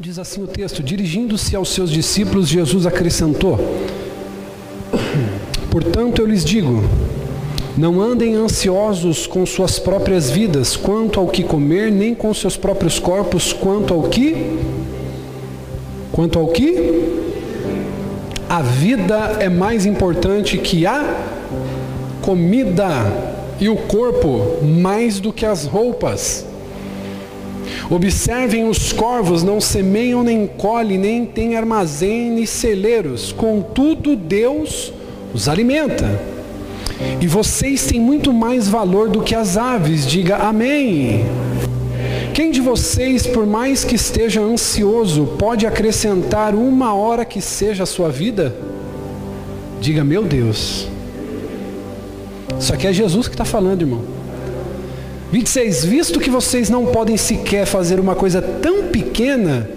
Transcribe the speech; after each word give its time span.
Diz 0.00 0.18
assim 0.18 0.42
o 0.42 0.46
texto: 0.46 0.82
dirigindo-se 0.82 1.54
aos 1.54 1.68
seus 1.68 1.90
discípulos, 1.90 2.48
Jesus 2.48 2.86
acrescentou: 2.86 3.58
Portanto, 5.70 6.22
eu 6.22 6.26
lhes 6.26 6.42
digo: 6.42 6.82
não 7.76 8.00
andem 8.00 8.34
ansiosos 8.34 9.26
com 9.26 9.44
suas 9.44 9.78
próprias 9.78 10.30
vidas 10.30 10.74
quanto 10.74 11.20
ao 11.20 11.28
que 11.28 11.42
comer, 11.42 11.92
nem 11.92 12.14
com 12.14 12.32
seus 12.32 12.56
próprios 12.56 12.98
corpos 12.98 13.52
quanto 13.52 13.92
ao 13.92 14.04
que? 14.04 14.58
Quanto 16.10 16.38
ao 16.38 16.48
que? 16.48 17.20
A 18.48 18.62
vida 18.62 19.36
é 19.38 19.50
mais 19.50 19.84
importante 19.84 20.56
que 20.56 20.86
a 20.86 21.04
comida 22.22 22.88
e 23.60 23.68
o 23.68 23.76
corpo 23.76 24.64
mais 24.64 25.20
do 25.20 25.30
que 25.30 25.44
as 25.44 25.66
roupas. 25.66 26.46
Observem 27.90 28.68
os 28.68 28.92
corvos, 28.92 29.42
não 29.42 29.60
semeiam 29.60 30.22
nem 30.22 30.46
colhem, 30.46 30.96
nem 30.96 31.26
têm 31.26 31.56
armazém 31.56 32.30
nem 32.30 32.46
celeiros, 32.46 33.32
contudo 33.32 34.14
Deus 34.14 34.92
os 35.34 35.48
alimenta. 35.48 36.20
E 37.20 37.26
vocês 37.26 37.84
têm 37.86 38.00
muito 38.00 38.32
mais 38.32 38.68
valor 38.68 39.08
do 39.08 39.22
que 39.22 39.34
as 39.34 39.56
aves, 39.56 40.06
diga 40.06 40.36
amém. 40.36 41.24
Quem 42.32 42.52
de 42.52 42.60
vocês, 42.60 43.26
por 43.26 43.44
mais 43.44 43.82
que 43.82 43.96
esteja 43.96 44.40
ansioso, 44.40 45.26
pode 45.36 45.66
acrescentar 45.66 46.54
uma 46.54 46.94
hora 46.94 47.24
que 47.24 47.40
seja 47.40 47.82
a 47.82 47.86
sua 47.86 48.08
vida? 48.08 48.54
Diga, 49.80 50.04
meu 50.04 50.22
Deus. 50.22 50.86
Isso 52.58 52.72
aqui 52.72 52.86
é 52.86 52.92
Jesus 52.92 53.26
que 53.26 53.34
está 53.34 53.44
falando, 53.44 53.82
irmão. 53.82 54.19
26. 55.32 55.84
Visto 55.84 56.20
que 56.20 56.30
vocês 56.30 56.68
não 56.68 56.86
podem 56.86 57.16
sequer 57.16 57.66
fazer 57.66 58.00
uma 58.00 58.14
coisa 58.14 58.42
tão 58.42 58.88
pequena, 58.88 59.68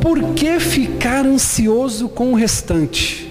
por 0.00 0.22
que 0.34 0.60
ficar 0.60 1.24
ansioso 1.24 2.08
com 2.08 2.32
o 2.32 2.34
restante? 2.34 3.30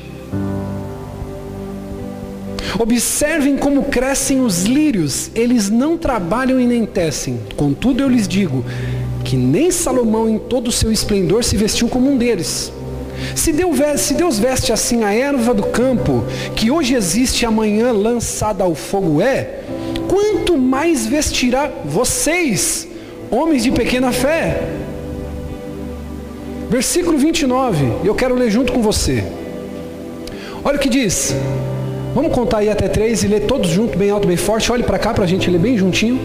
Observem 2.80 3.56
como 3.56 3.84
crescem 3.84 4.42
os 4.42 4.64
lírios, 4.64 5.30
eles 5.36 5.70
não 5.70 5.96
trabalham 5.96 6.60
e 6.60 6.66
nem 6.66 6.86
tecem. 6.86 7.40
Contudo, 7.56 8.02
eu 8.02 8.10
lhes 8.10 8.28
digo 8.28 8.66
que 9.24 9.38
nem 9.38 9.72
Salomão, 9.72 10.28
em 10.28 10.38
todo 10.38 10.68
o 10.68 10.72
seu 10.72 10.92
esplendor, 10.92 11.44
se 11.44 11.56
vestiu 11.56 11.88
como 11.88 12.10
um 12.10 12.18
deles. 12.18 12.74
Se 13.36 13.54
Deus, 13.54 14.40
veste 14.40 14.74
assim 14.74 15.04
a 15.04 15.14
erva 15.14 15.54
do 15.54 15.64
campo, 15.64 16.26
que 16.56 16.70
hoje 16.70 16.96
existe 16.96 17.44
e 17.44 17.46
amanhã 17.46 17.92
lançada 17.92 18.64
ao 18.64 18.76
fogo 18.76 19.22
é, 19.22 19.63
quanto 20.02 20.58
mais 20.58 21.06
vestirá 21.06 21.72
vocês, 21.86 22.88
homens 23.32 23.64
de 23.64 23.72
pequena 23.72 24.12
fé. 24.12 24.62
Versículo 26.70 27.18
29, 27.18 27.86
eu 28.04 28.16
quero 28.16 28.36
ler 28.36 28.50
junto 28.50 28.74
com 28.74 28.82
você. 28.82 29.24
Olha 30.64 30.78
o 30.78 30.80
que 30.80 30.90
diz: 30.90 31.36
Vamos 32.14 32.32
contar 32.32 32.60
aí 32.60 32.70
até 32.70 32.88
três 32.88 33.24
e 33.24 33.28
ler 33.28 33.48
todos 33.48 33.70
juntos, 33.70 33.96
bem 33.96 34.10
alto, 34.10 34.28
bem 34.28 34.38
forte. 34.38 34.72
Olhe 34.72 34.84
para 34.84 35.00
cá 35.00 35.14
para 35.14 35.24
a 35.24 35.28
gente 35.28 35.50
ler 35.50 35.60
bem 35.60 35.78
juntinho. 35.78 36.20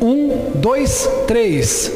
Um, 0.00 0.50
dois, 0.54 1.08
três. 1.26 1.90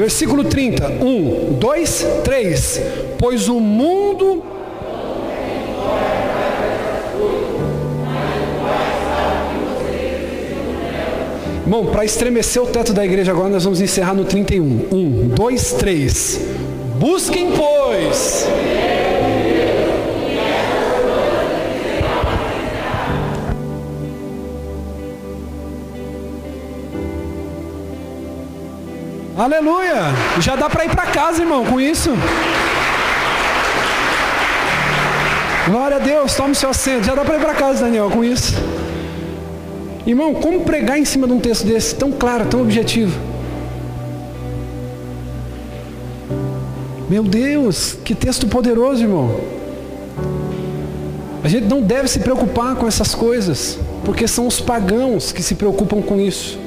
Versículo 0.00 0.44
30. 0.44 1.04
Um, 1.04 1.58
dois, 1.58 2.06
três. 2.24 2.80
Pois 3.18 3.50
o 3.50 3.60
mundo 3.60 4.42
Bom, 11.66 11.86
para 11.86 12.06
estremecer 12.06 12.62
o 12.62 12.66
teto 12.66 12.94
da 12.94 13.04
igreja 13.04 13.30
agora, 13.30 13.50
nós 13.50 13.62
vamos 13.62 13.78
encerrar 13.82 14.14
no 14.14 14.24
31. 14.24 14.88
Um, 14.90 15.28
dois, 15.28 15.74
três. 15.74 16.40
Busquem, 16.98 17.52
pois. 17.52 18.48
Aleluia! 29.40 30.12
Já 30.38 30.54
dá 30.54 30.68
para 30.68 30.84
ir 30.84 30.90
para 30.90 31.06
casa, 31.06 31.40
irmão, 31.40 31.64
com 31.64 31.80
isso. 31.80 32.10
Glória 35.66 35.96
a 35.96 35.98
Deus, 35.98 36.34
tome 36.34 36.54
seu 36.54 36.68
assento. 36.68 37.06
Já 37.06 37.14
dá 37.14 37.24
para 37.24 37.36
ir 37.36 37.40
para 37.40 37.54
casa, 37.54 37.86
Daniel, 37.86 38.10
com 38.10 38.22
isso. 38.22 38.52
Irmão, 40.06 40.34
como 40.34 40.60
pregar 40.60 40.98
em 40.98 41.06
cima 41.06 41.26
de 41.26 41.32
um 41.32 41.40
texto 41.40 41.64
desse, 41.64 41.94
tão 41.94 42.12
claro, 42.12 42.44
tão 42.50 42.60
objetivo? 42.60 43.18
Meu 47.08 47.22
Deus, 47.22 47.96
que 48.04 48.14
texto 48.14 48.46
poderoso, 48.46 49.04
irmão. 49.04 49.40
A 51.42 51.48
gente 51.48 51.64
não 51.66 51.80
deve 51.80 52.08
se 52.08 52.18
preocupar 52.18 52.74
com 52.74 52.86
essas 52.86 53.14
coisas, 53.14 53.78
porque 54.04 54.28
são 54.28 54.46
os 54.46 54.60
pagãos 54.60 55.32
que 55.32 55.42
se 55.42 55.54
preocupam 55.54 56.02
com 56.02 56.20
isso. 56.20 56.58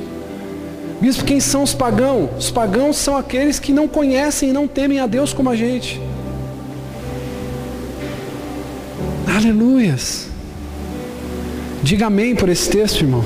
Bispo, 1.04 1.26
quem 1.26 1.42
são 1.42 1.64
os 1.64 1.74
pagãos? 1.74 2.30
Os 2.40 2.50
pagãos 2.50 2.96
são 2.96 3.18
aqueles 3.18 3.60
que 3.60 3.74
não 3.74 3.90
conhecem 3.90 4.52
e 4.52 4.54
não 4.54 4.70
temem 4.70 5.02
a 5.02 5.06
Deus 5.06 5.34
como 5.34 5.50
a 5.50 5.56
gente. 5.56 6.00
Aleluias. 9.28 10.30
Diga 11.84 12.06
amém 12.06 12.34
por 12.38 12.48
esse 12.48 12.70
texto, 12.70 13.02
irmão. 13.02 13.22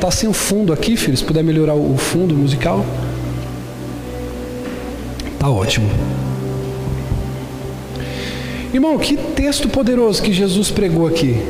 Tá 0.00 0.10
sem 0.10 0.28
o 0.28 0.32
fundo 0.32 0.72
aqui, 0.72 0.96
filho. 0.96 1.16
Se 1.16 1.22
puder 1.22 1.44
melhorar 1.44 1.74
o 1.74 1.96
fundo 1.96 2.34
musical. 2.34 2.84
Tá 5.38 5.48
ótimo. 5.48 5.88
Irmão, 8.74 8.98
que 8.98 9.16
texto 9.16 9.68
poderoso 9.68 10.20
que 10.20 10.32
Jesus 10.32 10.72
pregou 10.72 11.06
aqui. 11.06 11.40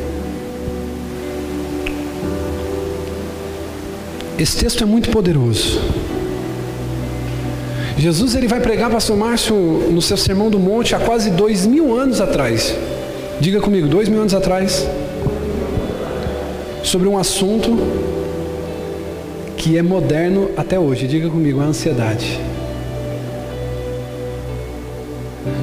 Esse 4.43 4.57
texto 4.57 4.83
é 4.83 4.85
muito 4.85 5.09
poderoso. 5.11 5.81
Jesus 7.97 8.35
ele 8.35 8.49
vai 8.49 8.59
pregar, 8.59 8.91
pastor 8.91 9.17
Márcio, 9.17 9.55
no 9.55 10.03
seu 10.03 10.17
sermão 10.17 10.51
do 10.51 10.59
monte 10.59 10.97
há 10.97 10.99
quase 10.99 11.31
dois 11.31 11.65
mil 11.65 11.97
anos 11.97 12.21
atrás. 12.21 12.75
Diga 13.39 13.61
comigo, 13.61 13.87
dois 13.87 14.09
mil 14.09 14.19
anos 14.21 14.35
atrás 14.35 14.85
sobre 16.83 17.07
um 17.07 17.17
assunto 17.17 17.79
que 19.57 19.79
é 19.79 19.83
moderno 19.83 20.51
até 20.57 20.77
hoje. 20.77 21.07
Diga 21.07 21.31
comigo, 21.31 21.61
a 21.61 21.67
ansiedade. 21.67 22.41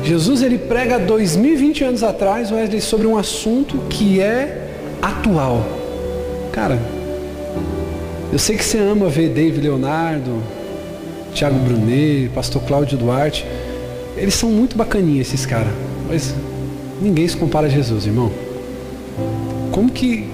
Jesus 0.06 0.42
ele 0.42 0.58
prega 0.58 0.98
2020 0.98 1.84
anos 1.84 2.02
atrás, 2.02 2.50
Wesley, 2.50 2.80
sobre 2.80 3.08
um 3.08 3.18
assunto 3.18 3.78
que 3.90 4.22
é 4.22 4.70
atual. 5.02 5.66
Cara, 6.54 6.80
eu 8.32 8.38
sei 8.38 8.56
que 8.56 8.64
você 8.64 8.78
ama 8.78 9.10
ver 9.10 9.30
David 9.30 9.62
Leonardo, 9.62 10.42
Tiago 11.34 11.58
Brunet, 11.60 12.30
Pastor 12.34 12.62
Cláudio 12.64 12.98
Duarte. 12.98 13.46
Eles 14.16 14.34
são 14.34 14.50
muito 14.52 14.78
bacaninhos 14.78 15.28
esses 15.28 15.46
caras, 15.46 15.74
mas 16.08 16.34
ninguém 17.02 17.28
se 17.28 17.38
compara 17.38 17.68
a 17.68 17.70
Jesus, 17.70 18.06
irmão. 18.06 18.32
Como 19.72 19.90
que 19.90 20.28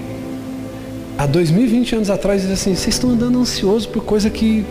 há 1.18 1.26
2020 1.26 1.96
anos 1.96 2.10
atrás 2.10 2.42
diz 2.42 2.52
assim, 2.52 2.76
vocês 2.76 2.96
estão 2.96 3.12
andando 3.12 3.40
ansioso 3.40 3.88
por 3.90 4.04
coisa 4.04 4.30
que 4.30 4.66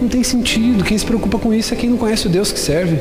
não 0.00 0.08
tem 0.08 0.22
sentido. 0.22 0.84
Quem 0.84 0.96
se 0.96 1.04
preocupa 1.04 1.38
com 1.38 1.52
isso 1.52 1.72
é 1.72 1.76
quem 1.76 1.90
não 1.90 1.96
conhece 1.96 2.26
o 2.26 2.30
Deus 2.30 2.52
que 2.52 2.58
serve. 2.58 2.98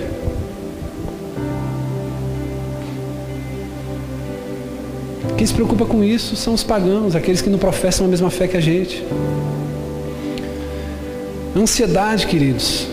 Quem 5.37 5.45
se 5.45 5.53
preocupa 5.53 5.85
com 5.85 6.03
isso 6.03 6.35
são 6.35 6.55
os 6.55 6.63
pagãos, 6.63 7.15
aqueles 7.15 7.41
que 7.41 7.49
não 7.49 7.59
professam 7.59 8.07
a 8.07 8.09
mesma 8.09 8.31
fé 8.31 8.47
que 8.47 8.57
a 8.57 8.59
gente. 8.59 9.05
Ansiedade, 11.55 12.25
queridos, 12.25 12.87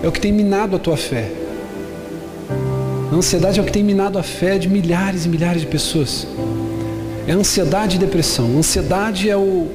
é 0.00 0.06
o 0.06 0.12
que 0.12 0.20
tem 0.20 0.32
minado 0.32 0.76
a 0.76 0.78
tua 0.78 0.96
fé. 0.96 1.28
Ansiedade 3.12 3.58
é 3.58 3.62
o 3.62 3.66
que 3.66 3.72
tem 3.72 3.82
minado 3.82 4.16
a 4.16 4.22
fé 4.22 4.58
de 4.58 4.68
milhares 4.68 5.26
e 5.26 5.28
milhares 5.28 5.62
de 5.62 5.66
pessoas. 5.66 6.26
É 7.26 7.32
ansiedade 7.32 7.96
e 7.96 7.98
depressão. 7.98 8.56
Ansiedade 8.56 9.28
é 9.28 9.36
o 9.36 9.68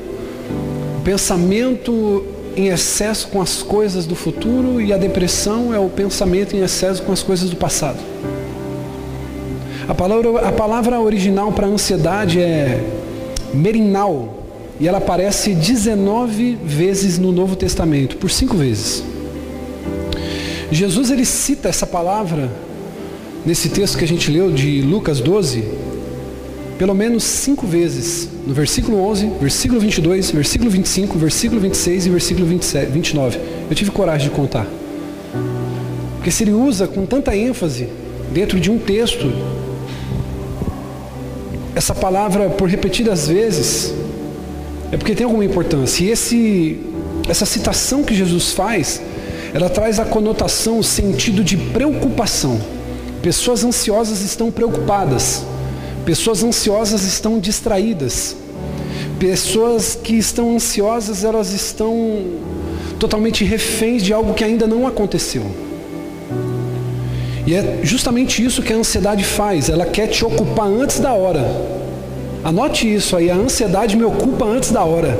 pensamento 1.03 2.25
em 2.55 2.69
excesso 2.69 3.27
com 3.27 3.41
as 3.41 3.61
coisas 3.61 4.05
do 4.05 4.15
futuro 4.15 4.81
e 4.81 4.91
a 4.91 4.97
depressão 4.97 5.73
é 5.73 5.79
o 5.79 5.89
pensamento 5.89 6.55
em 6.55 6.63
excesso 6.63 7.03
com 7.03 7.11
as 7.11 7.21
coisas 7.21 7.49
do 7.49 7.57
passado. 7.57 7.99
A 9.87 9.95
palavra, 9.95 10.39
a 10.41 10.51
palavra 10.51 10.99
original 10.99 11.51
para 11.53 11.65
ansiedade 11.65 12.41
é 12.41 12.83
merinal 13.53 14.43
e 14.79 14.87
ela 14.87 14.97
aparece 14.97 15.53
19 15.53 16.57
vezes 16.61 17.17
no 17.17 17.31
Novo 17.31 17.55
Testamento, 17.55 18.17
por 18.17 18.29
cinco 18.29 18.57
vezes. 18.57 19.01
Jesus 20.69 21.09
ele 21.09 21.23
cita 21.23 21.69
essa 21.69 21.87
palavra 21.87 22.51
nesse 23.45 23.69
texto 23.69 23.97
que 23.97 24.03
a 24.03 24.07
gente 24.07 24.29
leu 24.29 24.51
de 24.51 24.81
Lucas 24.81 25.21
12, 25.21 25.63
pelo 26.77 26.93
menos 26.93 27.23
cinco 27.23 27.65
vezes, 27.65 28.27
no 28.45 28.53
versículo 28.53 28.99
11, 28.99 29.31
versículo 29.39 29.79
22, 29.79 30.31
versículo 30.31 30.69
25, 30.69 31.17
versículo 31.17 31.61
26 31.61 32.05
e 32.05 32.09
versículo 32.09 32.45
27, 32.45 32.91
29. 32.91 33.39
Eu 33.69 33.75
tive 33.75 33.89
coragem 33.91 34.29
de 34.29 34.35
contar. 34.35 34.67
Porque 36.17 36.29
se 36.29 36.43
ele 36.43 36.51
usa 36.51 36.87
com 36.87 37.05
tanta 37.05 37.33
ênfase 37.33 37.87
dentro 38.33 38.59
de 38.59 38.69
um 38.69 38.77
texto, 38.77 39.31
essa 41.77 41.93
palavra 41.93 42.49
por 42.49 42.67
repetidas 42.67 43.27
vezes, 43.27 43.93
é 44.91 44.97
porque 44.97 45.13
tem 45.13 45.25
alguma 45.25 45.45
importância. 45.45 46.03
E 46.03 46.09
esse, 46.09 46.79
essa 47.29 47.45
citação 47.45 48.03
que 48.03 48.15
Jesus 48.15 48.51
faz, 48.53 48.99
ela 49.53 49.69
traz 49.69 49.99
a 49.99 50.05
conotação, 50.05 50.79
o 50.79 50.83
sentido 50.83 51.43
de 51.43 51.55
preocupação. 51.55 52.59
Pessoas 53.21 53.63
ansiosas 53.63 54.21
estão 54.21 54.49
preocupadas. 54.49 55.43
Pessoas 56.03 56.43
ansiosas 56.43 57.03
estão 57.03 57.39
distraídas. 57.39 58.35
Pessoas 59.19 59.93
que 59.93 60.17
estão 60.17 60.55
ansiosas, 60.55 61.23
elas 61.23 61.53
estão 61.53 62.25
totalmente 62.97 63.43
reféns 63.43 64.01
de 64.01 64.11
algo 64.11 64.33
que 64.33 64.43
ainda 64.43 64.65
não 64.65 64.87
aconteceu. 64.87 65.45
E 67.47 67.55
é 67.55 67.79
justamente 67.81 68.43
isso 68.43 68.61
que 68.61 68.73
a 68.73 68.75
ansiedade 68.75 69.23
faz, 69.23 69.69
ela 69.69 69.85
quer 69.85 70.07
te 70.07 70.25
ocupar 70.25 70.67
antes 70.67 70.99
da 70.99 71.13
hora. 71.13 71.49
Anote 72.43 72.93
isso 72.93 73.15
aí, 73.15 73.31
a 73.31 73.35
ansiedade 73.35 73.95
me 73.95 74.03
ocupa 74.03 74.43
antes 74.43 74.69
da 74.69 74.83
hora. 74.83 75.17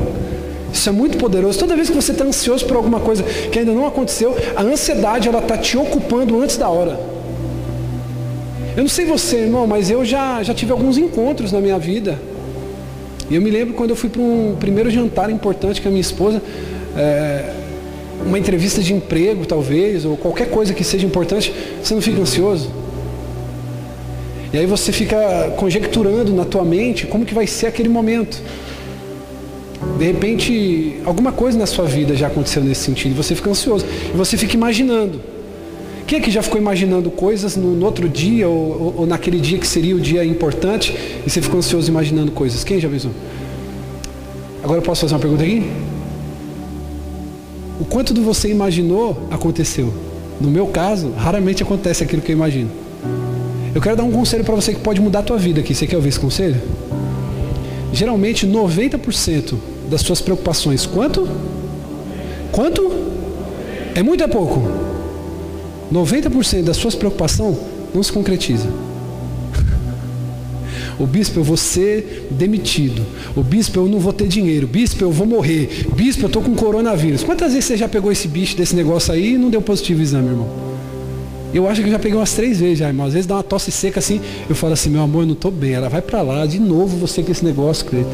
Isso 0.74 0.89
é 0.89 0.91
muito 0.91 1.18
poderoso. 1.18 1.57
Toda 1.57 1.74
vez 1.74 1.89
que 1.89 1.95
você 1.95 2.12
está 2.12 2.25
ansioso 2.25 2.65
por 2.65 2.75
alguma 2.75 3.00
coisa 3.00 3.24
que 3.24 3.57
ainda 3.57 3.71
não 3.71 3.88
aconteceu, 3.88 4.35
a 4.57 4.62
ansiedade 4.62 5.29
ela 5.29 5.39
está 5.39 5.57
te 5.57 5.77
ocupando 5.77 6.41
antes 6.41 6.57
da 6.57 6.68
hora. 6.68 7.00
Eu 8.75 8.83
não 8.83 8.89
sei 8.89 9.06
você, 9.06 9.38
irmão, 9.38 9.65
mas 9.65 9.89
eu 9.89 10.03
já, 10.03 10.44
já 10.44 10.53
tive 10.53 10.73
alguns 10.73 10.97
encontros 10.97 11.53
na 11.53 11.62
minha 11.62 11.80
vida. 11.80 12.19
E 13.30 13.35
eu 13.35 13.41
me 13.41 13.50
lembro 13.50 13.73
quando 13.73 13.91
eu 13.91 13.95
fui 13.95 14.09
para 14.09 14.21
um 14.21 14.57
primeiro 14.59 14.91
jantar 14.91 15.30
importante 15.30 15.81
com 15.81 15.88
a 15.88 15.91
minha 15.91 16.01
esposa, 16.01 16.41
é, 16.95 17.53
uma 18.25 18.37
entrevista 18.37 18.81
de 18.81 18.93
emprego, 18.93 19.45
talvez, 19.45 20.05
ou 20.05 20.17
qualquer 20.17 20.49
coisa 20.49 20.73
que 20.73 20.83
seja 20.83 21.05
importante, 21.05 21.53
você 21.81 21.93
não 21.93 22.01
fica 22.01 22.21
ansioso? 22.21 22.69
E 24.51 24.57
aí 24.57 24.65
você 24.65 24.91
fica 24.91 25.53
conjecturando 25.57 26.33
na 26.33 26.45
tua 26.45 26.63
mente 26.63 27.05
como 27.05 27.25
que 27.25 27.33
vai 27.33 27.45
ser 27.45 27.67
aquele 27.67 27.89
momento. 27.89 28.41
De 29.97 30.05
repente, 30.05 30.99
alguma 31.05 31.31
coisa 31.31 31.57
na 31.57 31.65
sua 31.65 31.85
vida 31.85 32.15
já 32.15 32.27
aconteceu 32.27 32.63
nesse 32.63 32.81
sentido, 32.81 33.15
você 33.15 33.35
fica 33.35 33.49
ansioso, 33.49 33.85
e 34.13 34.17
você 34.17 34.37
fica 34.37 34.55
imaginando. 34.55 35.19
Quem 36.07 36.19
é 36.19 36.21
que 36.21 36.31
já 36.31 36.41
ficou 36.41 36.59
imaginando 36.59 37.11
coisas 37.11 37.57
no, 37.57 37.75
no 37.75 37.85
outro 37.85 38.07
dia 38.07 38.47
ou, 38.47 38.55
ou, 38.55 38.93
ou, 38.99 39.05
naquele 39.05 39.41
dia 39.41 39.57
que 39.57 39.67
seria 39.67 39.93
o 39.93 39.99
dia 39.99 40.23
importante 40.23 40.95
e 41.25 41.29
você 41.29 41.41
ficou 41.41 41.59
ansioso 41.59 41.89
imaginando 41.89 42.31
coisas? 42.31 42.63
Quem 42.63 42.79
já 42.79 42.87
pensou? 42.87 43.11
Agora 44.63 44.79
eu 44.79 44.83
posso 44.83 45.01
fazer 45.01 45.13
uma 45.13 45.19
pergunta 45.19 45.43
aqui? 45.43 45.69
O 47.79 47.85
quanto 47.85 48.13
do 48.13 48.21
você 48.24 48.50
imaginou 48.50 49.27
aconteceu? 49.29 49.94
No 50.41 50.50
meu 50.50 50.68
caso, 50.68 51.12
raramente 51.12 51.62
acontece 51.62 52.03
aquilo 52.03 52.21
que 52.21 52.31
eu 52.31 52.35
imagino. 52.35 52.69
Eu 53.74 53.81
quero 53.81 53.95
dar 53.95 54.03
um 54.03 54.12
conselho 54.12 54.44
para 54.44 54.56
você 54.56 54.74
que 54.74 54.79
pode 54.79 55.00
mudar 55.00 55.19
a 55.19 55.24
tua 55.24 55.38
vida 55.38 55.59
aqui. 55.59 55.75
Você 55.75 55.85
quer 55.85 55.95
ouvir 55.95 56.09
esse 56.09 56.19
conselho? 56.19 56.59
Geralmente 57.94 58.47
90% 58.47 59.56
das 59.89 60.01
suas 60.01 60.21
preocupações, 60.21 60.85
quanto? 60.85 61.27
Quanto? 62.51 62.91
É 63.94 64.01
muito 64.01 64.21
ou 64.21 64.27
é 64.27 64.31
pouco? 64.31 64.62
90% 65.91 66.63
das 66.63 66.77
suas 66.77 66.95
preocupações 66.95 67.57
não 67.94 68.01
se 68.01 68.12
concretiza. 68.12 68.68
O 70.99 71.05
bispo, 71.05 71.39
eu 71.39 71.44
vou 71.44 71.57
ser 71.57 72.27
demitido. 72.31 73.05
O 73.35 73.44
bispo, 73.44 73.79
eu 73.79 73.88
não 73.88 73.99
vou 73.99 74.11
ter 74.11 74.27
dinheiro. 74.27 74.65
Bispo, 74.65 75.03
eu 75.03 75.11
vou 75.11 75.27
morrer. 75.27 75.85
Bispo, 75.95 76.23
eu 76.23 76.27
estou 76.27 76.41
com 76.41 76.55
coronavírus. 76.55 77.23
Quantas 77.23 77.53
vezes 77.53 77.65
você 77.65 77.77
já 77.77 77.88
pegou 77.88 78.11
esse 78.11 78.27
bicho 78.27 78.57
desse 78.57 78.75
negócio 78.75 79.13
aí 79.13 79.33
e 79.33 79.38
não 79.38 79.49
deu 79.49 79.61
positivo 79.61 80.01
exame, 80.01 80.29
irmão? 80.29 80.47
Eu 81.53 81.67
acho 81.67 81.81
que 81.81 81.88
eu 81.88 81.91
já 81.91 81.99
peguei 81.99 82.17
umas 82.17 82.33
três 82.33 82.59
vezes 82.59 82.79
já, 82.79 82.88
irmão. 82.88 83.05
Às 83.05 83.13
vezes 83.13 83.27
dá 83.27 83.35
uma 83.35 83.44
tosse 83.44 83.71
seca 83.71 83.99
assim, 83.99 84.19
eu 84.49 84.55
falo 84.55 84.73
assim, 84.73 84.89
meu 84.89 85.01
amor, 85.01 85.21
eu 85.21 85.27
não 85.27 85.33
estou 85.33 85.51
bem. 85.51 85.73
Ela 85.73 85.88
vai 85.88 86.01
para 86.01 86.21
lá, 86.21 86.45
de 86.45 86.59
novo 86.59 86.97
você 86.97 87.21
com 87.21 87.31
esse 87.31 87.45
negócio, 87.45 87.85
Cleito. 87.85 88.09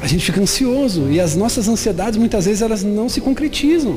A 0.00 0.06
gente 0.06 0.24
fica 0.24 0.40
ansioso 0.40 1.08
e 1.10 1.18
as 1.18 1.34
nossas 1.34 1.66
ansiedades 1.66 2.18
muitas 2.18 2.44
vezes 2.44 2.62
elas 2.62 2.82
não 2.82 3.08
se 3.08 3.20
concretizam. 3.20 3.96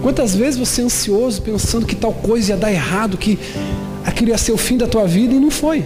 Quantas 0.00 0.34
vezes 0.34 0.58
você 0.58 0.80
é 0.80 0.84
ansioso 0.84 1.42
pensando 1.42 1.84
que 1.84 1.96
tal 1.96 2.12
coisa 2.12 2.52
ia 2.52 2.56
dar 2.56 2.72
errado, 2.72 3.16
que 3.16 3.36
aquilo 4.06 4.30
ia 4.30 4.38
ser 4.38 4.52
o 4.52 4.56
fim 4.56 4.78
da 4.78 4.86
tua 4.86 5.06
vida 5.06 5.34
e 5.34 5.40
não 5.40 5.50
foi? 5.50 5.84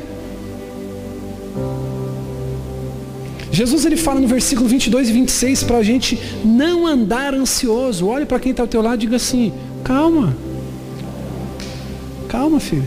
Jesus 3.50 3.84
ele 3.84 3.96
fala 3.96 4.20
no 4.20 4.28
versículo 4.28 4.68
22 4.68 5.08
e 5.08 5.12
26 5.12 5.64
para 5.64 5.78
a 5.78 5.82
gente 5.82 6.20
não 6.44 6.86
andar 6.86 7.34
ansioso. 7.34 8.06
Olhe 8.06 8.24
para 8.24 8.38
quem 8.38 8.52
está 8.52 8.62
ao 8.62 8.68
teu 8.68 8.80
lado 8.80 8.96
e 8.96 8.98
diga 8.98 9.16
assim: 9.16 9.52
calma, 9.82 10.36
calma, 12.28 12.60
filho, 12.60 12.86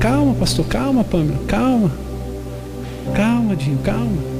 calma, 0.00 0.34
pastor, 0.34 0.66
calma, 0.66 1.04
Pâmela, 1.04 1.38
calma, 1.46 1.92
calma, 3.14 3.54
Dinho, 3.54 3.78
calma. 3.84 4.32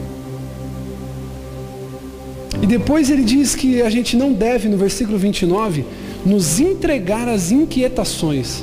E 2.62 2.66
depois 2.66 3.10
ele 3.10 3.24
diz 3.24 3.54
que 3.54 3.82
a 3.82 3.90
gente 3.90 4.16
não 4.16 4.32
deve, 4.32 4.68
no 4.68 4.76
versículo 4.76 5.18
29, 5.18 5.84
nos 6.24 6.60
entregar 6.60 7.28
às 7.28 7.50
inquietações. 7.50 8.62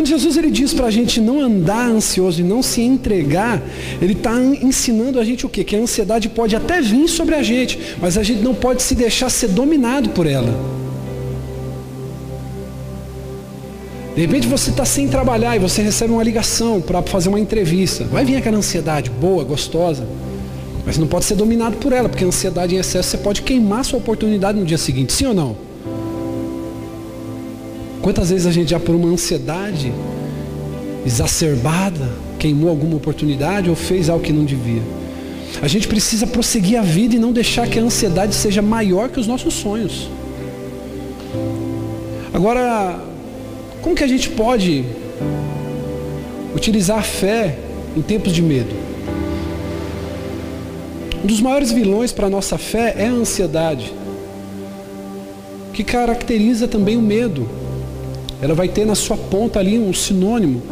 Quando 0.00 0.08
Jesus 0.08 0.38
ele 0.38 0.50
diz 0.50 0.72
para 0.72 0.86
a 0.86 0.90
gente 0.90 1.20
não 1.20 1.42
andar 1.42 1.86
ansioso 1.90 2.40
e 2.40 2.42
não 2.42 2.62
se 2.62 2.80
entregar, 2.80 3.62
ele 4.00 4.14
está 4.14 4.32
ensinando 4.40 5.20
a 5.20 5.24
gente 5.24 5.44
o 5.44 5.48
quê? 5.50 5.62
Que 5.62 5.76
a 5.76 5.78
ansiedade 5.78 6.26
pode 6.26 6.56
até 6.56 6.80
vir 6.80 7.06
sobre 7.06 7.34
a 7.34 7.42
gente, 7.42 7.78
mas 8.00 8.16
a 8.16 8.22
gente 8.22 8.40
não 8.40 8.54
pode 8.54 8.82
se 8.82 8.94
deixar 8.94 9.28
ser 9.28 9.48
dominado 9.48 10.08
por 10.08 10.26
ela. 10.26 10.58
De 14.14 14.22
repente 14.22 14.48
você 14.48 14.70
está 14.70 14.86
sem 14.86 15.06
trabalhar 15.06 15.54
e 15.56 15.58
você 15.58 15.82
recebe 15.82 16.14
uma 16.14 16.22
ligação 16.22 16.80
para 16.80 17.02
fazer 17.02 17.28
uma 17.28 17.38
entrevista. 17.38 18.04
Vai 18.04 18.24
vir 18.24 18.36
aquela 18.36 18.56
ansiedade 18.56 19.10
boa, 19.10 19.44
gostosa. 19.44 20.08
Mas 20.86 20.96
não 20.96 21.06
pode 21.06 21.26
ser 21.26 21.34
dominado 21.34 21.76
por 21.76 21.92
ela, 21.92 22.08
porque 22.08 22.24
a 22.24 22.28
ansiedade 22.28 22.74
em 22.74 22.78
excesso 22.78 23.10
você 23.10 23.18
pode 23.18 23.42
queimar 23.42 23.84
sua 23.84 23.98
oportunidade 23.98 24.58
no 24.58 24.64
dia 24.64 24.78
seguinte, 24.78 25.12
sim 25.12 25.26
ou 25.26 25.34
não? 25.34 25.69
Quantas 28.02 28.30
vezes 28.30 28.46
a 28.46 28.50
gente 28.50 28.70
já 28.70 28.80
por 28.80 28.94
uma 28.94 29.08
ansiedade 29.08 29.92
exacerbada 31.04 32.08
queimou 32.38 32.70
alguma 32.70 32.96
oportunidade 32.96 33.68
ou 33.68 33.76
fez 33.76 34.08
algo 34.08 34.24
que 34.24 34.32
não 34.32 34.44
devia? 34.44 34.82
A 35.60 35.68
gente 35.68 35.86
precisa 35.86 36.26
prosseguir 36.26 36.78
a 36.78 36.82
vida 36.82 37.16
e 37.16 37.18
não 37.18 37.32
deixar 37.32 37.68
que 37.68 37.78
a 37.78 37.82
ansiedade 37.82 38.34
seja 38.34 38.62
maior 38.62 39.10
que 39.10 39.20
os 39.20 39.26
nossos 39.26 39.52
sonhos. 39.52 40.08
Agora, 42.32 42.98
como 43.82 43.94
que 43.94 44.04
a 44.04 44.06
gente 44.06 44.30
pode 44.30 44.84
utilizar 46.54 46.98
a 46.98 47.02
fé 47.02 47.58
em 47.96 48.00
tempos 48.00 48.32
de 48.32 48.40
medo? 48.40 48.74
Um 51.22 51.26
dos 51.26 51.40
maiores 51.40 51.70
vilões 51.70 52.12
para 52.12 52.28
a 52.28 52.30
nossa 52.30 52.56
fé 52.56 52.94
é 52.96 53.08
a 53.08 53.12
ansiedade, 53.12 53.92
que 55.74 55.84
caracteriza 55.84 56.66
também 56.66 56.96
o 56.96 57.02
medo. 57.02 57.46
Ela 58.42 58.54
vai 58.54 58.68
ter 58.68 58.84
na 58.84 58.94
sua 58.94 59.16
ponta 59.16 59.58
ali 59.58 59.78
um 59.78 59.92
sinônimo. 59.92 60.62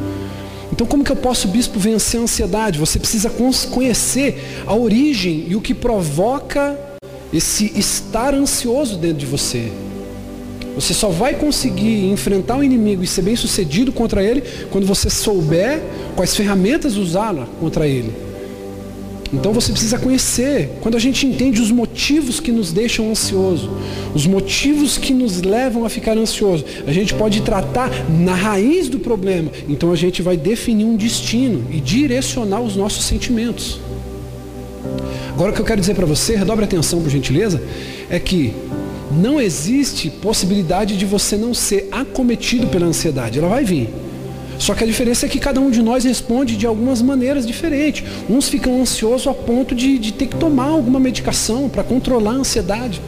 Então, 0.72 0.86
como 0.86 1.02
que 1.02 1.10
eu 1.10 1.16
posso, 1.16 1.48
bispo, 1.48 1.78
vencer 1.78 2.20
a 2.20 2.22
ansiedade? 2.22 2.78
Você 2.78 2.98
precisa 2.98 3.30
conhecer 3.70 4.62
a 4.66 4.74
origem 4.74 5.46
e 5.48 5.56
o 5.56 5.60
que 5.60 5.74
provoca 5.74 6.78
esse 7.32 7.72
estar 7.78 8.34
ansioso 8.34 8.96
dentro 8.96 9.18
de 9.18 9.26
você. 9.26 9.70
Você 10.74 10.94
só 10.94 11.08
vai 11.08 11.34
conseguir 11.34 12.08
enfrentar 12.08 12.56
o 12.56 12.62
inimigo 12.62 13.02
e 13.02 13.06
ser 13.06 13.22
bem 13.22 13.34
sucedido 13.34 13.92
contra 13.92 14.22
ele 14.22 14.44
quando 14.70 14.86
você 14.86 15.10
souber 15.10 15.82
quais 16.14 16.36
ferramentas 16.36 16.96
usá-la 16.96 17.48
contra 17.58 17.86
ele. 17.86 18.27
Então 19.32 19.52
você 19.52 19.72
precisa 19.72 19.98
conhecer. 19.98 20.70
Quando 20.80 20.96
a 20.96 21.00
gente 21.00 21.26
entende 21.26 21.60
os 21.60 21.70
motivos 21.70 22.40
que 22.40 22.50
nos 22.50 22.72
deixam 22.72 23.10
ansioso, 23.10 23.70
os 24.14 24.26
motivos 24.26 24.96
que 24.96 25.12
nos 25.12 25.42
levam 25.42 25.84
a 25.84 25.88
ficar 25.88 26.16
ansioso, 26.16 26.64
a 26.86 26.92
gente 26.92 27.14
pode 27.14 27.42
tratar 27.42 27.90
na 28.08 28.34
raiz 28.34 28.88
do 28.88 28.98
problema. 28.98 29.50
Então 29.68 29.92
a 29.92 29.96
gente 29.96 30.22
vai 30.22 30.36
definir 30.36 30.84
um 30.84 30.96
destino 30.96 31.64
e 31.70 31.80
direcionar 31.80 32.60
os 32.60 32.74
nossos 32.74 33.04
sentimentos. 33.04 33.80
Agora 35.28 35.52
o 35.52 35.54
que 35.54 35.60
eu 35.60 35.66
quero 35.66 35.80
dizer 35.80 35.94
para 35.94 36.06
você, 36.06 36.34
redobre 36.34 36.64
atenção 36.64 37.00
por 37.00 37.10
gentileza, 37.10 37.62
é 38.10 38.18
que 38.18 38.52
não 39.10 39.40
existe 39.40 40.10
possibilidade 40.10 40.96
de 40.96 41.04
você 41.04 41.36
não 41.36 41.54
ser 41.54 41.88
acometido 41.92 42.66
pela 42.68 42.86
ansiedade. 42.86 43.38
Ela 43.38 43.48
vai 43.48 43.64
vir. 43.64 43.88
Só 44.58 44.74
que 44.74 44.82
a 44.82 44.86
diferença 44.86 45.26
é 45.26 45.28
que 45.28 45.38
cada 45.38 45.60
um 45.60 45.70
de 45.70 45.80
nós 45.80 46.04
responde 46.04 46.56
de 46.56 46.66
algumas 46.66 47.00
maneiras 47.00 47.46
diferentes. 47.46 48.04
Uns 48.28 48.48
ficam 48.48 48.80
ansiosos 48.80 49.26
a 49.28 49.32
ponto 49.32 49.74
de, 49.74 49.98
de 49.98 50.12
ter 50.12 50.26
que 50.26 50.36
tomar 50.36 50.66
alguma 50.66 50.98
medicação 50.98 51.68
para 51.68 51.84
controlar 51.84 52.32
a 52.32 52.34
ansiedade. 52.34 53.00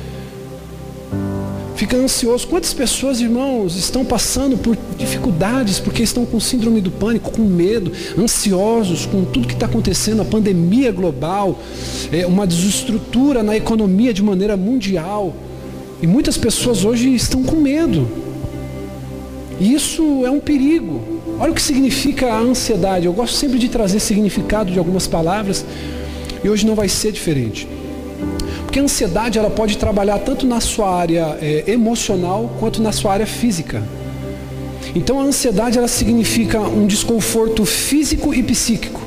fica 1.74 1.96
ansioso. 1.96 2.46
Quantas 2.46 2.74
pessoas, 2.74 3.20
irmãos, 3.20 3.74
estão 3.74 4.04
passando 4.04 4.56
por 4.58 4.76
dificuldades 4.98 5.80
porque 5.80 6.02
estão 6.02 6.26
com 6.26 6.38
síndrome 6.38 6.80
do 6.80 6.90
pânico, 6.90 7.30
com 7.32 7.42
medo, 7.42 7.90
ansiosos 8.18 9.06
com 9.06 9.24
tudo 9.24 9.48
que 9.48 9.54
está 9.54 9.66
acontecendo, 9.66 10.20
a 10.20 10.24
pandemia 10.24 10.92
global, 10.92 11.58
é, 12.12 12.26
uma 12.26 12.46
desestrutura 12.46 13.42
na 13.42 13.56
economia 13.56 14.12
de 14.12 14.22
maneira 14.22 14.56
mundial. 14.56 15.34
E 16.02 16.06
muitas 16.06 16.36
pessoas 16.36 16.84
hoje 16.84 17.14
estão 17.14 17.42
com 17.42 17.56
medo. 17.56 18.29
E 19.60 19.74
isso 19.74 20.24
é 20.24 20.30
um 20.30 20.40
perigo. 20.40 21.02
Olha 21.38 21.52
o 21.52 21.54
que 21.54 21.60
significa 21.60 22.32
a 22.32 22.38
ansiedade. 22.38 23.04
Eu 23.04 23.12
gosto 23.12 23.36
sempre 23.36 23.58
de 23.58 23.68
trazer 23.68 24.00
significado 24.00 24.72
de 24.72 24.78
algumas 24.78 25.06
palavras 25.06 25.64
e 26.42 26.48
hoje 26.48 26.66
não 26.66 26.74
vai 26.74 26.88
ser 26.88 27.12
diferente. 27.12 27.68
Porque 28.62 28.78
a 28.78 28.82
ansiedade 28.82 29.38
ela 29.38 29.50
pode 29.50 29.76
trabalhar 29.76 30.18
tanto 30.20 30.46
na 30.46 30.60
sua 30.60 30.94
área 30.94 31.36
é, 31.42 31.64
emocional 31.66 32.50
quanto 32.58 32.80
na 32.80 32.90
sua 32.90 33.12
área 33.12 33.26
física. 33.26 33.82
Então 34.94 35.20
a 35.20 35.24
ansiedade 35.24 35.76
ela 35.76 35.88
significa 35.88 36.58
um 36.58 36.86
desconforto 36.86 37.64
físico 37.66 38.32
e 38.32 38.42
psíquico. 38.42 39.00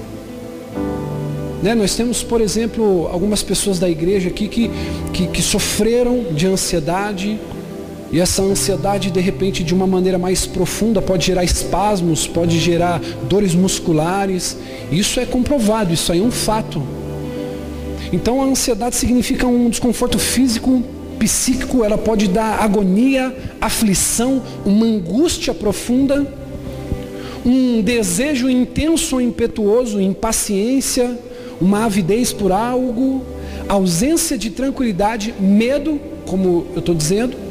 Né? 1.64 1.74
Nós 1.74 1.96
temos, 1.96 2.22
por 2.22 2.42
exemplo, 2.42 3.08
algumas 3.08 3.42
pessoas 3.42 3.80
da 3.80 3.90
igreja 3.90 4.30
aqui 4.30 4.48
que, 4.48 4.70
que, 5.14 5.28
que 5.28 5.42
sofreram 5.42 6.26
de 6.32 6.46
ansiedade, 6.46 7.40
e 8.14 8.20
essa 8.20 8.44
ansiedade, 8.44 9.10
de 9.10 9.20
repente, 9.20 9.64
de 9.64 9.74
uma 9.74 9.88
maneira 9.88 10.20
mais 10.20 10.46
profunda, 10.46 11.02
pode 11.02 11.26
gerar 11.26 11.44
espasmos, 11.44 12.28
pode 12.28 12.60
gerar 12.60 13.02
dores 13.28 13.56
musculares. 13.56 14.56
Isso 14.92 15.20
é 15.20 15.26
comprovado, 15.26 15.92
isso 15.92 16.12
aí 16.12 16.20
é 16.20 16.22
um 16.22 16.30
fato. 16.30 16.84
Então 18.12 18.40
a 18.40 18.46
ansiedade 18.46 18.96
significa 18.96 19.48
um 19.48 19.68
desconforto 19.68 20.20
físico, 20.20 20.84
psíquico, 21.18 21.84
ela 21.84 21.98
pode 21.98 22.28
dar 22.28 22.60
agonia, 22.64 23.36
aflição, 23.60 24.44
uma 24.64 24.86
angústia 24.86 25.52
profunda, 25.52 26.32
um 27.44 27.82
desejo 27.82 28.48
intenso, 28.48 29.20
impetuoso, 29.20 30.00
impaciência, 30.00 31.18
uma 31.60 31.86
avidez 31.86 32.32
por 32.32 32.52
algo, 32.52 33.24
ausência 33.68 34.38
de 34.38 34.52
tranquilidade, 34.52 35.34
medo, 35.40 36.00
como 36.28 36.68
eu 36.74 36.80
estou 36.80 36.94
dizendo, 36.94 37.43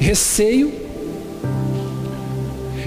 receio. 0.00 0.72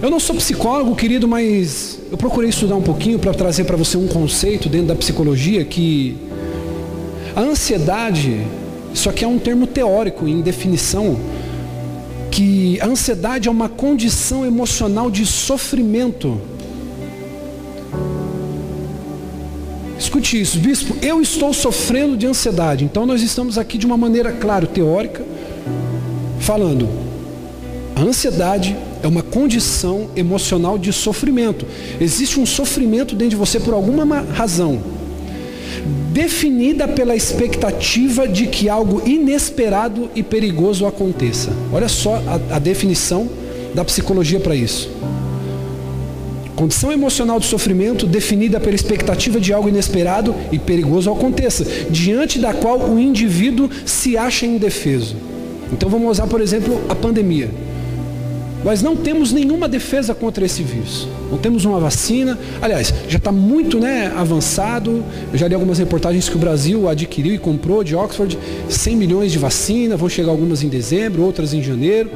Eu 0.02 0.10
não 0.10 0.20
sou 0.20 0.36
psicólogo, 0.36 0.94
querido, 0.96 1.28
mas 1.28 1.98
eu 2.12 2.18
procurei 2.18 2.50
estudar 2.50 2.76
um 2.76 2.82
pouquinho 2.82 3.18
para 3.18 3.34
trazer 3.34 3.64
para 3.64 3.78
você 3.78 3.96
um 3.96 4.08
conceito 4.08 4.68
dentro 4.68 4.88
da 4.88 4.96
psicologia 4.96 5.64
que 5.64 6.18
a 7.36 7.40
ansiedade, 7.40 8.46
isso 8.94 9.10
aqui 9.10 9.24
é 9.24 9.28
um 9.28 9.40
termo 9.40 9.66
teórico 9.66 10.28
em 10.28 10.42
definição, 10.42 11.18
que 12.30 12.82
a 12.82 12.88
ansiedade 12.88 13.48
é 13.48 13.52
uma 13.52 13.70
condição 13.70 14.46
emocional 14.46 15.10
de 15.10 15.26
sofrimento. 15.26 16.42
Escute 19.98 20.42
isso, 20.42 20.60
bispo, 20.60 20.96
eu 21.02 21.22
estou 21.22 21.54
sofrendo 21.54 22.18
de 22.18 22.28
ansiedade. 22.28 22.84
Então 22.84 23.06
nós 23.06 23.22
estamos 23.22 23.58
aqui 23.58 23.78
de 23.78 23.86
uma 23.86 23.96
maneira, 23.96 24.32
claro, 24.34 24.68
teórica, 24.68 25.24
falando. 26.40 27.03
A 27.96 28.02
ansiedade 28.02 28.76
é 29.02 29.08
uma 29.08 29.22
condição 29.22 30.10
emocional 30.16 30.78
de 30.78 30.92
sofrimento. 30.92 31.66
Existe 32.02 32.40
um 32.40 32.46
sofrimento 32.46 33.16
dentro 33.16 33.32
de 33.32 33.36
você 33.36 33.60
por 33.60 33.74
alguma 33.74 34.22
razão 34.34 34.82
definida 36.14 36.88
pela 36.88 37.16
expectativa 37.16 38.28
de 38.28 38.46
que 38.46 38.70
algo 38.70 39.02
inesperado 39.06 40.10
e 40.16 40.22
perigoso 40.22 40.86
aconteça. 40.86 41.52
Olha 41.74 41.90
só 41.90 42.22
a, 42.28 42.56
a 42.56 42.60
definição 42.60 43.28
da 43.74 43.84
psicologia 43.84 44.40
para 44.40 44.56
isso. 44.56 44.92
Condição 46.56 46.92
emocional 46.92 47.40
de 47.40 47.48
sofrimento 47.48 48.06
definida 48.06 48.60
pela 48.60 48.76
expectativa 48.76 49.40
de 49.40 49.52
algo 49.52 49.68
inesperado 49.68 50.36
e 50.52 50.60
perigoso 50.60 51.12
aconteça, 51.12 51.66
diante 51.90 52.38
da 52.38 52.54
qual 52.54 52.80
o 52.80 53.00
indivíduo 53.00 53.68
se 53.84 54.16
acha 54.16 54.46
indefeso. 54.46 55.16
Então 55.72 55.90
vamos 55.90 56.12
usar, 56.12 56.28
por 56.28 56.40
exemplo, 56.40 56.80
a 56.88 56.94
pandemia. 56.94 57.50
Nós 58.64 58.82
não 58.82 58.96
temos 58.96 59.34
nenhuma 59.34 59.68
defesa 59.68 60.16
contra 60.16 60.46
esse 60.46 60.64
vírus. 60.64 61.08
Não 61.30 61.38
temos 61.38 61.66
uma 61.66 61.80
vacina. 61.80 62.40
Aliás, 62.62 62.94
já 63.10 63.18
está 63.18 63.32
muito 63.32 63.78
né, 63.78 64.12
avançado. 64.16 65.04
Eu 65.32 65.38
já 65.38 65.48
li 65.48 65.54
algumas 65.54 65.80
reportagens 65.80 66.30
que 66.30 66.36
o 66.36 66.40
Brasil 66.40 66.88
adquiriu 66.88 67.34
e 67.34 67.38
comprou 67.38 67.84
de 67.84 67.94
Oxford 67.96 68.38
100 68.70 68.96
milhões 68.96 69.32
de 69.32 69.38
vacina. 69.38 69.98
Vão 69.98 70.08
chegar 70.08 70.32
algumas 70.32 70.64
em 70.64 70.70
dezembro, 70.70 71.24
outras 71.24 71.54
em 71.54 71.62
janeiro. 71.62 72.10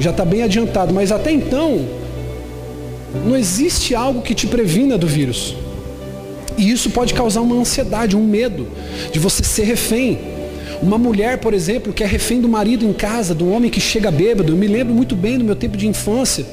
Já 0.00 0.10
está 0.10 0.24
bem 0.24 0.42
adiantado. 0.42 0.92
Mas 0.92 1.12
até 1.12 1.30
então, 1.30 1.86
não 3.24 3.36
existe 3.36 3.94
algo 3.94 4.20
que 4.20 4.34
te 4.34 4.48
previna 4.48 4.98
do 4.98 5.06
vírus. 5.06 5.54
E 6.56 6.72
isso 6.72 6.90
pode 6.90 7.14
causar 7.14 7.40
uma 7.40 7.54
ansiedade, 7.54 8.16
um 8.16 8.24
medo 8.24 8.66
de 9.12 9.20
você 9.20 9.44
ser 9.44 9.62
refém 9.62 10.37
uma 10.82 10.98
mulher, 10.98 11.38
por 11.38 11.52
exemplo, 11.54 11.92
que 11.92 12.04
é 12.04 12.06
refém 12.06 12.40
do 12.40 12.48
marido 12.48 12.84
em 12.84 12.92
casa, 12.92 13.34
do 13.34 13.50
homem 13.50 13.70
que 13.70 13.80
chega 13.80 14.10
bêbado. 14.10 14.52
Eu 14.52 14.56
me 14.56 14.66
lembro 14.66 14.94
muito 14.94 15.16
bem 15.16 15.38
do 15.38 15.44
meu 15.44 15.56
tempo 15.56 15.76
de 15.76 15.86
infância. 15.86 16.46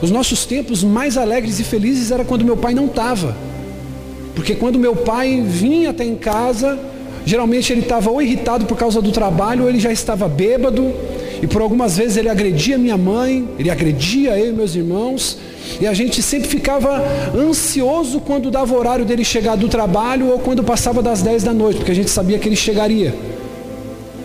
Os 0.00 0.10
nossos 0.10 0.46
tempos 0.46 0.82
mais 0.82 1.18
alegres 1.18 1.60
e 1.60 1.64
felizes 1.64 2.10
era 2.10 2.24
quando 2.24 2.44
meu 2.44 2.56
pai 2.56 2.72
não 2.72 2.86
estava. 2.86 3.36
Porque 4.34 4.54
quando 4.54 4.78
meu 4.78 4.96
pai 4.96 5.42
vinha 5.46 5.90
até 5.90 6.04
em 6.04 6.16
casa, 6.16 6.78
geralmente 7.26 7.72
ele 7.72 7.82
estava 7.82 8.10
ou 8.10 8.22
irritado 8.22 8.64
por 8.64 8.78
causa 8.78 9.02
do 9.02 9.12
trabalho, 9.12 9.64
ou 9.64 9.68
ele 9.68 9.78
já 9.78 9.92
estava 9.92 10.26
bêbado. 10.26 10.92
E 11.42 11.46
por 11.46 11.60
algumas 11.60 11.96
vezes 11.96 12.16
ele 12.16 12.28
agredia 12.28 12.78
minha 12.78 12.96
mãe, 12.96 13.46
ele 13.58 13.70
agredia 13.70 14.38
eu 14.38 14.50
e 14.50 14.52
meus 14.52 14.74
irmãos. 14.74 15.38
E 15.80 15.86
a 15.86 15.92
gente 15.92 16.22
sempre 16.22 16.48
ficava 16.48 17.02
ansioso 17.34 18.20
quando 18.20 18.50
dava 18.50 18.74
o 18.74 18.78
horário 18.78 19.04
dele 19.04 19.24
chegar 19.24 19.56
do 19.56 19.68
trabalho 19.68 20.30
ou 20.30 20.38
quando 20.38 20.62
passava 20.62 21.02
das 21.02 21.22
10 21.22 21.44
da 21.44 21.52
noite, 21.52 21.76
porque 21.76 21.92
a 21.92 21.94
gente 21.94 22.10
sabia 22.10 22.38
que 22.38 22.48
ele 22.48 22.56
chegaria. 22.56 23.14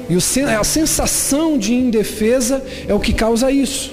E 0.09 0.15
a 0.15 0.63
sensação 0.63 1.57
de 1.57 1.74
indefesa 1.74 2.63
é 2.88 2.93
o 2.93 3.00
que 3.00 3.13
causa 3.13 3.51
isso. 3.51 3.91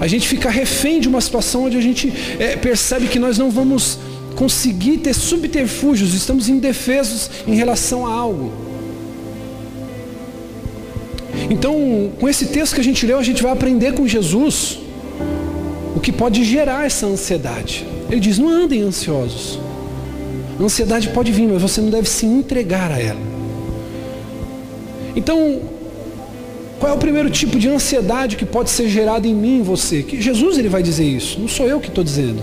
A 0.00 0.06
gente 0.06 0.28
fica 0.28 0.50
refém 0.50 1.00
de 1.00 1.08
uma 1.08 1.20
situação 1.20 1.64
onde 1.64 1.76
a 1.76 1.80
gente 1.80 2.12
é, 2.38 2.56
percebe 2.56 3.08
que 3.08 3.18
nós 3.18 3.38
não 3.38 3.50
vamos 3.50 3.98
conseguir 4.34 4.98
ter 4.98 5.14
subterfúgios, 5.14 6.14
estamos 6.14 6.48
indefesos 6.48 7.30
em 7.46 7.54
relação 7.54 8.06
a 8.06 8.12
algo. 8.12 8.52
Então, 11.50 12.12
com 12.20 12.28
esse 12.28 12.46
texto 12.46 12.74
que 12.74 12.80
a 12.80 12.84
gente 12.84 13.06
leu, 13.06 13.18
a 13.18 13.22
gente 13.22 13.42
vai 13.42 13.52
aprender 13.52 13.94
com 13.94 14.06
Jesus 14.06 14.78
o 15.96 16.00
que 16.00 16.12
pode 16.12 16.44
gerar 16.44 16.86
essa 16.86 17.06
ansiedade. 17.06 17.86
Ele 18.10 18.20
diz: 18.20 18.38
não 18.38 18.48
andem 18.48 18.82
ansiosos. 18.82 19.58
A 20.60 20.62
ansiedade 20.62 21.08
pode 21.08 21.32
vir, 21.32 21.48
mas 21.48 21.62
você 21.62 21.80
não 21.80 21.90
deve 21.90 22.08
se 22.08 22.26
entregar 22.26 22.90
a 22.92 23.00
ela. 23.00 23.37
Então, 25.16 25.60
qual 26.78 26.92
é 26.92 26.94
o 26.94 26.98
primeiro 26.98 27.28
tipo 27.28 27.58
de 27.58 27.68
ansiedade 27.68 28.36
que 28.36 28.46
pode 28.46 28.70
ser 28.70 28.88
gerado 28.88 29.26
em 29.26 29.34
mim, 29.34 29.58
em 29.58 29.62
você? 29.62 30.02
Que 30.02 30.20
Jesus 30.20 30.58
ele 30.58 30.68
vai 30.68 30.82
dizer 30.82 31.04
isso, 31.04 31.40
não 31.40 31.48
sou 31.48 31.66
eu 31.66 31.80
que 31.80 31.88
estou 31.88 32.04
dizendo. 32.04 32.40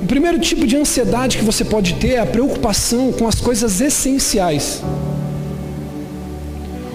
O 0.00 0.06
primeiro 0.06 0.38
tipo 0.38 0.66
de 0.66 0.76
ansiedade 0.76 1.36
que 1.36 1.44
você 1.44 1.64
pode 1.64 1.94
ter 1.94 2.10
é 2.10 2.18
a 2.20 2.26
preocupação 2.26 3.12
com 3.12 3.26
as 3.26 3.40
coisas 3.40 3.80
essenciais. 3.80 4.82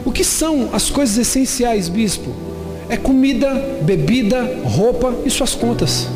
O 0.05 0.12
que 0.12 0.24
são 0.24 0.69
as 0.72 0.89
coisas 0.89 1.17
essenciais, 1.17 1.89
bispo? 1.89 2.31
É 2.88 2.95
comida, 2.95 3.53
bebida, 3.81 4.60
roupa 4.63 5.13
e 5.25 5.29
suas 5.29 5.53
contas. 5.53 6.07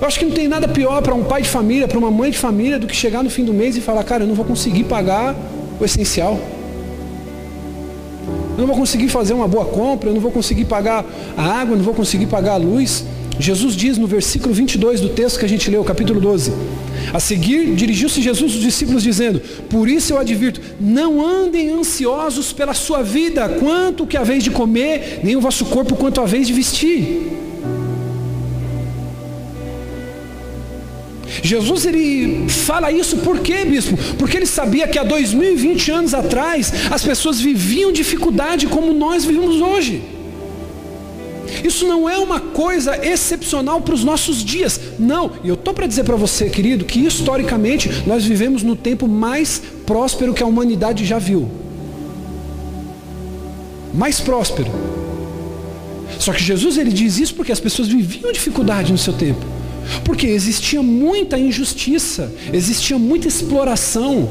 Eu 0.00 0.06
acho 0.06 0.18
que 0.18 0.24
não 0.24 0.32
tem 0.32 0.46
nada 0.46 0.68
pior 0.68 1.02
para 1.02 1.14
um 1.14 1.24
pai 1.24 1.42
de 1.42 1.48
família, 1.48 1.88
para 1.88 1.98
uma 1.98 2.10
mãe 2.10 2.30
de 2.30 2.38
família, 2.38 2.78
do 2.78 2.86
que 2.86 2.94
chegar 2.94 3.22
no 3.22 3.30
fim 3.30 3.44
do 3.44 3.52
mês 3.52 3.76
e 3.76 3.80
falar, 3.80 4.04
cara, 4.04 4.22
eu 4.22 4.28
não 4.28 4.34
vou 4.34 4.44
conseguir 4.44 4.84
pagar 4.84 5.34
o 5.80 5.84
essencial. 5.84 6.38
Eu 8.56 8.62
não 8.62 8.66
vou 8.66 8.76
conseguir 8.76 9.08
fazer 9.08 9.34
uma 9.34 9.48
boa 9.48 9.64
compra, 9.64 10.08
eu 10.08 10.14
não 10.14 10.20
vou 10.20 10.30
conseguir 10.30 10.66
pagar 10.66 11.04
a 11.36 11.42
água, 11.42 11.74
eu 11.74 11.78
não 11.78 11.84
vou 11.84 11.94
conseguir 11.94 12.26
pagar 12.26 12.54
a 12.54 12.56
luz. 12.56 13.04
Jesus 13.40 13.74
diz 13.74 13.98
no 13.98 14.06
versículo 14.06 14.52
22 14.52 15.00
do 15.00 15.08
texto 15.10 15.38
que 15.38 15.44
a 15.44 15.48
gente 15.48 15.70
leu, 15.70 15.82
capítulo 15.84 16.20
12. 16.20 16.52
A 17.12 17.20
seguir, 17.20 17.74
dirigiu-se 17.74 18.20
Jesus 18.20 18.52
aos 18.52 18.60
discípulos 18.60 19.02
dizendo: 19.02 19.40
Por 19.70 19.88
isso 19.88 20.12
eu 20.12 20.18
advirto, 20.18 20.60
não 20.80 21.24
andem 21.24 21.70
ansiosos 21.70 22.52
pela 22.52 22.74
sua 22.74 23.02
vida, 23.02 23.48
quanto 23.48 24.06
que 24.06 24.16
a 24.16 24.24
vez 24.24 24.42
de 24.42 24.50
comer, 24.50 25.20
nem 25.22 25.36
o 25.36 25.40
vosso 25.40 25.64
corpo 25.66 25.94
quanto 25.94 26.20
a 26.20 26.26
vez 26.26 26.46
de 26.46 26.52
vestir. 26.52 27.47
Jesus 31.42 31.86
ele 31.86 32.48
fala 32.48 32.90
isso 32.90 33.18
por 33.18 33.40
quê, 33.40 33.64
bispo? 33.64 33.96
Porque 34.18 34.36
ele 34.36 34.46
sabia 34.46 34.88
que 34.88 34.98
há 34.98 35.04
2020 35.04 35.90
anos 35.90 36.14
atrás 36.14 36.72
as 36.90 37.02
pessoas 37.02 37.40
viviam 37.40 37.92
dificuldade 37.92 38.66
como 38.66 38.92
nós 38.92 39.24
vivemos 39.24 39.60
hoje. 39.60 40.02
Isso 41.64 41.86
não 41.86 42.08
é 42.08 42.18
uma 42.18 42.40
coisa 42.40 43.04
excepcional 43.04 43.80
para 43.80 43.94
os 43.94 44.04
nossos 44.04 44.44
dias. 44.44 44.80
Não, 44.98 45.32
e 45.42 45.48
eu 45.48 45.54
estou 45.54 45.72
para 45.72 45.86
dizer 45.86 46.04
para 46.04 46.16
você, 46.16 46.48
querido, 46.48 46.84
que 46.84 47.00
historicamente 47.00 47.90
nós 48.06 48.24
vivemos 48.24 48.62
no 48.62 48.76
tempo 48.76 49.08
mais 49.08 49.62
próspero 49.86 50.34
que 50.34 50.42
a 50.42 50.46
humanidade 50.46 51.04
já 51.04 51.18
viu. 51.18 51.48
mais 53.94 54.20
próspero. 54.20 54.70
Só 56.18 56.32
que 56.32 56.42
Jesus 56.42 56.76
ele 56.76 56.92
diz 56.92 57.18
isso 57.18 57.34
porque 57.34 57.50
as 57.50 57.58
pessoas 57.58 57.88
viviam 57.88 58.30
dificuldade 58.30 58.92
no 58.92 58.98
seu 58.98 59.12
tempo. 59.12 59.57
Porque 60.04 60.26
existia 60.26 60.82
muita 60.82 61.38
injustiça, 61.38 62.32
existia 62.52 62.98
muita 62.98 63.28
exploração. 63.28 64.28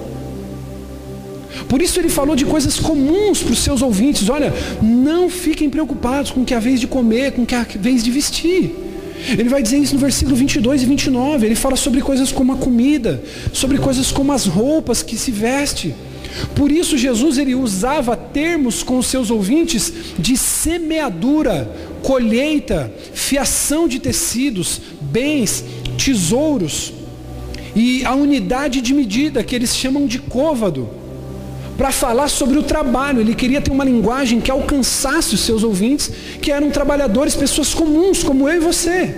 Por 1.67 1.81
isso 1.81 1.99
ele 1.99 2.09
falou 2.09 2.35
de 2.35 2.45
coisas 2.45 2.79
comuns 2.79 3.41
para 3.41 3.53
os 3.53 3.59
seus 3.59 3.81
ouvintes. 3.81 4.29
Olha, 4.29 4.53
não 4.81 5.29
fiquem 5.29 5.69
preocupados 5.69 6.31
com 6.31 6.41
o 6.41 6.45
que 6.45 6.53
é 6.53 6.57
a 6.57 6.59
vez 6.59 6.79
de 6.79 6.87
comer, 6.87 7.31
com 7.31 7.43
o 7.43 7.45
que 7.45 7.55
é 7.55 7.59
a 7.59 7.63
vez 7.63 8.03
de 8.03 8.11
vestir. 8.11 8.75
Ele 9.29 9.49
vai 9.49 9.63
dizer 9.63 9.77
isso 9.77 9.95
no 9.95 9.99
versículo 9.99 10.35
22 10.35 10.83
e 10.83 10.85
29. 10.85 11.45
Ele 11.45 11.55
fala 11.55 11.75
sobre 11.75 12.01
coisas 12.01 12.31
como 12.31 12.53
a 12.53 12.57
comida, 12.57 13.21
sobre 13.51 13.77
coisas 13.77 14.11
como 14.11 14.31
as 14.31 14.45
roupas 14.45 15.01
que 15.01 15.17
se 15.17 15.31
veste. 15.31 15.93
Por 16.55 16.71
isso 16.71 16.97
Jesus 16.97 17.37
ele 17.37 17.55
usava 17.55 18.15
termos 18.15 18.83
com 18.83 18.99
os 18.99 19.07
seus 19.07 19.31
ouvintes 19.31 19.91
de 20.19 20.37
semeadura, 20.37 21.69
colheita, 22.03 22.91
fiação 23.13 23.87
de 23.87 23.99
tecidos, 23.99 24.81
bens, 25.11 25.63
tesouros 25.97 26.93
e 27.75 28.03
a 28.05 28.15
unidade 28.15 28.81
de 28.81 28.93
medida 28.93 29.43
que 29.43 29.55
eles 29.55 29.75
chamam 29.75 30.07
de 30.07 30.19
côvado 30.19 30.89
para 31.77 31.91
falar 31.91 32.27
sobre 32.27 32.57
o 32.57 32.63
trabalho. 32.63 33.21
Ele 33.21 33.35
queria 33.35 33.61
ter 33.61 33.71
uma 33.71 33.83
linguagem 33.83 34.41
que 34.41 34.49
alcançasse 34.49 35.35
os 35.35 35.41
seus 35.41 35.63
ouvintes, 35.63 36.11
que 36.41 36.51
eram 36.51 36.71
trabalhadores, 36.71 37.35
pessoas 37.35 37.73
comuns, 37.73 38.23
como 38.23 38.49
eu 38.49 38.55
e 38.55 38.59
você, 38.59 39.15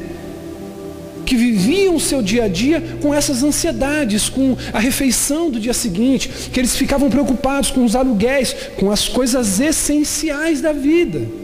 que 1.25 1.35
viviam 1.35 1.95
o 1.95 1.99
seu 1.99 2.21
dia 2.21 2.45
a 2.45 2.47
dia 2.49 2.83
com 3.01 3.13
essas 3.13 3.43
ansiedades, 3.43 4.27
com 4.27 4.57
a 4.73 4.79
refeição 4.79 5.49
do 5.49 5.59
dia 5.59 5.73
seguinte, 5.73 6.29
que 6.51 6.59
eles 6.59 6.75
ficavam 6.75 7.09
preocupados 7.09 7.71
com 7.71 7.85
os 7.85 7.95
aluguéis, 7.95 8.53
com 8.75 8.91
as 8.91 9.07
coisas 9.07 9.59
essenciais 9.59 10.59
da 10.59 10.73
vida. 10.73 11.38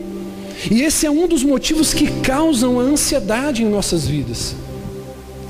E 0.70 0.82
esse 0.82 1.06
é 1.06 1.12
um 1.12 1.28
dos 1.28 1.44
motivos 1.44 1.94
que 1.94 2.08
causam 2.22 2.80
a 2.80 2.84
ansiedade 2.84 3.64
em 3.64 3.70
nossas 3.70 4.08
vidas. 4.08 4.56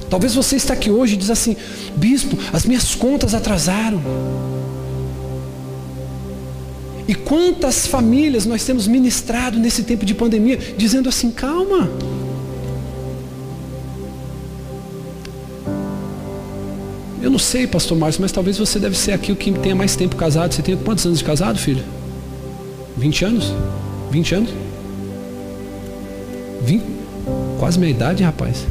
Talvez 0.10 0.36
você 0.36 0.56
está 0.56 0.74
aqui 0.74 0.92
hoje 0.92 1.16
e 1.16 1.18
diz 1.18 1.30
assim, 1.30 1.56
bispo, 1.96 2.38
as 2.54 2.66
minhas 2.66 2.94
contas 2.96 3.34
atrasaram. 3.34 4.02
E 7.08 7.14
quantas 7.14 7.86
famílias 7.86 8.46
nós 8.46 8.64
temos 8.66 8.88
ministrado 8.88 9.60
nesse 9.60 9.84
tempo 9.84 10.06
de 10.06 10.16
pandemia, 10.16 10.58
dizendo 10.78 11.08
assim: 11.08 11.30
calma. 11.30 11.90
Eu 17.22 17.30
não 17.30 17.40
sei, 17.40 17.66
pastor 17.66 17.98
Márcio, 17.98 18.22
mas 18.22 18.32
talvez 18.32 18.58
você 18.58 18.78
deve 18.80 18.96
ser 18.98 19.12
aqui 19.12 19.32
o 19.32 19.36
que 19.36 19.52
tenha 19.52 19.76
mais 19.76 19.96
tempo 19.96 20.16
casado. 20.16 20.54
Você 20.54 20.62
tem 20.62 20.76
quantos 20.78 21.06
anos 21.06 21.20
de 21.20 21.26
casado, 21.26 21.58
filho? 21.58 21.84
20 22.98 23.26
anos? 23.26 23.54
20 24.12 24.36
anos? 24.36 24.65
20? 26.66 26.84
Quase 27.60 27.80
meia 27.80 27.92
idade, 27.92 28.24
rapaz. 28.24 28.66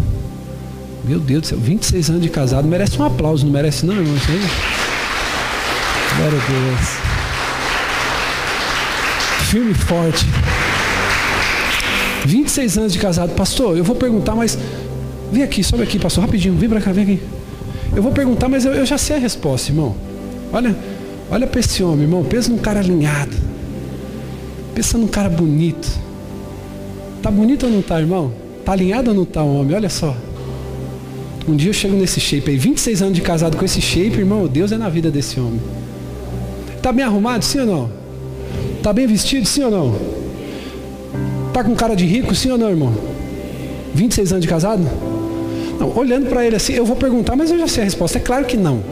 Meu 1.04 1.18
Deus 1.18 1.42
do 1.42 1.46
céu, 1.48 1.58
26 1.58 2.10
anos 2.10 2.22
de 2.22 2.28
casado. 2.28 2.66
Merece 2.66 3.00
um 3.00 3.04
aplauso, 3.04 3.44
não 3.44 3.52
merece 3.52 3.86
não, 3.86 3.94
irmão? 3.94 4.14
Glória 6.16 6.38
a 6.38 6.50
Deus 6.50 7.14
firme 9.54 9.70
e 9.70 9.74
forte. 9.74 10.26
26 12.26 12.78
anos 12.78 12.92
de 12.92 12.98
casado. 12.98 13.34
Pastor, 13.34 13.76
eu 13.78 13.84
vou 13.84 13.94
perguntar, 13.94 14.34
mas. 14.34 14.58
Vem 15.30 15.44
aqui, 15.44 15.62
sobe 15.62 15.84
aqui, 15.84 15.96
pastor, 15.96 16.24
rapidinho. 16.24 16.54
Vem 16.54 16.68
pra 16.68 16.80
cá, 16.80 16.90
vem 16.90 17.04
aqui. 17.04 17.22
Eu 17.94 18.02
vou 18.02 18.10
perguntar, 18.10 18.48
mas 18.48 18.64
eu, 18.64 18.74
eu 18.74 18.84
já 18.84 18.98
sei 18.98 19.14
a 19.16 19.18
resposta, 19.20 19.70
irmão. 19.70 19.94
Olha, 20.52 20.76
olha 21.30 21.46
para 21.46 21.60
esse 21.60 21.84
homem, 21.84 22.02
irmão. 22.02 22.24
Pensa 22.24 22.50
num 22.50 22.58
cara 22.58 22.80
alinhado. 22.80 23.36
Pensa 24.74 24.98
num 24.98 25.06
cara 25.06 25.28
bonito. 25.28 25.88
Tá 27.24 27.30
bonito 27.30 27.64
ou 27.64 27.72
não 27.72 27.80
tá, 27.80 27.98
irmão? 27.98 28.30
Tá 28.66 28.72
alinhado 28.72 29.10
ou 29.10 29.16
não 29.16 29.24
tá, 29.24 29.42
homem? 29.42 29.74
Olha 29.74 29.88
só. 29.88 30.14
Um 31.48 31.56
dia 31.56 31.70
eu 31.70 31.72
chego 31.72 31.96
nesse 31.96 32.20
shape 32.20 32.50
aí, 32.50 32.58
26 32.58 33.00
anos 33.00 33.14
de 33.14 33.22
casado 33.22 33.56
com 33.56 33.64
esse 33.64 33.80
shape, 33.80 34.18
irmão, 34.18 34.46
Deus 34.46 34.72
é 34.72 34.76
na 34.76 34.90
vida 34.90 35.10
desse 35.10 35.40
homem. 35.40 35.58
Tá 36.82 36.92
bem 36.92 37.02
arrumado, 37.02 37.42
sim 37.42 37.60
ou 37.60 37.66
não? 37.66 37.90
Está 38.76 38.92
bem 38.92 39.06
vestido, 39.06 39.46
sim 39.46 39.64
ou 39.64 39.70
não? 39.70 39.94
Está 41.48 41.64
com 41.64 41.74
cara 41.74 41.94
de 41.96 42.04
rico, 42.04 42.34
sim 42.34 42.50
ou 42.50 42.58
não, 42.58 42.68
irmão? 42.68 42.92
26 43.94 44.32
anos 44.32 44.42
de 44.42 44.48
casado? 44.48 44.87
Não, 45.80 45.96
olhando 45.96 46.28
para 46.28 46.44
ele 46.44 46.56
assim, 46.56 46.74
eu 46.74 46.84
vou 46.84 46.94
perguntar, 46.94 47.37
mas 47.37 47.50
eu 47.50 47.58
já 47.58 47.66
sei 47.66 47.80
a 47.80 47.84
resposta. 47.84 48.18
É 48.18 48.20
claro 48.20 48.44
que 48.44 48.58
não. 48.58 48.82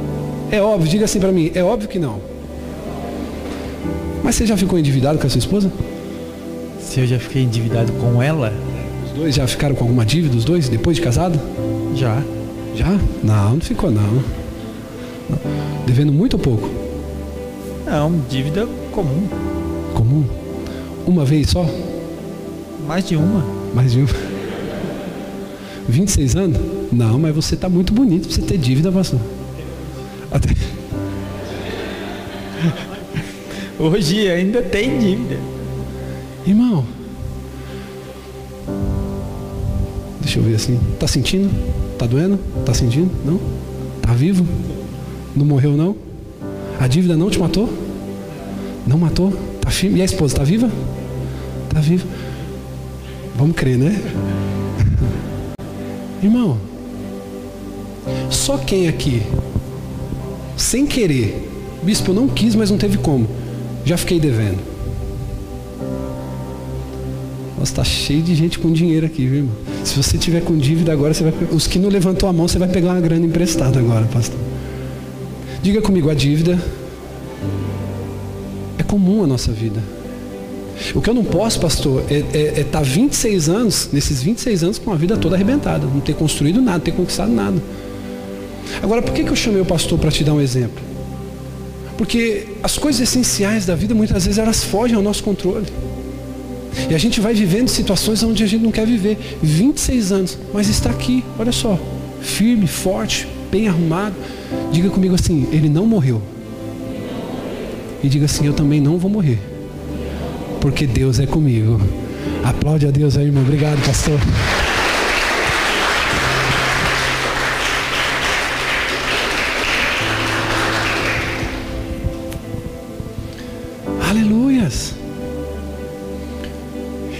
É 0.50 0.58
óbvio, 0.58 0.88
diga 0.88 1.04
assim 1.04 1.20
para 1.20 1.32
mim, 1.32 1.50
é 1.54 1.62
óbvio 1.62 1.86
que 1.86 1.98
não. 1.98 2.18
Mas 4.24 4.36
você 4.36 4.46
já 4.46 4.56
ficou 4.56 4.78
endividado 4.78 5.18
com 5.18 5.26
a 5.26 5.28
sua 5.28 5.38
esposa? 5.38 5.70
Se 6.92 7.00
eu 7.00 7.06
já 7.06 7.18
fiquei 7.18 7.42
endividado 7.42 7.90
com 7.94 8.22
ela? 8.22 8.52
Os 9.06 9.12
dois 9.12 9.34
já 9.34 9.46
ficaram 9.46 9.74
com 9.74 9.82
alguma 9.82 10.04
dívida, 10.04 10.36
os 10.36 10.44
dois, 10.44 10.68
depois 10.68 10.98
de 10.98 11.02
casado? 11.02 11.40
Já. 11.96 12.22
Já? 12.74 13.00
Não, 13.24 13.54
não 13.54 13.60
ficou 13.62 13.90
não. 13.90 14.22
Devendo 15.86 16.12
muito 16.12 16.34
ou 16.34 16.38
pouco? 16.38 16.68
Não, 17.86 18.20
dívida 18.28 18.68
comum 18.90 19.26
comum? 19.94 20.22
Uma 21.06 21.24
vez 21.24 21.48
só? 21.48 21.66
Mais 22.86 23.08
de 23.08 23.16
uma. 23.16 23.42
Mais 23.74 23.92
de 23.92 24.00
uma. 24.00 24.08
26 25.88 26.36
anos? 26.36 26.60
Não, 26.92 27.18
mas 27.18 27.34
você 27.34 27.54
está 27.54 27.70
muito 27.70 27.94
bonito 27.94 28.28
para 28.28 28.36
você 28.36 28.42
ter 28.42 28.58
dívida, 28.58 28.92
pastor. 28.92 29.18
Até... 30.30 30.50
Hoje 33.80 34.28
ainda 34.28 34.60
tem 34.60 34.98
dívida. 34.98 35.51
Irmão, 36.46 36.84
deixa 40.20 40.40
eu 40.40 40.42
ver 40.42 40.56
assim. 40.56 40.78
Tá 40.98 41.06
sentindo? 41.06 41.50
Tá 41.96 42.06
doendo? 42.06 42.38
Tá 42.64 42.74
sentindo? 42.74 43.10
Não? 43.24 43.38
Tá 44.00 44.12
vivo? 44.12 44.44
Não 45.36 45.46
morreu 45.46 45.72
não? 45.72 45.94
A 46.80 46.88
dívida 46.88 47.16
não 47.16 47.30
te 47.30 47.38
matou? 47.38 47.72
Não 48.86 48.98
matou? 48.98 49.32
Tá 49.60 49.70
firme? 49.70 49.98
E 49.98 50.02
a 50.02 50.04
esposa 50.04 50.34
está 50.34 50.44
viva? 50.44 50.68
Está 51.68 51.80
viva. 51.80 52.06
Vamos 53.36 53.54
crer, 53.54 53.78
né? 53.78 54.00
Irmão, 56.22 56.58
só 58.30 58.58
quem 58.58 58.88
aqui, 58.88 59.22
sem 60.56 60.86
querer, 60.86 61.48
bispo, 61.82 62.12
não 62.12 62.28
quis, 62.28 62.54
mas 62.54 62.70
não 62.70 62.78
teve 62.78 62.98
como, 62.98 63.28
já 63.84 63.96
fiquei 63.96 64.18
devendo. 64.18 64.71
Nossa, 67.62 67.70
está 67.70 67.84
cheio 67.84 68.22
de 68.22 68.34
gente 68.34 68.58
com 68.58 68.72
dinheiro 68.72 69.06
aqui, 69.06 69.24
viu, 69.24 69.36
irmão? 69.36 69.54
Se 69.84 69.94
você 69.94 70.18
tiver 70.18 70.40
com 70.40 70.58
dívida 70.58 70.92
agora, 70.92 71.14
você 71.14 71.22
vai, 71.22 71.32
os 71.52 71.68
que 71.68 71.78
não 71.78 71.88
levantou 71.88 72.28
a 72.28 72.32
mão, 72.32 72.48
você 72.48 72.58
vai 72.58 72.66
pegar 72.66 72.90
uma 72.90 73.00
grana 73.00 73.24
emprestada 73.24 73.78
agora, 73.78 74.04
pastor. 74.06 74.38
Diga 75.62 75.80
comigo, 75.80 76.10
a 76.10 76.14
dívida 76.14 76.58
comum 78.88 79.22
a 79.22 79.28
nossa 79.28 79.52
vida. 79.52 79.80
O 80.92 81.00
que 81.00 81.08
eu 81.08 81.14
não 81.14 81.22
posso, 81.22 81.60
pastor, 81.60 82.02
é 82.10 82.18
estar 82.18 82.36
é, 82.36 82.60
é 82.62 82.64
tá 82.64 82.82
26 82.82 83.48
anos, 83.48 83.88
nesses 83.92 84.20
26 84.20 84.64
anos, 84.64 84.78
com 84.80 84.92
a 84.92 84.96
vida 84.96 85.16
toda 85.16 85.36
arrebentada, 85.36 85.86
não 85.86 86.00
ter 86.00 86.16
construído 86.16 86.60
nada, 86.60 86.78
não 86.78 86.84
ter 86.84 86.90
conquistado 86.90 87.30
nada. 87.30 87.62
Agora, 88.82 89.00
por 89.00 89.14
que, 89.14 89.22
que 89.22 89.30
eu 89.30 89.36
chamei 89.36 89.62
o 89.62 89.64
pastor 89.64 90.00
para 90.00 90.10
te 90.10 90.24
dar 90.24 90.34
um 90.34 90.40
exemplo? 90.40 90.82
Porque 91.96 92.48
as 92.60 92.76
coisas 92.76 93.00
essenciais 93.00 93.66
da 93.66 93.76
vida, 93.76 93.94
muitas 93.94 94.24
vezes, 94.24 94.36
elas 94.36 94.64
fogem 94.64 94.96
ao 94.96 95.02
nosso 95.02 95.22
controle. 95.22 95.66
E 96.90 96.94
a 96.94 96.98
gente 96.98 97.20
vai 97.20 97.34
vivendo 97.34 97.68
situações 97.68 98.22
onde 98.22 98.42
a 98.42 98.46
gente 98.46 98.62
não 98.62 98.70
quer 98.70 98.86
viver. 98.86 99.18
26 99.42 100.12
anos, 100.12 100.38
mas 100.52 100.68
está 100.68 100.90
aqui, 100.90 101.24
olha 101.38 101.52
só, 101.52 101.78
firme, 102.20 102.66
forte, 102.66 103.26
bem 103.50 103.68
arrumado. 103.68 104.14
Diga 104.72 104.88
comigo 104.90 105.14
assim: 105.14 105.46
ele 105.52 105.68
não 105.68 105.86
morreu 105.86 106.22
e 108.02 108.08
diga 108.08 108.24
assim: 108.24 108.46
Eu 108.46 108.52
também 108.52 108.80
não 108.80 108.98
vou 108.98 109.10
morrer, 109.10 109.38
porque 110.60 110.86
Deus 110.86 111.20
é 111.20 111.26
comigo. 111.26 111.80
Aplaude 112.42 112.86
a 112.86 112.90
Deus 112.90 113.16
aí, 113.16 113.26
irmão. 113.26 113.42
Obrigado, 113.42 113.84
pastor. 113.86 114.18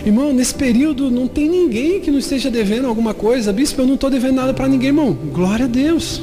Irmão, 0.05 0.33
nesse 0.33 0.55
período 0.55 1.11
não 1.11 1.29
tem 1.29 1.49
ninguém 1.49 2.01
que 2.01 2.11
não 2.11 2.19
esteja 2.19 2.51
devendo 2.51 2.89
alguma 2.89 3.15
coisa. 3.15 3.53
Bispo, 3.53 3.81
eu 3.81 3.87
não 3.87 3.95
estou 3.95 4.11
devendo 4.11 4.35
nada 4.35 4.53
para 4.53 4.67
ninguém, 4.67 4.89
irmão. 4.89 5.17
Glória 5.33 5.67
a 5.67 5.69
Deus. 5.69 6.21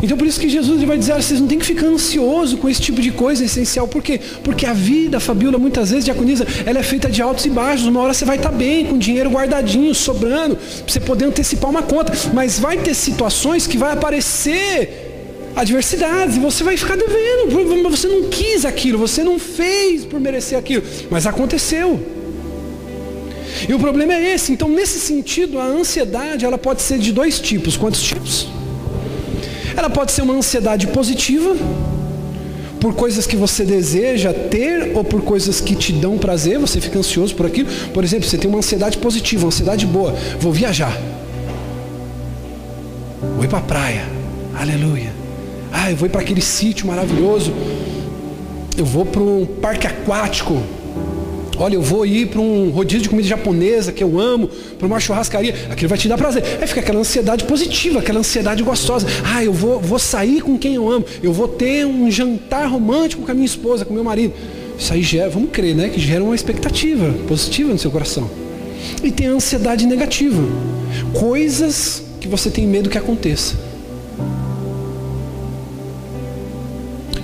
Então 0.00 0.16
por 0.16 0.26
isso 0.26 0.38
que 0.38 0.48
Jesus 0.48 0.80
vai 0.84 0.96
dizer, 0.96 1.12
ah, 1.12 1.20
vocês 1.20 1.40
não 1.40 1.48
tem 1.48 1.58
que 1.58 1.66
ficar 1.66 1.86
ansioso 1.86 2.56
com 2.58 2.68
esse 2.68 2.80
tipo 2.80 3.00
de 3.00 3.10
coisa 3.10 3.44
essencial. 3.44 3.88
Por 3.88 4.02
quê? 4.02 4.20
Porque 4.44 4.64
a 4.64 4.72
vida, 4.72 5.18
Fabiola, 5.18 5.58
muitas 5.58 5.90
vezes, 5.90 6.04
diaconiza, 6.04 6.46
ela 6.64 6.78
é 6.78 6.82
feita 6.82 7.10
de 7.10 7.20
altos 7.20 7.44
e 7.46 7.50
baixos. 7.50 7.86
Uma 7.86 8.00
hora 8.00 8.14
você 8.14 8.24
vai 8.24 8.36
estar 8.36 8.52
bem, 8.52 8.86
com 8.86 8.96
dinheiro 8.96 9.30
guardadinho, 9.30 9.92
sobrando, 9.94 10.54
para 10.56 10.92
você 10.92 11.00
poder 11.00 11.24
antecipar 11.24 11.70
uma 11.70 11.82
conta. 11.82 12.12
Mas 12.32 12.60
vai 12.60 12.76
ter 12.78 12.94
situações 12.94 13.66
que 13.66 13.76
vai 13.76 13.92
aparecer 13.92 15.06
adversidades 15.56 16.36
e 16.36 16.38
você 16.38 16.62
vai 16.62 16.76
ficar 16.76 16.96
devendo. 16.96 17.90
Você 17.90 18.06
não 18.06 18.28
quis 18.28 18.64
aquilo, 18.64 18.98
você 18.98 19.24
não 19.24 19.40
fez 19.40 20.04
por 20.04 20.20
merecer 20.20 20.56
aquilo. 20.56 20.84
Mas 21.10 21.26
aconteceu. 21.26 22.17
E 23.66 23.72
o 23.72 23.78
problema 23.78 24.12
é 24.12 24.34
esse. 24.34 24.52
Então, 24.52 24.68
nesse 24.68 25.00
sentido, 25.00 25.58
a 25.58 25.64
ansiedade 25.64 26.44
ela 26.44 26.58
pode 26.58 26.82
ser 26.82 26.98
de 26.98 27.12
dois 27.12 27.40
tipos. 27.40 27.76
Quantos 27.76 28.02
tipos? 28.02 28.48
Ela 29.76 29.88
pode 29.88 30.12
ser 30.12 30.22
uma 30.22 30.34
ansiedade 30.34 30.88
positiva, 30.88 31.56
por 32.80 32.94
coisas 32.94 33.26
que 33.26 33.36
você 33.36 33.64
deseja 33.64 34.32
ter 34.32 34.92
ou 34.94 35.04
por 35.04 35.22
coisas 35.22 35.60
que 35.60 35.74
te 35.74 35.92
dão 35.92 36.16
prazer, 36.16 36.58
você 36.58 36.80
fica 36.80 36.98
ansioso 36.98 37.34
por 37.34 37.46
aquilo. 37.46 37.68
Por 37.92 38.04
exemplo, 38.04 38.28
você 38.28 38.38
tem 38.38 38.48
uma 38.48 38.58
ansiedade 38.58 38.98
positiva, 38.98 39.44
uma 39.44 39.48
ansiedade 39.48 39.86
boa. 39.86 40.14
Vou 40.40 40.52
viajar. 40.52 40.96
Vou 43.34 43.44
ir 43.44 43.48
para 43.48 43.58
a 43.58 43.62
praia. 43.62 44.04
Aleluia. 44.54 45.12
Ah, 45.72 45.90
eu 45.90 45.96
vou 45.96 46.06
ir 46.06 46.10
para 46.10 46.20
aquele 46.20 46.40
sítio 46.40 46.86
maravilhoso. 46.86 47.52
Eu 48.76 48.84
vou 48.84 49.04
para 49.04 49.20
um 49.20 49.44
parque 49.44 49.86
aquático. 49.86 50.62
Olha, 51.58 51.74
eu 51.74 51.82
vou 51.82 52.06
ir 52.06 52.28
para 52.28 52.40
um 52.40 52.70
rodízio 52.70 53.02
de 53.02 53.08
comida 53.08 53.28
japonesa 53.28 53.90
que 53.90 54.02
eu 54.02 54.20
amo, 54.20 54.48
para 54.78 54.86
uma 54.86 55.00
churrascaria. 55.00 55.54
Aquilo 55.70 55.88
vai 55.88 55.98
te 55.98 56.08
dar 56.08 56.16
prazer. 56.16 56.44
Aí 56.60 56.66
fica 56.66 56.80
aquela 56.80 57.00
ansiedade 57.00 57.44
positiva, 57.44 57.98
aquela 57.98 58.20
ansiedade 58.20 58.62
gostosa. 58.62 59.06
Ah, 59.24 59.42
eu 59.42 59.52
vou, 59.52 59.80
vou 59.80 59.98
sair 59.98 60.40
com 60.40 60.56
quem 60.56 60.76
eu 60.76 60.88
amo. 60.88 61.04
Eu 61.20 61.32
vou 61.32 61.48
ter 61.48 61.84
um 61.84 62.08
jantar 62.10 62.68
romântico 62.68 63.22
com 63.22 63.30
a 63.32 63.34
minha 63.34 63.46
esposa, 63.46 63.84
com 63.84 63.92
meu 63.92 64.04
marido. 64.04 64.32
Isso 64.78 64.92
aí 64.92 65.02
gera, 65.02 65.28
vamos 65.28 65.50
crer, 65.50 65.74
né? 65.74 65.88
Que 65.88 65.98
gera 65.98 66.22
uma 66.22 66.34
expectativa 66.34 67.12
positiva 67.26 67.72
no 67.72 67.78
seu 67.78 67.90
coração. 67.90 68.30
E 69.02 69.10
tem 69.10 69.26
a 69.26 69.32
ansiedade 69.32 69.84
negativa. 69.84 70.40
Coisas 71.12 72.04
que 72.20 72.28
você 72.28 72.50
tem 72.50 72.66
medo 72.68 72.88
que 72.88 72.96
aconteça. 72.96 73.56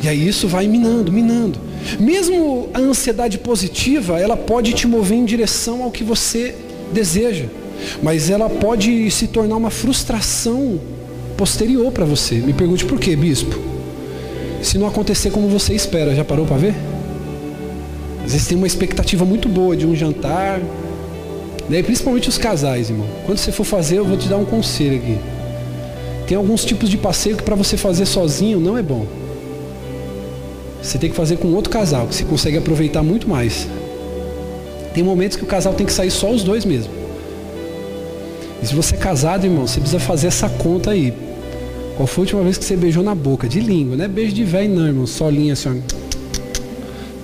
E 0.02 0.08
aí 0.08 0.26
isso 0.26 0.48
vai 0.48 0.66
minando, 0.66 1.12
minando. 1.12 1.58
Mesmo 1.98 2.68
a 2.72 2.78
ansiedade 2.78 3.38
positiva, 3.38 4.18
ela 4.18 4.36
pode 4.36 4.72
te 4.72 4.86
mover 4.86 5.18
em 5.18 5.24
direção 5.24 5.82
ao 5.82 5.90
que 5.90 6.02
você 6.02 6.54
deseja, 6.92 7.46
mas 8.02 8.30
ela 8.30 8.48
pode 8.48 9.10
se 9.10 9.26
tornar 9.26 9.56
uma 9.56 9.70
frustração 9.70 10.80
posterior 11.36 11.90
para 11.92 12.04
você. 12.04 12.36
Me 12.36 12.52
pergunte 12.52 12.84
por 12.84 12.98
quê, 12.98 13.14
bispo? 13.14 13.58
Se 14.62 14.78
não 14.78 14.86
acontecer 14.86 15.30
como 15.30 15.48
você 15.48 15.74
espera, 15.74 16.14
já 16.14 16.24
parou 16.24 16.46
para 16.46 16.56
ver? 16.56 16.74
Às 18.24 18.32
vezes 18.32 18.46
tem 18.46 18.56
uma 18.56 18.66
expectativa 18.66 19.24
muito 19.24 19.48
boa 19.48 19.76
de 19.76 19.86
um 19.86 19.94
jantar, 19.94 20.60
né? 21.68 21.82
principalmente 21.82 22.28
os 22.28 22.38
casais, 22.38 22.88
irmão. 22.88 23.06
Quando 23.26 23.38
você 23.38 23.52
for 23.52 23.64
fazer, 23.64 23.98
eu 23.98 24.04
vou 24.04 24.16
te 24.16 24.26
dar 24.28 24.38
um 24.38 24.44
conselho 24.46 24.96
aqui. 24.96 25.18
Tem 26.26 26.36
alguns 26.36 26.64
tipos 26.64 26.88
de 26.88 26.96
passeio 26.96 27.36
que 27.36 27.42
para 27.42 27.54
você 27.54 27.76
fazer 27.76 28.06
sozinho 28.06 28.58
não 28.58 28.78
é 28.78 28.82
bom. 28.82 29.06
Você 30.84 30.98
tem 30.98 31.08
que 31.08 31.16
fazer 31.16 31.38
com 31.38 31.48
outro 31.48 31.70
casal, 31.70 32.06
que 32.06 32.14
você 32.14 32.24
consegue 32.24 32.58
aproveitar 32.58 33.02
muito 33.02 33.26
mais. 33.26 33.66
Tem 34.92 35.02
momentos 35.02 35.34
que 35.34 35.42
o 35.42 35.46
casal 35.46 35.72
tem 35.72 35.86
que 35.86 35.92
sair 35.92 36.10
só 36.10 36.30
os 36.30 36.44
dois 36.44 36.66
mesmo. 36.66 36.92
E 38.62 38.66
se 38.66 38.74
você 38.74 38.94
é 38.94 38.98
casado, 38.98 39.46
irmão, 39.46 39.66
você 39.66 39.80
precisa 39.80 39.98
fazer 39.98 40.26
essa 40.26 40.46
conta 40.46 40.90
aí. 40.90 41.14
Qual 41.96 42.06
foi 42.06 42.20
a 42.20 42.24
última 42.24 42.42
vez 42.42 42.58
que 42.58 42.64
você 42.66 42.76
beijou 42.76 43.02
na 43.02 43.14
boca? 43.14 43.48
De 43.48 43.60
língua, 43.60 43.96
não 43.96 44.04
é 44.04 44.08
beijo 44.08 44.34
de 44.34 44.44
velho 44.44 44.74
não, 44.74 44.86
irmão. 44.86 45.06
Solinha, 45.06 45.54
assim, 45.54 45.70
ó. 45.70 45.94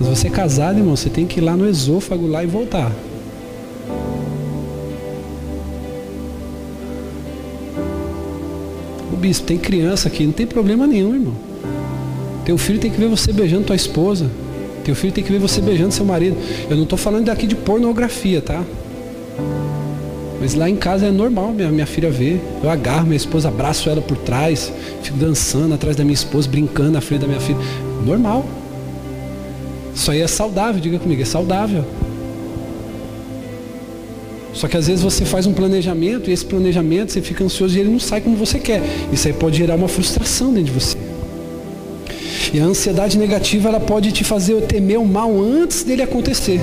Mas 0.01 0.09
você 0.09 0.29
é 0.29 0.31
casado, 0.31 0.79
irmão, 0.79 0.96
você 0.96 1.11
tem 1.11 1.27
que 1.27 1.38
ir 1.38 1.42
lá 1.42 1.55
no 1.55 1.68
esôfago 1.68 2.27
lá 2.27 2.42
e 2.42 2.46
voltar. 2.46 2.90
O 9.12 9.16
bispo, 9.16 9.46
tem 9.46 9.59
criança 9.59 10.09
aqui, 10.09 10.25
não 10.25 10.33
tem 10.33 10.46
problema 10.46 10.87
nenhum, 10.87 11.14
irmão. 11.14 11.49
Teu 12.50 12.58
filho 12.58 12.80
tem 12.80 12.90
que 12.90 12.98
ver 12.98 13.06
você 13.06 13.32
beijando 13.32 13.62
tua 13.62 13.76
esposa. 13.76 14.28
Teu 14.82 14.92
filho 14.92 15.12
tem 15.12 15.22
que 15.22 15.30
ver 15.30 15.38
você 15.38 15.60
beijando 15.60 15.94
seu 15.94 16.04
marido. 16.04 16.36
Eu 16.68 16.74
não 16.74 16.82
estou 16.82 16.98
falando 16.98 17.26
daqui 17.26 17.46
de 17.46 17.54
pornografia, 17.54 18.42
tá? 18.42 18.64
Mas 20.40 20.54
lá 20.54 20.68
em 20.68 20.74
casa 20.74 21.06
é 21.06 21.12
normal 21.12 21.52
minha, 21.52 21.70
minha 21.70 21.86
filha 21.86 22.10
ver. 22.10 22.40
Eu 22.60 22.68
agarro 22.68 23.04
minha 23.04 23.16
esposa, 23.16 23.46
abraço 23.46 23.88
ela 23.88 24.02
por 24.02 24.16
trás, 24.16 24.72
fico 25.00 25.16
dançando 25.16 25.74
atrás 25.74 25.94
da 25.94 26.02
minha 26.02 26.14
esposa, 26.14 26.48
brincando 26.48 26.90
na 26.90 27.00
frente 27.00 27.20
da 27.20 27.28
minha 27.28 27.38
filha. 27.38 27.60
Normal. 28.04 28.44
Isso 29.94 30.10
aí 30.10 30.20
é 30.20 30.26
saudável, 30.26 30.80
diga 30.80 30.98
comigo, 30.98 31.22
é 31.22 31.24
saudável. 31.24 31.84
Só 34.52 34.66
que 34.66 34.76
às 34.76 34.88
vezes 34.88 35.04
você 35.04 35.24
faz 35.24 35.46
um 35.46 35.52
planejamento 35.52 36.28
e 36.28 36.32
esse 36.32 36.44
planejamento 36.44 37.12
você 37.12 37.22
fica 37.22 37.44
ansioso 37.44 37.76
e 37.76 37.80
ele 37.80 37.90
não 37.90 38.00
sai 38.00 38.20
como 38.20 38.36
você 38.36 38.58
quer. 38.58 38.82
Isso 39.12 39.28
aí 39.28 39.34
pode 39.34 39.56
gerar 39.56 39.76
uma 39.76 39.86
frustração 39.86 40.48
dentro 40.52 40.64
de 40.64 40.72
você. 40.72 40.99
E 42.52 42.58
a 42.58 42.64
ansiedade 42.64 43.16
negativa 43.16 43.68
ela 43.68 43.80
pode 43.80 44.10
te 44.12 44.24
fazer 44.24 44.60
temer 44.62 44.98
o 44.98 45.06
mal 45.06 45.40
antes 45.40 45.84
dele 45.84 46.02
acontecer. 46.02 46.60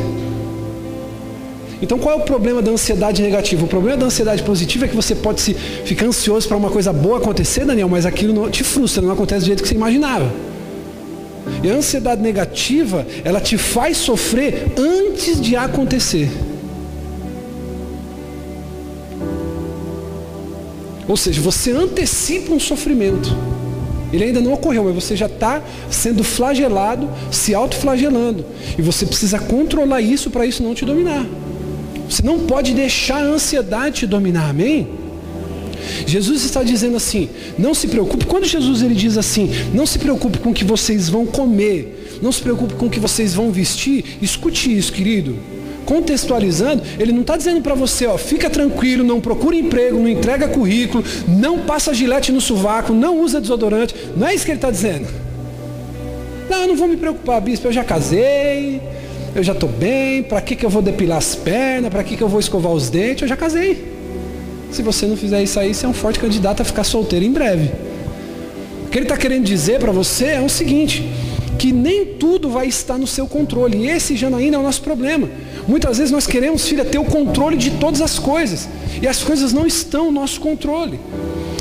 Então 1.82 2.00
qual 2.00 2.20
é 2.20 2.22
o 2.22 2.26
problema 2.26 2.62
da 2.62 2.72
ansiedade 2.72 3.22
negativa? 3.22 3.64
O 3.64 3.68
problema 3.68 3.98
da 3.98 4.06
ansiedade 4.08 4.44
positiva 4.44 4.86
é 4.86 4.88
que 4.88 4.96
você 4.96 5.16
pode 5.16 5.40
se 5.40 5.54
ficar 5.54 6.08
ansioso 6.08 6.48
para 6.48 6.58
uma 6.58 6.70
coisa 6.70 6.92
boa 6.92 7.20
acontecer, 7.20 7.66
Daniel, 7.66 7.88
mas 7.88 8.06
aquilo 8.06 8.34
não, 8.34 8.50
te 8.50 8.64
frustra, 8.64 9.02
não 9.02 9.12
acontece 9.12 9.42
do 9.42 9.48
jeito 9.48 9.62
que 9.62 9.70
você 9.70 9.76
imaginava. 9.76 10.32
E 11.64 11.70
a 11.70 11.74
ansiedade 11.74 12.22
negativa, 12.22 13.06
ela 13.24 13.40
te 13.40 13.58
faz 13.58 13.98
sofrer 13.98 14.74
antes 14.78 15.40
de 15.40 15.56
acontecer. 15.56 16.30
Ou 21.08 21.16
seja, 21.16 21.40
você 21.40 21.72
antecipa 21.72 22.54
um 22.54 22.60
sofrimento. 22.60 23.34
Ele 24.12 24.24
ainda 24.24 24.40
não 24.40 24.54
ocorreu, 24.54 24.86
mas 24.86 24.96
você 24.96 25.16
já 25.16 25.26
está 25.26 25.62
sendo 25.90 26.24
flagelado, 26.24 27.10
se 27.32 27.54
autoflagelando. 27.54 28.46
E 28.78 28.82
você 28.82 29.06
precisa 29.06 29.40
controlar 29.40 30.02
isso 30.02 30.30
para 30.30 30.46
isso 30.46 30.64
não 30.64 30.74
te 30.74 30.86
dominar. 30.86 31.26
Você 32.10 32.24
não 32.24 32.40
pode 32.40 32.74
deixar 32.74 33.18
a 33.18 33.28
ansiedade 33.28 34.00
te 34.00 34.08
dominar, 34.08 34.50
amém? 34.50 34.88
Jesus 36.06 36.44
está 36.44 36.64
dizendo 36.64 36.98
assim, 36.98 37.30
não 37.58 37.74
se 37.74 37.88
preocupe, 37.88 38.26
quando 38.26 38.46
Jesus 38.46 38.82
ele 38.82 38.96
diz 38.96 39.18
assim, 39.18 39.50
não 39.74 39.86
se 39.86 40.00
preocupe 40.00 40.40
com 40.40 40.52
o 40.52 40.54
que 40.54 40.64
vocês 40.64 41.10
vão 41.10 41.26
comer, 41.26 42.20
não 42.22 42.32
se 42.32 42.42
preocupe 42.42 42.76
com 42.76 42.88
o 42.88 42.90
que 42.90 43.00
vocês 43.00 43.34
vão 43.34 43.52
vestir, 43.52 44.18
escute 44.22 44.76
isso, 44.76 44.92
querido 44.92 45.38
contextualizando, 45.88 46.84
ele 47.00 47.14
não 47.14 47.22
está 47.22 47.38
dizendo 47.38 47.62
para 47.62 47.74
você, 47.74 48.06
ó, 48.06 48.18
fica 48.18 48.50
tranquilo, 48.50 49.06
não 49.06 49.22
procura 49.22 49.56
emprego, 49.56 49.98
não 49.98 50.10
entrega 50.10 50.50
currículo, 50.50 51.02
não 51.26 51.60
passa 51.60 51.94
gilete 51.94 52.30
no 52.30 52.42
sovaco, 52.42 52.94
não 52.94 53.22
usa 53.22 53.40
desodorante. 53.40 53.96
Não 54.16 54.28
é 54.28 54.36
isso 54.36 54.44
que 54.44 54.52
ele 54.52 54.58
está 54.58 54.70
dizendo. 54.70 55.08
Não, 56.50 56.64
eu 56.64 56.68
não 56.68 56.76
vou 56.76 56.90
me 56.90 56.98
preocupar, 56.98 57.40
bispo, 57.40 57.68
eu 57.68 57.72
já 57.72 57.86
casei, 57.86 58.82
eu 59.34 59.42
já 59.42 59.54
estou 59.54 59.70
bem, 59.70 60.24
para 60.24 60.42
que, 60.42 60.58
que 60.58 60.66
eu 60.66 60.70
vou 60.70 60.82
depilar 60.82 61.20
as 61.20 61.36
pernas, 61.36 61.90
para 61.90 62.04
que, 62.04 62.18
que 62.18 62.22
eu 62.22 62.28
vou 62.28 62.40
escovar 62.40 62.74
os 62.74 62.90
dentes, 62.90 63.22
eu 63.22 63.28
já 63.28 63.38
casei. 63.38 63.94
Se 64.70 64.82
você 64.82 65.06
não 65.06 65.16
fizer 65.16 65.42
isso 65.42 65.58
aí, 65.58 65.74
você 65.74 65.86
é 65.86 65.90
um 65.90 65.94
forte 65.94 66.20
candidato 66.20 66.62
a 66.62 66.66
ficar 66.66 66.84
solteiro 66.84 67.24
em 67.24 67.32
breve. 67.32 67.72
O 68.86 68.90
que 68.90 68.98
ele 68.98 69.06
está 69.06 69.16
querendo 69.16 69.46
dizer 69.46 69.80
para 69.80 69.92
você 69.94 70.26
é 70.26 70.42
o 70.42 70.50
seguinte, 70.50 71.10
que 71.58 71.72
nem 71.72 72.06
tudo 72.06 72.50
vai 72.50 72.68
estar 72.68 72.98
no 72.98 73.08
seu 73.08 73.26
controle. 73.26 73.78
E 73.78 73.90
esse, 73.90 74.18
Janaína, 74.18 74.58
é 74.58 74.60
o 74.60 74.64
nosso 74.64 74.82
problema. 74.82 75.30
Muitas 75.68 75.98
vezes 75.98 76.12
nós 76.12 76.26
queremos, 76.26 76.66
filha, 76.66 76.86
ter 76.86 76.98
o 76.98 77.04
controle 77.04 77.58
de 77.58 77.72
todas 77.72 78.02
as 78.02 78.18
coisas. 78.18 78.70
E 79.02 79.08
as 79.08 79.22
coisas 79.24 79.52
não 79.52 79.68
estão 79.68 80.06
no 80.06 80.12
nosso 80.12 80.40
controle 80.40 81.00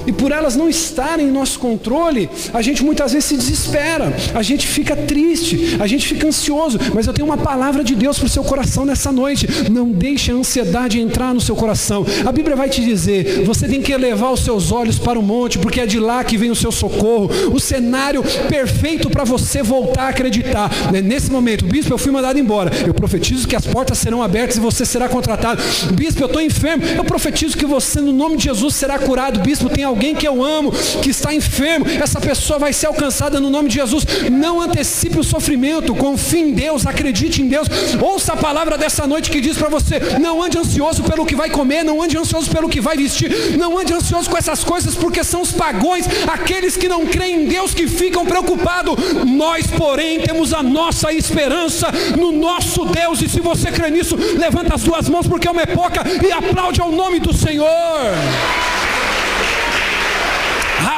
e 0.06 0.12
por 0.12 0.32
elas 0.32 0.56
não 0.56 0.68
estarem 0.68 1.28
em 1.28 1.30
nosso 1.30 1.58
controle, 1.58 2.28
a 2.52 2.62
gente 2.62 2.84
muitas 2.84 3.12
vezes 3.12 3.28
se 3.28 3.36
desespera, 3.36 4.14
a 4.34 4.42
gente 4.42 4.66
fica 4.66 4.94
triste, 4.94 5.76
a 5.80 5.86
gente 5.86 6.06
fica 6.06 6.26
ansioso, 6.26 6.78
mas 6.94 7.06
eu 7.06 7.12
tenho 7.12 7.26
uma 7.26 7.36
palavra 7.36 7.82
de 7.82 7.94
Deus 7.94 8.18
para 8.18 8.26
o 8.26 8.30
seu 8.30 8.44
coração 8.44 8.84
nessa 8.84 9.10
noite. 9.10 9.46
Não 9.70 9.90
deixe 9.90 10.30
a 10.30 10.34
ansiedade 10.34 11.00
entrar 11.00 11.34
no 11.34 11.40
seu 11.40 11.56
coração. 11.56 12.06
A 12.24 12.32
Bíblia 12.32 12.56
vai 12.56 12.68
te 12.68 12.84
dizer, 12.84 13.44
você 13.44 13.66
tem 13.66 13.82
que 13.82 13.92
elevar 13.92 14.32
os 14.32 14.40
seus 14.40 14.70
olhos 14.72 14.98
para 14.98 15.18
o 15.18 15.22
monte, 15.22 15.58
porque 15.58 15.80
é 15.80 15.86
de 15.86 15.98
lá 15.98 16.22
que 16.22 16.36
vem 16.36 16.50
o 16.50 16.56
seu 16.56 16.70
socorro. 16.70 17.30
O 17.52 17.58
cenário 17.58 18.22
perfeito 18.48 19.10
para 19.10 19.24
você 19.24 19.62
voltar 19.62 20.04
a 20.04 20.08
acreditar. 20.08 20.70
Né, 20.92 21.00
nesse 21.00 21.30
momento, 21.30 21.64
bispo, 21.64 21.92
eu 21.92 21.98
fui 21.98 22.12
mandado 22.12 22.38
embora. 22.38 22.70
Eu 22.86 22.94
profetizo 22.94 23.48
que 23.48 23.56
as 23.56 23.66
portas 23.66 23.98
serão 23.98 24.22
abertas 24.22 24.56
e 24.56 24.60
você 24.60 24.84
será 24.84 25.08
contratado. 25.08 25.62
Bispo, 25.92 26.22
eu 26.22 26.26
estou 26.26 26.40
enfermo. 26.40 26.84
Eu 26.84 27.04
profetizo 27.04 27.56
que 27.56 27.66
você, 27.66 28.00
no 28.00 28.12
nome 28.12 28.36
de 28.36 28.44
Jesus, 28.44 28.74
será 28.74 28.98
curado. 28.98 29.40
Bispo, 29.40 29.68
tem 29.68 29.84
alguém 29.84 29.95
alguém 29.96 30.14
que 30.14 30.28
eu 30.28 30.44
amo, 30.44 30.70
que 31.02 31.08
está 31.08 31.32
enfermo, 31.32 31.86
essa 31.88 32.20
pessoa 32.20 32.58
vai 32.58 32.72
ser 32.72 32.86
alcançada 32.86 33.40
no 33.40 33.48
nome 33.48 33.70
de 33.70 33.76
Jesus. 33.76 34.04
Não 34.30 34.60
antecipe 34.60 35.18
o 35.18 35.24
sofrimento, 35.24 35.94
confie 35.94 36.40
em 36.40 36.52
Deus, 36.52 36.86
acredite 36.86 37.40
em 37.40 37.48
Deus. 37.48 37.66
Ouça 38.00 38.34
a 38.34 38.36
palavra 38.36 38.76
dessa 38.76 39.06
noite 39.06 39.30
que 39.30 39.40
diz 39.40 39.56
para 39.56 39.70
você: 39.70 39.98
não 40.20 40.42
ande 40.42 40.58
ansioso 40.58 41.02
pelo 41.02 41.24
que 41.24 41.34
vai 41.34 41.48
comer, 41.48 41.82
não 41.82 42.02
ande 42.02 42.18
ansioso 42.18 42.50
pelo 42.50 42.68
que 42.68 42.80
vai 42.80 42.96
vestir, 42.96 43.56
não 43.56 43.78
ande 43.78 43.94
ansioso 43.94 44.28
com 44.28 44.36
essas 44.36 44.62
coisas, 44.62 44.94
porque 44.94 45.24
são 45.24 45.40
os 45.40 45.52
pagões, 45.52 46.06
aqueles 46.30 46.76
que 46.76 46.88
não 46.88 47.06
creem 47.06 47.44
em 47.44 47.48
Deus 47.48 47.72
que 47.72 47.88
ficam 47.88 48.26
preocupados. 48.26 48.94
Nós, 49.24 49.66
porém, 49.68 50.20
temos 50.20 50.52
a 50.52 50.62
nossa 50.62 51.10
esperança 51.10 51.88
no 52.18 52.32
nosso 52.32 52.84
Deus, 52.84 53.22
e 53.22 53.28
se 53.28 53.40
você 53.40 53.72
crê 53.72 53.90
nisso, 53.90 54.14
levanta 54.36 54.74
as 54.74 54.82
duas 54.82 55.08
mãos, 55.08 55.26
porque 55.26 55.48
é 55.48 55.50
uma 55.50 55.62
época, 55.62 56.02
e 56.22 56.30
aplaude 56.30 56.82
ao 56.82 56.92
nome 56.92 57.18
do 57.18 57.32
Senhor. 57.32 57.66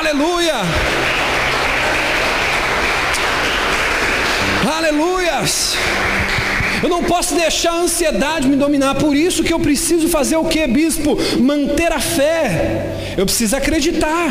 Aleluia! 0.08 0.54
Aleluias! 4.78 5.74
Eu 6.82 6.88
não 6.88 7.04
posso 7.04 7.34
deixar 7.34 7.72
a 7.72 7.82
ansiedade 7.82 8.48
me 8.48 8.56
dominar. 8.56 8.94
Por 8.94 9.14
isso 9.14 9.44
que 9.44 9.52
eu 9.52 9.60
preciso 9.60 10.08
fazer 10.08 10.36
o 10.36 10.46
que, 10.46 10.66
bispo? 10.66 11.18
Manter 11.38 11.92
a 11.92 12.00
fé. 12.00 13.14
Eu 13.18 13.26
preciso 13.26 13.54
acreditar. 13.54 14.30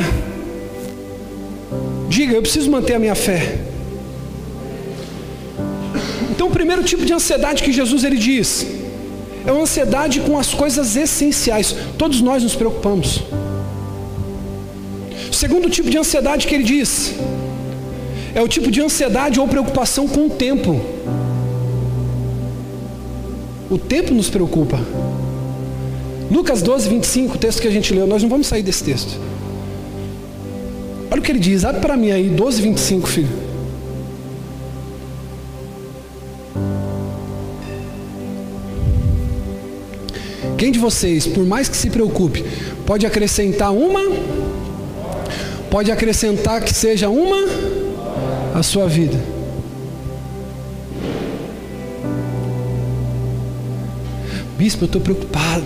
Diga, 2.10 2.34
eu 2.34 2.42
preciso 2.42 2.72
manter 2.72 2.96
a 2.96 3.00
minha 3.00 3.14
fé. 3.14 3.60
Então, 6.32 6.48
o 6.48 6.52
primeiro 6.52 6.84
tipo 6.84 7.06
de 7.06 7.14
ansiedade 7.14 7.62
que 7.62 7.72
Jesus 7.72 8.04
ele 8.04 8.18
diz 8.18 8.66
é 9.46 9.52
uma 9.52 9.62
ansiedade 9.62 10.22
com 10.22 10.40
as 10.40 10.56
coisas 10.56 10.96
essenciais. 10.96 11.76
Todos 12.00 12.20
nós 12.20 12.42
nos 12.42 12.56
preocupamos. 12.56 13.22
Segundo 15.32 15.70
tipo 15.70 15.90
de 15.90 15.98
ansiedade 15.98 16.48
que 16.48 16.56
ele 16.56 16.64
diz 16.64 17.14
é 18.34 18.42
o 18.42 18.48
tipo 18.48 18.70
de 18.70 18.82
ansiedade 18.82 19.40
ou 19.40 19.48
preocupação 19.48 20.08
com 20.08 20.28
o 20.28 20.30
tempo. 20.30 20.80
O 23.70 23.78
tempo 23.78 24.14
nos 24.14 24.30
preocupa. 24.30 24.80
Lucas 26.30 26.62
12, 26.62 26.90
25, 26.90 27.36
o 27.36 27.38
texto 27.38 27.62
que 27.62 27.68
a 27.68 27.72
gente 27.72 27.94
leu, 27.94 28.06
nós 28.06 28.22
não 28.22 28.30
vamos 28.30 28.48
sair 28.48 28.62
desse 28.62 28.84
texto. 28.84 29.20
Olha 31.10 31.20
o 31.20 31.24
que 31.24 31.32
ele 31.32 31.40
diz, 31.40 31.64
abre 31.66 31.82
para 31.82 31.98
mim 31.98 32.12
aí, 32.12 32.30
12, 32.30 32.62
25, 32.62 33.08
filho. 33.08 33.48
Quem 40.58 40.72
de 40.72 40.80
vocês, 40.80 41.26
por 41.26 41.46
mais 41.46 41.70
que 41.70 41.78
se 41.78 41.90
preocupe, 41.90 42.44
pode 42.86 43.06
acrescentar 43.06 43.72
uma? 43.72 44.02
Pode 45.78 45.92
acrescentar 45.92 46.60
que 46.64 46.74
seja 46.74 47.08
uma 47.08 47.38
a 48.56 48.64
sua 48.64 48.88
vida. 48.88 49.16
Bispo, 54.58 54.86
eu 54.86 54.88
estou 54.88 55.00
preocupado. 55.00 55.66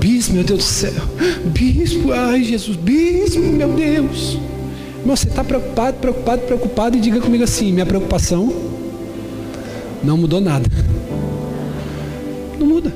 Bispo, 0.00 0.32
meu 0.32 0.42
Deus 0.42 0.60
do 0.60 0.64
céu. 0.64 1.02
Bispo, 1.44 2.12
ai 2.12 2.44
Jesus. 2.44 2.78
Bispo, 2.78 3.40
meu 3.40 3.74
Deus. 3.74 4.38
Irmão, 5.00 5.14
você 5.14 5.28
está 5.28 5.44
preocupado, 5.44 5.98
preocupado, 5.98 6.40
preocupado 6.40 6.96
e 6.96 7.00
diga 7.00 7.20
comigo 7.20 7.44
assim: 7.44 7.70
minha 7.70 7.84
preocupação 7.84 8.50
não 10.02 10.16
mudou 10.16 10.40
nada. 10.40 10.66
Não 12.58 12.66
muda. 12.66 12.90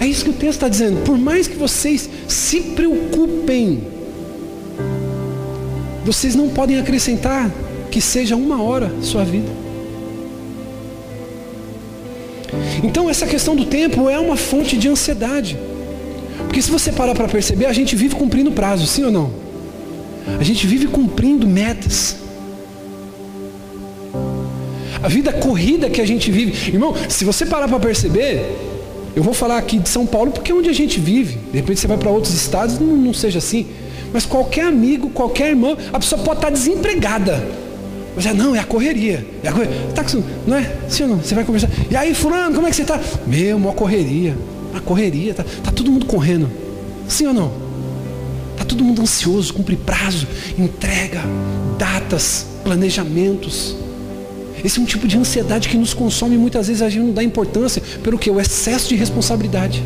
É 0.00 0.06
isso 0.06 0.24
que 0.24 0.30
o 0.30 0.32
texto 0.32 0.54
está 0.54 0.68
dizendo. 0.68 1.04
Por 1.04 1.16
mais 1.16 1.46
que 1.46 1.54
vocês 1.54 2.10
se 2.26 2.60
preocupem, 2.62 3.99
vocês 6.04 6.34
não 6.34 6.48
podem 6.48 6.78
acrescentar 6.78 7.50
que 7.90 8.00
seja 8.00 8.36
uma 8.36 8.62
hora 8.62 8.90
sua 9.02 9.24
vida. 9.24 9.48
Então 12.82 13.08
essa 13.08 13.26
questão 13.26 13.54
do 13.54 13.64
tempo 13.64 14.08
é 14.08 14.18
uma 14.18 14.36
fonte 14.36 14.76
de 14.76 14.88
ansiedade. 14.88 15.58
Porque 16.38 16.62
se 16.62 16.70
você 16.70 16.90
parar 16.90 17.14
para 17.14 17.28
perceber, 17.28 17.66
a 17.66 17.72
gente 17.72 17.94
vive 17.94 18.14
cumprindo 18.14 18.50
prazo, 18.50 18.86
sim 18.86 19.04
ou 19.04 19.12
não? 19.12 19.30
A 20.38 20.42
gente 20.42 20.66
vive 20.66 20.86
cumprindo 20.86 21.46
metas. 21.46 22.16
A 25.02 25.08
vida 25.08 25.32
corrida 25.32 25.88
que 25.88 26.00
a 26.00 26.06
gente 26.06 26.30
vive. 26.30 26.72
Irmão, 26.72 26.94
se 27.08 27.24
você 27.24 27.46
parar 27.46 27.68
para 27.68 27.78
perceber, 27.80 28.56
eu 29.14 29.22
vou 29.22 29.32
falar 29.32 29.58
aqui 29.58 29.78
de 29.78 29.88
São 29.88 30.06
Paulo 30.06 30.30
porque 30.30 30.52
é 30.52 30.54
onde 30.54 30.68
a 30.68 30.72
gente 30.72 31.00
vive. 31.00 31.38
De 31.50 31.58
repente 31.58 31.80
você 31.80 31.86
vai 31.86 31.96
para 31.96 32.10
outros 32.10 32.34
estados, 32.34 32.78
não, 32.78 32.96
não 32.96 33.14
seja 33.14 33.38
assim. 33.38 33.66
Mas 34.12 34.26
qualquer 34.26 34.66
amigo, 34.66 35.10
qualquer 35.10 35.50
irmão, 35.50 35.76
a 35.92 35.98
pessoa 35.98 36.22
pode 36.22 36.38
estar 36.38 36.50
desempregada. 36.50 37.46
Mas 38.14 38.26
é, 38.26 38.34
não, 38.34 38.54
é 38.54 38.58
a 38.58 38.64
correria. 38.64 39.26
É 39.42 39.48
a 39.48 39.52
correria. 39.52 39.76
Tá, 39.94 40.04
não 40.46 40.56
é? 40.56 40.70
Sim 40.88 41.04
ou 41.04 41.08
não? 41.10 41.18
Você 41.18 41.34
vai 41.34 41.44
conversar. 41.44 41.70
E 41.90 41.96
aí, 41.96 42.14
fulano, 42.14 42.54
como 42.54 42.66
é 42.66 42.70
que 42.70 42.76
você 42.76 42.82
está? 42.82 43.00
Meu, 43.26 43.56
uma 43.56 43.72
correria. 43.72 44.36
Uma 44.72 44.80
correria. 44.80 45.34
Tá, 45.34 45.44
tá 45.62 45.70
todo 45.70 45.90
mundo 45.90 46.06
correndo. 46.06 46.50
Sim 47.08 47.28
ou 47.28 47.34
não? 47.34 47.52
Tá 48.56 48.64
todo 48.64 48.84
mundo 48.84 49.00
ansioso, 49.00 49.54
cumpre 49.54 49.76
prazo, 49.76 50.26
entrega, 50.58 51.22
datas, 51.78 52.46
planejamentos. 52.62 53.76
Esse 54.62 54.78
é 54.78 54.82
um 54.82 54.84
tipo 54.84 55.08
de 55.08 55.16
ansiedade 55.16 55.68
que 55.68 55.76
nos 55.76 55.94
consome 55.94 56.36
muitas 56.36 56.66
vezes 56.68 56.82
a 56.82 56.90
gente 56.90 57.04
não 57.04 57.12
dá 57.12 57.22
importância 57.22 57.82
pelo 58.02 58.18
que? 58.18 58.30
O 58.30 58.38
excesso 58.38 58.88
de 58.88 58.96
responsabilidade. 58.96 59.82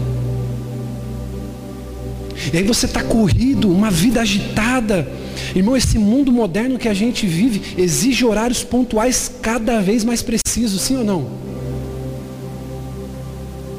E 2.52 2.56
aí 2.56 2.62
você 2.62 2.86
está 2.86 3.02
corrido, 3.02 3.70
uma 3.70 3.90
vida 3.90 4.20
agitada. 4.20 5.08
Irmão, 5.54 5.76
esse 5.76 5.98
mundo 5.98 6.32
moderno 6.32 6.78
que 6.78 6.88
a 6.88 6.94
gente 6.94 7.26
vive 7.26 7.74
exige 7.76 8.24
horários 8.24 8.62
pontuais 8.62 9.30
cada 9.40 9.80
vez 9.80 10.04
mais 10.04 10.22
precisos, 10.22 10.80
sim 10.80 10.96
ou 10.96 11.04
não? 11.04 11.26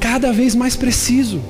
Cada 0.00 0.32
vez 0.32 0.54
mais 0.54 0.76
preciso. 0.76 1.40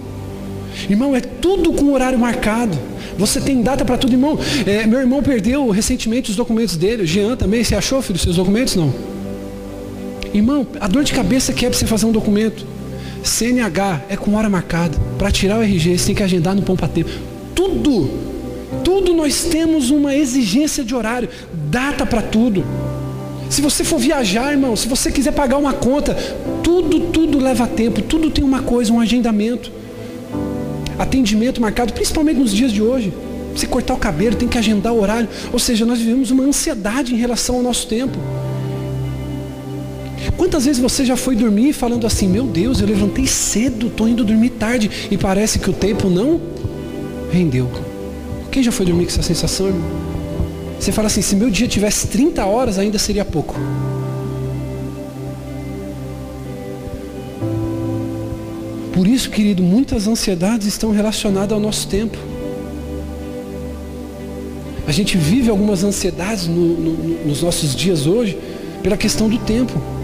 Irmão, 0.88 1.14
é 1.16 1.20
tudo 1.20 1.72
com 1.72 1.92
horário 1.92 2.18
marcado. 2.18 2.76
Você 3.18 3.40
tem 3.40 3.62
data 3.62 3.84
para 3.84 3.96
tudo, 3.96 4.12
irmão. 4.12 4.38
É, 4.66 4.86
meu 4.86 5.00
irmão 5.00 5.22
perdeu 5.22 5.70
recentemente 5.70 6.30
os 6.30 6.36
documentos 6.36 6.76
dele. 6.76 7.02
O 7.02 7.06
Jean 7.06 7.36
também. 7.36 7.64
Você 7.64 7.74
achou, 7.74 8.02
filho, 8.02 8.18
seus 8.18 8.36
documentos? 8.36 8.76
Não. 8.76 8.92
Irmão, 10.34 10.66
a 10.78 10.86
dor 10.86 11.02
de 11.02 11.12
cabeça 11.12 11.52
que 11.52 11.64
é 11.64 11.70
para 11.70 11.78
você 11.78 11.86
fazer 11.86 12.04
um 12.04 12.12
documento. 12.12 12.66
CNH 13.22 14.02
é 14.08 14.16
com 14.16 14.34
hora 14.34 14.48
marcada. 14.48 14.96
Para 15.18 15.30
tirar 15.30 15.58
o 15.58 15.62
RG, 15.62 15.98
você 15.98 16.06
tem 16.06 16.14
que 16.14 16.22
agendar 16.22 16.54
no 16.54 16.62
Pompa 16.62 16.88
Tempo. 16.88 17.10
Tudo, 17.54 18.10
tudo 18.84 19.14
nós 19.14 19.44
temos 19.44 19.90
uma 19.90 20.14
exigência 20.14 20.84
de 20.84 20.94
horário, 20.94 21.28
data 21.70 22.04
para 22.04 22.22
tudo. 22.22 22.64
Se 23.48 23.60
você 23.60 23.84
for 23.84 23.98
viajar, 23.98 24.52
irmão, 24.52 24.74
se 24.74 24.88
você 24.88 25.10
quiser 25.10 25.32
pagar 25.32 25.56
uma 25.56 25.72
conta, 25.72 26.14
tudo, 26.62 27.00
tudo 27.12 27.38
leva 27.38 27.66
tempo, 27.66 28.02
tudo 28.02 28.30
tem 28.30 28.44
uma 28.44 28.62
coisa, 28.62 28.92
um 28.92 29.00
agendamento. 29.00 29.70
Atendimento 30.98 31.60
marcado, 31.60 31.92
principalmente 31.92 32.38
nos 32.38 32.52
dias 32.52 32.72
de 32.72 32.82
hoje. 32.82 33.12
Você 33.54 33.66
cortar 33.66 33.94
o 33.94 33.98
cabelo, 33.98 34.36
tem 34.36 34.48
que 34.48 34.58
agendar 34.58 34.92
o 34.92 35.00
horário. 35.00 35.28
Ou 35.52 35.58
seja, 35.58 35.86
nós 35.86 35.98
vivemos 35.98 36.30
uma 36.30 36.44
ansiedade 36.44 37.14
em 37.14 37.16
relação 37.16 37.56
ao 37.56 37.62
nosso 37.62 37.86
tempo. 37.86 38.18
Quantas 40.36 40.66
vezes 40.66 40.80
você 40.80 41.04
já 41.04 41.16
foi 41.16 41.34
dormir 41.34 41.72
falando 41.72 42.06
assim, 42.06 42.28
meu 42.28 42.44
Deus, 42.44 42.80
eu 42.80 42.86
levantei 42.86 43.26
cedo, 43.26 43.86
estou 43.86 44.06
indo 44.06 44.24
dormir 44.24 44.50
tarde 44.50 44.90
e 45.10 45.16
parece 45.16 45.58
que 45.58 45.70
o 45.70 45.72
tempo 45.72 46.10
não 46.10 46.40
rendeu. 47.32 47.70
Quem 48.50 48.62
já 48.62 48.70
foi 48.70 48.84
dormir 48.84 49.04
com 49.04 49.12
essa 49.12 49.22
sensação, 49.22 49.68
irmão? 49.68 50.16
Você 50.78 50.92
fala 50.92 51.06
assim, 51.06 51.22
se 51.22 51.34
meu 51.34 51.50
dia 51.50 51.66
tivesse 51.66 52.06
30 52.08 52.44
horas 52.44 52.78
ainda 52.78 52.98
seria 52.98 53.24
pouco. 53.24 53.54
Por 58.92 59.06
isso, 59.06 59.30
querido, 59.30 59.62
muitas 59.62 60.06
ansiedades 60.06 60.66
estão 60.66 60.90
relacionadas 60.90 61.52
ao 61.52 61.60
nosso 61.60 61.86
tempo. 61.88 62.16
A 64.86 64.92
gente 64.92 65.18
vive 65.18 65.50
algumas 65.50 65.82
ansiedades 65.82 66.46
no, 66.46 66.54
no, 66.54 67.26
nos 67.26 67.42
nossos 67.42 67.74
dias 67.74 68.06
hoje 68.06 68.38
pela 68.82 68.96
questão 68.96 69.28
do 69.28 69.38
tempo. 69.38 69.95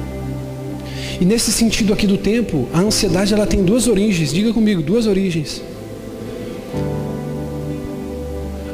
E 1.23 1.25
nesse 1.25 1.53
sentido 1.53 1.93
aqui 1.93 2.05
do 2.05 2.19
tempo, 2.19 2.69
a 2.73 2.81
ansiedade 2.81 3.33
ela 3.33 3.47
tem 3.47 3.63
duas 3.63 3.87
origens. 3.87 4.33
Diga 4.33 4.53
comigo, 4.53 4.83
duas 4.83 5.07
origens. 5.07 5.63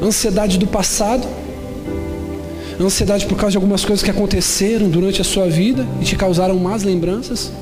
Ansiedade 0.03 0.57
do 0.57 0.67
passado, 0.67 1.29
ansiedade 2.81 3.27
por 3.27 3.37
causa 3.37 3.51
de 3.51 3.57
algumas 3.59 3.85
coisas 3.85 4.03
que 4.03 4.11
aconteceram 4.11 4.89
durante 4.89 5.21
a 5.21 5.25
sua 5.25 5.47
vida 5.47 5.87
e 6.01 6.07
te 6.07 6.17
causaram 6.17 6.59
más 6.59 6.83
lembranças. 6.83 7.53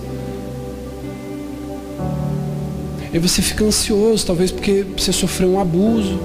E 3.12 3.18
você 3.18 3.42
fica 3.42 3.64
ansioso, 3.64 4.24
talvez 4.24 4.52
porque 4.52 4.86
você 4.96 5.12
sofreu 5.12 5.50
um 5.54 5.60
abuso, 5.60 6.16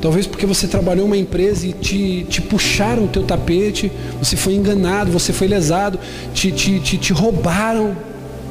Talvez 0.00 0.26
porque 0.26 0.46
você 0.46 0.66
trabalhou 0.66 1.06
uma 1.06 1.16
empresa 1.16 1.66
e 1.66 1.72
te, 1.72 2.26
te 2.28 2.42
puxaram 2.42 3.04
o 3.04 3.08
teu 3.08 3.22
tapete, 3.22 3.90
você 4.18 4.36
foi 4.36 4.54
enganado, 4.54 5.10
você 5.10 5.32
foi 5.32 5.48
lesado, 5.48 5.98
te, 6.34 6.52
te, 6.52 6.78
te, 6.80 6.98
te 6.98 7.12
roubaram 7.12 7.96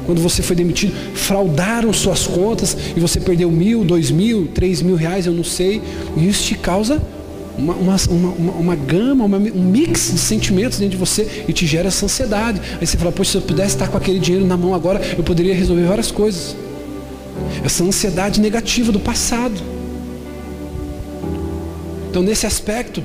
quando 0.06 0.20
você 0.20 0.40
foi 0.40 0.54
demitido, 0.54 0.94
fraudaram 1.14 1.92
suas 1.92 2.26
contas 2.26 2.76
e 2.96 3.00
você 3.00 3.18
perdeu 3.18 3.50
mil, 3.50 3.84
dois 3.84 4.10
mil, 4.10 4.46
três 4.54 4.80
mil 4.80 4.94
reais, 4.94 5.26
eu 5.26 5.32
não 5.32 5.42
sei. 5.42 5.82
E 6.16 6.28
isso 6.28 6.44
te 6.44 6.54
causa 6.54 7.02
uma, 7.58 7.74
uma, 7.74 7.96
uma, 8.08 8.52
uma 8.52 8.76
gama, 8.76 9.24
uma, 9.24 9.36
um 9.36 9.62
mix 9.62 10.12
de 10.12 10.18
sentimentos 10.18 10.78
dentro 10.78 10.92
de 10.92 10.96
você 10.96 11.44
e 11.48 11.52
te 11.52 11.66
gera 11.66 11.88
essa 11.88 12.04
ansiedade. 12.04 12.60
Aí 12.80 12.86
você 12.86 12.96
fala, 12.96 13.10
poxa, 13.10 13.32
se 13.32 13.36
eu 13.38 13.42
pudesse 13.42 13.74
estar 13.74 13.88
com 13.88 13.96
aquele 13.96 14.20
dinheiro 14.20 14.46
na 14.46 14.56
mão 14.56 14.74
agora, 14.74 15.00
eu 15.18 15.24
poderia 15.24 15.54
resolver 15.54 15.84
várias 15.84 16.10
coisas. 16.10 16.56
Essa 17.64 17.82
ansiedade 17.82 18.40
negativa 18.40 18.92
do 18.92 19.00
passado. 19.00 19.54
Então, 22.16 22.24
nesse 22.24 22.46
aspecto, 22.46 23.04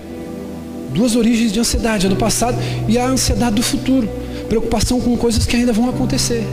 duas 0.94 1.18
origens 1.18 1.52
de 1.52 1.60
ansiedade, 1.60 2.08
a 2.08 2.10
do 2.10 2.16
passado 2.16 2.58
e 2.88 2.98
a 2.98 3.06
ansiedade 3.06 3.58
do 3.58 3.62
futuro. 3.62 4.08
Preocupação 4.48 5.02
com 5.02 5.18
coisas 5.18 5.46
que 5.46 5.54
ainda 5.54 5.74
vão 5.74 5.90
acontecer. 5.90 6.48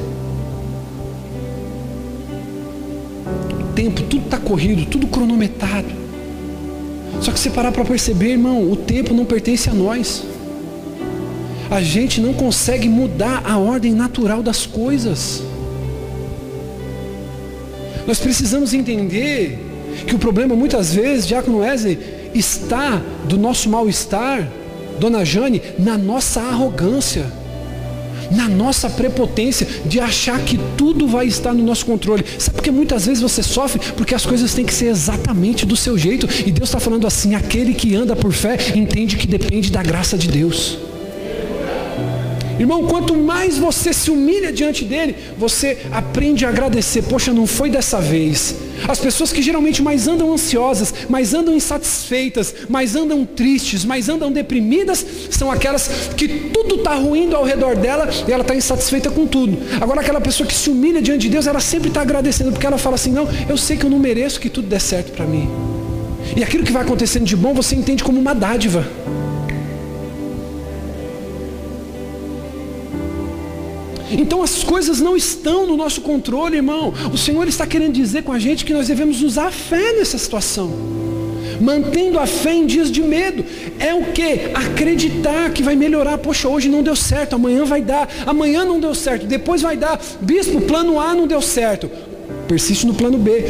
Tempo, 3.76 4.02
tudo 4.02 4.24
está 4.24 4.38
corrido, 4.38 4.84
tudo 4.86 5.06
cronometrado. 5.06 5.86
Só 7.20 7.30
que 7.30 7.38
se 7.38 7.50
parar 7.50 7.70
para 7.70 7.84
perceber, 7.84 8.30
irmão, 8.30 8.68
o 8.68 8.74
tempo 8.74 9.14
não 9.14 9.24
pertence 9.24 9.70
a 9.70 9.72
nós. 9.72 10.24
a 11.70 11.80
gente 11.80 12.20
não 12.20 12.34
consegue 12.34 12.88
mudar 12.88 13.40
a 13.44 13.56
ordem 13.56 13.92
natural 13.92 14.42
das 14.42 14.66
coisas. 14.66 15.44
Nós 18.04 18.18
precisamos 18.18 18.74
entender 18.74 19.64
que 20.08 20.16
o 20.16 20.18
problema 20.18 20.56
muitas 20.56 20.92
vezes, 20.92 21.24
Diácono 21.24 21.58
Wesley, 21.58 22.18
está 22.34 23.00
do 23.24 23.38
nosso 23.38 23.68
mal-estar, 23.68 24.48
Dona 24.98 25.24
Jane, 25.24 25.62
na 25.78 25.96
nossa 25.96 26.40
arrogância, 26.40 27.26
na 28.30 28.48
nossa 28.48 28.90
prepotência 28.90 29.66
de 29.86 30.00
achar 30.00 30.40
que 30.40 30.58
tudo 30.76 31.06
vai 31.06 31.26
estar 31.26 31.54
no 31.54 31.64
nosso 31.64 31.86
controle. 31.86 32.24
Sabe 32.38 32.56
por 32.56 32.62
que 32.62 32.70
muitas 32.70 33.06
vezes 33.06 33.22
você 33.22 33.42
sofre? 33.42 33.80
Porque 33.96 34.14
as 34.14 34.26
coisas 34.26 34.52
têm 34.52 34.64
que 34.64 34.74
ser 34.74 34.86
exatamente 34.86 35.64
do 35.64 35.76
seu 35.76 35.96
jeito. 35.96 36.28
E 36.46 36.50
Deus 36.50 36.68
está 36.68 36.80
falando 36.80 37.06
assim: 37.06 37.34
aquele 37.34 37.74
que 37.74 37.94
anda 37.94 38.14
por 38.14 38.32
fé 38.32 38.56
entende 38.74 39.16
que 39.16 39.26
depende 39.26 39.70
da 39.70 39.82
graça 39.82 40.18
de 40.18 40.28
Deus. 40.28 40.78
Irmão, 42.58 42.86
quanto 42.86 43.14
mais 43.14 43.56
você 43.56 43.92
se 43.92 44.10
humilha 44.10 44.52
diante 44.52 44.84
dele, 44.84 45.14
você 45.36 45.78
aprende 45.92 46.44
a 46.44 46.48
agradecer. 46.48 47.02
Poxa, 47.02 47.32
não 47.32 47.46
foi 47.46 47.70
dessa 47.70 48.00
vez. 48.00 48.54
As 48.86 48.98
pessoas 48.98 49.32
que 49.32 49.40
geralmente 49.42 49.82
mais 49.82 50.08
andam 50.08 50.32
ansiosas, 50.32 50.92
mais 51.08 51.34
andam 51.34 51.54
insatisfeitas, 51.54 52.54
mais 52.68 52.96
andam 52.96 53.24
tristes, 53.24 53.84
mais 53.84 54.08
andam 54.08 54.30
deprimidas, 54.30 55.04
são 55.30 55.50
aquelas 55.50 56.10
que 56.16 56.28
tudo 56.52 56.76
está 56.76 56.94
ruindo 56.94 57.36
ao 57.36 57.44
redor 57.44 57.76
dela 57.76 58.08
e 58.26 58.32
ela 58.32 58.42
está 58.42 58.54
insatisfeita 58.54 59.10
com 59.10 59.26
tudo. 59.26 59.58
Agora, 59.80 60.00
aquela 60.00 60.20
pessoa 60.20 60.46
que 60.46 60.54
se 60.54 60.70
humilha 60.70 61.00
diante 61.00 61.22
de 61.22 61.28
Deus, 61.30 61.46
ela 61.46 61.60
sempre 61.60 61.88
está 61.88 62.02
agradecendo, 62.02 62.52
porque 62.52 62.66
ela 62.66 62.78
fala 62.78 62.96
assim: 62.96 63.12
Não, 63.12 63.28
eu 63.48 63.56
sei 63.56 63.76
que 63.76 63.84
eu 63.84 63.90
não 63.90 63.98
mereço 63.98 64.40
que 64.40 64.48
tudo 64.48 64.68
dê 64.68 64.80
certo 64.80 65.12
para 65.12 65.24
mim. 65.24 65.48
E 66.36 66.42
aquilo 66.42 66.64
que 66.64 66.72
vai 66.72 66.82
acontecendo 66.82 67.24
de 67.24 67.36
bom, 67.36 67.54
você 67.54 67.74
entende 67.74 68.04
como 68.04 68.20
uma 68.20 68.34
dádiva. 68.34 68.86
Então 74.10 74.42
as 74.42 74.62
coisas 74.62 75.00
não 75.00 75.16
estão 75.16 75.66
no 75.66 75.76
nosso 75.76 76.00
controle, 76.00 76.56
irmão. 76.56 76.92
O 77.12 77.18
Senhor 77.18 77.46
está 77.48 77.66
querendo 77.66 77.92
dizer 77.92 78.22
com 78.22 78.32
a 78.32 78.38
gente 78.38 78.64
que 78.64 78.72
nós 78.72 78.88
devemos 78.88 79.22
usar 79.22 79.48
a 79.48 79.52
fé 79.52 79.92
nessa 79.92 80.18
situação. 80.18 80.70
Mantendo 81.60 82.18
a 82.18 82.26
fé 82.26 82.54
em 82.54 82.66
dias 82.66 82.90
de 82.90 83.02
medo. 83.02 83.44
É 83.78 83.92
o 83.94 84.04
que? 84.12 84.50
Acreditar 84.54 85.50
que 85.50 85.62
vai 85.62 85.74
melhorar. 85.74 86.18
Poxa, 86.18 86.48
hoje 86.48 86.68
não 86.68 86.82
deu 86.82 86.94
certo, 86.94 87.34
amanhã 87.34 87.64
vai 87.64 87.82
dar. 87.82 88.08
Amanhã 88.26 88.64
não 88.64 88.78
deu 88.78 88.94
certo, 88.94 89.26
depois 89.26 89.62
vai 89.62 89.76
dar. 89.76 90.00
Bispo, 90.20 90.60
plano 90.60 91.00
A 91.00 91.14
não 91.14 91.26
deu 91.26 91.42
certo. 91.42 91.90
Persiste 92.46 92.86
no 92.86 92.94
plano 92.94 93.18
B. 93.18 93.44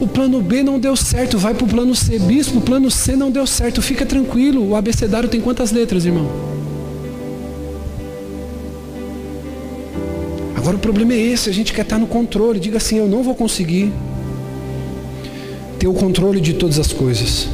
O 0.00 0.06
plano 0.06 0.40
B 0.40 0.62
não 0.62 0.78
deu 0.78 0.96
certo, 0.96 1.38
vai 1.38 1.54
para 1.54 1.64
o 1.64 1.68
plano 1.68 1.94
C. 1.94 2.18
Bispo, 2.18 2.60
plano 2.60 2.90
C 2.90 3.16
não 3.16 3.30
deu 3.30 3.46
certo. 3.46 3.80
Fica 3.80 4.04
tranquilo. 4.04 4.70
O 4.70 4.76
abecedário 4.76 5.28
tem 5.28 5.40
quantas 5.40 5.72
letras, 5.72 6.04
irmão? 6.04 6.61
Agora 10.62 10.76
o 10.76 10.78
problema 10.78 11.12
é 11.12 11.18
esse, 11.18 11.50
a 11.50 11.52
gente 11.52 11.72
quer 11.72 11.82
estar 11.82 11.98
no 11.98 12.06
controle. 12.06 12.60
Diga 12.60 12.76
assim, 12.76 12.96
eu 12.96 13.08
não 13.08 13.20
vou 13.20 13.34
conseguir 13.34 13.92
ter 15.76 15.88
o 15.88 15.92
controle 15.92 16.40
de 16.40 16.52
todas 16.52 16.78
as 16.78 16.92
coisas. 16.92 17.48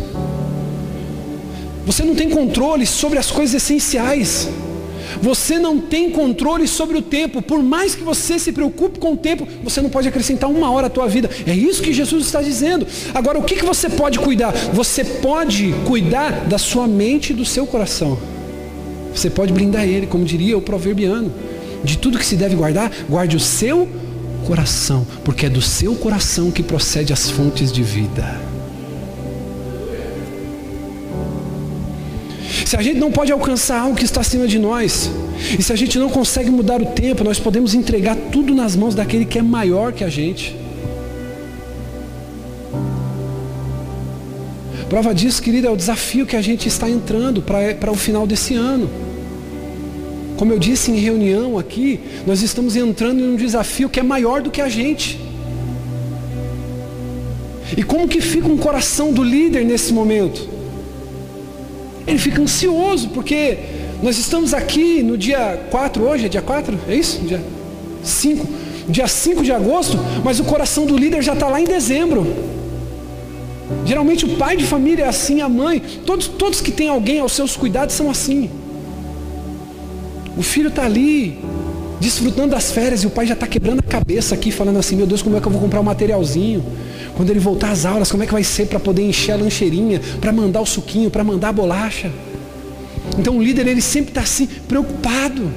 Você 1.86 2.04
não 2.04 2.14
tem 2.14 2.28
controle 2.28 2.84
sobre 2.84 3.18
as 3.18 3.30
coisas 3.30 3.62
essenciais. 3.62 4.50
Você 5.22 5.58
não 5.58 5.80
tem 5.80 6.10
controle 6.10 6.68
sobre 6.68 6.98
o 6.98 7.02
tempo. 7.02 7.40
Por 7.40 7.62
mais 7.62 7.94
que 7.94 8.02
você 8.02 8.38
se 8.38 8.52
preocupe 8.52 8.98
com 8.98 9.14
o 9.14 9.16
tempo, 9.16 9.48
você 9.64 9.80
não 9.80 9.88
pode 9.88 10.06
acrescentar 10.06 10.50
uma 10.50 10.70
hora 10.70 10.88
à 10.88 10.90
tua 10.90 11.08
vida. 11.08 11.30
É 11.46 11.54
isso 11.54 11.80
que 11.80 11.94
Jesus 11.94 12.26
está 12.26 12.42
dizendo. 12.42 12.86
Agora, 13.14 13.38
o 13.38 13.42
que, 13.42 13.56
que 13.56 13.64
você 13.64 13.88
pode 13.88 14.18
cuidar? 14.18 14.52
Você 14.74 15.02
pode 15.02 15.74
cuidar 15.86 16.44
da 16.44 16.58
sua 16.58 16.86
mente 16.86 17.30
e 17.30 17.34
do 17.34 17.46
seu 17.46 17.66
coração. 17.66 18.18
Você 19.14 19.30
pode 19.30 19.50
blindar 19.50 19.84
ele, 19.84 20.06
como 20.06 20.26
diria 20.26 20.58
o 20.58 20.60
proverbiano 20.60 21.32
de 21.82 21.98
tudo 21.98 22.18
que 22.18 22.26
se 22.26 22.36
deve 22.36 22.54
guardar, 22.54 22.90
guarde 23.08 23.36
o 23.36 23.40
seu 23.40 23.88
coração, 24.46 25.06
porque 25.24 25.46
é 25.46 25.50
do 25.50 25.60
seu 25.60 25.94
coração 25.94 26.50
que 26.50 26.62
procede 26.62 27.12
as 27.12 27.30
fontes 27.30 27.72
de 27.72 27.82
vida. 27.82 28.40
Se 32.64 32.76
a 32.76 32.82
gente 32.82 32.98
não 32.98 33.10
pode 33.10 33.32
alcançar 33.32 33.80
algo 33.80 33.96
que 33.96 34.04
está 34.04 34.20
acima 34.20 34.46
de 34.46 34.58
nós, 34.58 35.10
e 35.58 35.62
se 35.62 35.72
a 35.72 35.76
gente 35.76 35.98
não 35.98 36.10
consegue 36.10 36.50
mudar 36.50 36.82
o 36.82 36.86
tempo, 36.86 37.24
nós 37.24 37.38
podemos 37.38 37.74
entregar 37.74 38.16
tudo 38.30 38.54
nas 38.54 38.76
mãos 38.76 38.94
daquele 38.94 39.24
que 39.24 39.38
é 39.38 39.42
maior 39.42 39.92
que 39.92 40.04
a 40.04 40.08
gente. 40.08 40.54
Prova 44.88 45.14
disso, 45.14 45.42
querido, 45.42 45.66
é 45.66 45.70
o 45.70 45.76
desafio 45.76 46.26
que 46.26 46.34
a 46.34 46.42
gente 46.42 46.66
está 46.66 46.88
entrando 46.88 47.42
para 47.42 47.90
o 47.90 47.94
final 47.94 48.26
desse 48.26 48.54
ano. 48.54 49.07
Como 50.38 50.52
eu 50.52 50.58
disse 50.58 50.92
em 50.92 50.94
reunião 50.94 51.58
aqui, 51.58 51.98
nós 52.24 52.42
estamos 52.42 52.76
entrando 52.76 53.18
em 53.18 53.28
um 53.28 53.34
desafio 53.34 53.88
que 53.88 53.98
é 53.98 54.04
maior 54.04 54.40
do 54.40 54.52
que 54.52 54.60
a 54.60 54.68
gente. 54.68 55.18
E 57.76 57.82
como 57.82 58.06
que 58.06 58.20
fica 58.20 58.46
um 58.46 58.56
coração 58.56 59.12
do 59.12 59.22
líder 59.24 59.64
nesse 59.64 59.92
momento? 59.92 60.48
Ele 62.06 62.18
fica 62.18 62.40
ansioso, 62.40 63.08
porque 63.08 63.58
nós 64.00 64.16
estamos 64.16 64.54
aqui 64.54 65.02
no 65.02 65.18
dia 65.18 65.60
4 65.72 66.04
hoje, 66.04 66.26
é 66.26 66.28
dia 66.28 66.40
4? 66.40 66.78
É 66.88 66.94
isso? 66.94 67.18
Dia 67.22 67.42
5. 68.04 68.46
Dia 68.88 69.08
5 69.08 69.42
de 69.42 69.50
agosto, 69.50 69.98
mas 70.24 70.38
o 70.38 70.44
coração 70.44 70.86
do 70.86 70.96
líder 70.96 71.20
já 71.20 71.32
está 71.32 71.48
lá 71.48 71.60
em 71.60 71.64
dezembro. 71.64 72.24
Geralmente 73.84 74.24
o 74.24 74.36
pai 74.36 74.56
de 74.56 74.64
família 74.64 75.02
é 75.04 75.08
assim, 75.08 75.40
a 75.40 75.48
mãe, 75.48 75.82
todos, 76.06 76.28
todos 76.28 76.60
que 76.60 76.70
têm 76.70 76.88
alguém 76.88 77.18
aos 77.18 77.32
seus 77.32 77.56
cuidados 77.56 77.96
são 77.96 78.08
assim. 78.08 78.48
O 80.38 80.42
filho 80.42 80.68
está 80.68 80.84
ali, 80.84 81.36
desfrutando 82.00 82.50
das 82.50 82.70
férias, 82.70 83.02
e 83.02 83.08
o 83.08 83.10
pai 83.10 83.26
já 83.26 83.34
está 83.34 83.44
quebrando 83.44 83.80
a 83.80 83.82
cabeça 83.82 84.36
aqui, 84.36 84.52
falando 84.52 84.78
assim: 84.78 84.94
Meu 84.94 85.06
Deus, 85.06 85.20
como 85.20 85.36
é 85.36 85.40
que 85.40 85.46
eu 85.48 85.50
vou 85.50 85.60
comprar 85.60 85.80
o 85.80 85.82
um 85.82 85.86
materialzinho? 85.86 86.64
Quando 87.16 87.30
ele 87.30 87.40
voltar 87.40 87.72
às 87.72 87.84
aulas, 87.84 88.08
como 88.08 88.22
é 88.22 88.26
que 88.26 88.32
vai 88.32 88.44
ser 88.44 88.66
para 88.66 88.78
poder 88.78 89.02
encher 89.02 89.32
a 89.32 89.36
lancheirinha, 89.36 90.00
para 90.20 90.32
mandar 90.32 90.60
o 90.60 90.66
suquinho, 90.66 91.10
para 91.10 91.24
mandar 91.24 91.48
a 91.48 91.52
bolacha? 91.52 92.12
Então 93.18 93.36
o 93.36 93.42
líder, 93.42 93.66
ele 93.66 93.82
sempre 93.82 94.10
está 94.10 94.20
assim, 94.20 94.46
preocupado, 94.68 95.50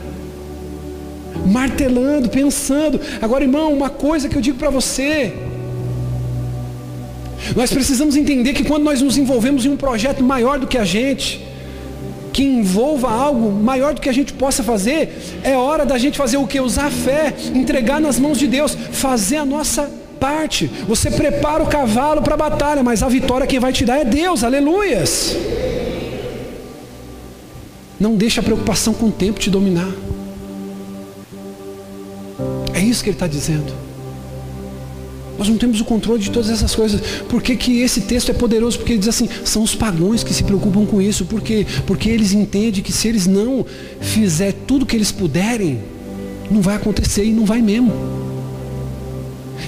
martelando, 1.46 2.28
pensando. 2.28 3.00
Agora, 3.22 3.44
irmão, 3.44 3.72
uma 3.72 3.92
coisa 3.92 4.28
que 4.28 4.36
eu 4.36 4.42
digo 4.42 4.58
para 4.58 4.72
você. 4.72 5.32
Nós 7.56 7.72
precisamos 7.72 8.16
entender 8.16 8.54
que 8.54 8.64
quando 8.64 8.84
nós 8.84 9.00
nos 9.00 9.16
envolvemos 9.16 9.64
em 9.64 9.70
um 9.70 9.78
projeto 9.78 10.24
maior 10.24 10.58
do 10.58 10.66
que 10.66 10.78
a 10.78 10.86
gente, 10.86 11.51
que 12.32 12.44
envolva 12.44 13.10
algo 13.10 13.52
maior 13.52 13.94
do 13.94 14.02
que 14.02 14.10
a 14.10 14.14
gente 14.14 14.34
possa 14.34 14.64
fazer, 14.64 15.18
é 15.44 15.56
hora 15.56 15.86
da 15.86 15.98
gente 15.98 16.18
fazer 16.18 16.38
o 16.38 16.48
que? 16.48 16.60
Usar 16.60 16.88
a 16.88 16.92
fé, 16.92 17.34
entregar 17.54 18.00
nas 18.00 18.18
mãos 18.18 18.38
de 18.38 18.48
Deus, 18.48 18.76
fazer 18.92 19.38
a 19.38 19.46
nossa 19.46 19.90
parte. 20.20 20.68
Você 20.88 21.12
prepara 21.12 21.64
o 21.64 21.68
cavalo 21.68 22.22
para 22.22 22.36
a 22.36 22.38
batalha, 22.38 22.84
mas 22.84 23.04
a 23.04 23.10
vitória 23.10 23.48
quem 23.48 23.60
vai 23.60 23.74
te 23.74 23.84
dar 23.84 23.98
é 23.98 24.06
Deus, 24.06 24.44
aleluias. 24.44 25.36
Não 28.00 28.16
deixe 28.16 28.40
a 28.40 28.44
preocupação 28.44 28.94
com 28.94 29.08
o 29.08 29.12
tempo 29.12 29.40
te 29.40 29.50
dominar. 29.50 29.92
É 32.74 32.80
isso 32.80 33.04
que 33.04 33.10
ele 33.10 33.16
está 33.16 33.28
dizendo. 33.28 33.91
Nós 35.38 35.48
não 35.48 35.58
temos 35.58 35.82
o 35.82 35.86
controle 35.86 36.22
de 36.22 36.30
todas 36.30 36.50
essas 36.50 36.76
coisas. 36.76 37.02
Por 37.28 37.42
que, 37.42 37.56
que 37.56 37.82
esse 37.82 38.02
texto 38.02 38.30
é 38.30 38.34
poderoso? 38.34 38.78
Porque 38.78 38.94
ele 38.94 39.00
diz 39.00 39.10
assim: 39.10 39.28
são 39.44 39.64
os 39.64 39.74
pagãos 39.74 40.24
que 40.24 40.34
se 40.34 40.44
preocupam 40.44 40.86
com 40.86 41.02
isso. 41.02 41.26
Por 41.26 41.42
quê? 41.42 41.66
Porque 41.88 42.10
eles 42.10 42.34
entendem 42.34 42.84
que 42.84 42.92
se 42.92 43.08
eles 43.08 43.26
não 43.26 43.66
fizer 44.00 44.54
tudo 44.68 44.86
que 44.86 44.96
eles 44.96 45.12
puderem, 45.12 45.80
não 46.50 46.62
vai 46.62 46.76
acontecer 46.76 47.24
e 47.24 47.32
não 47.32 47.46
vai 47.46 47.62
mesmo. 47.62 47.92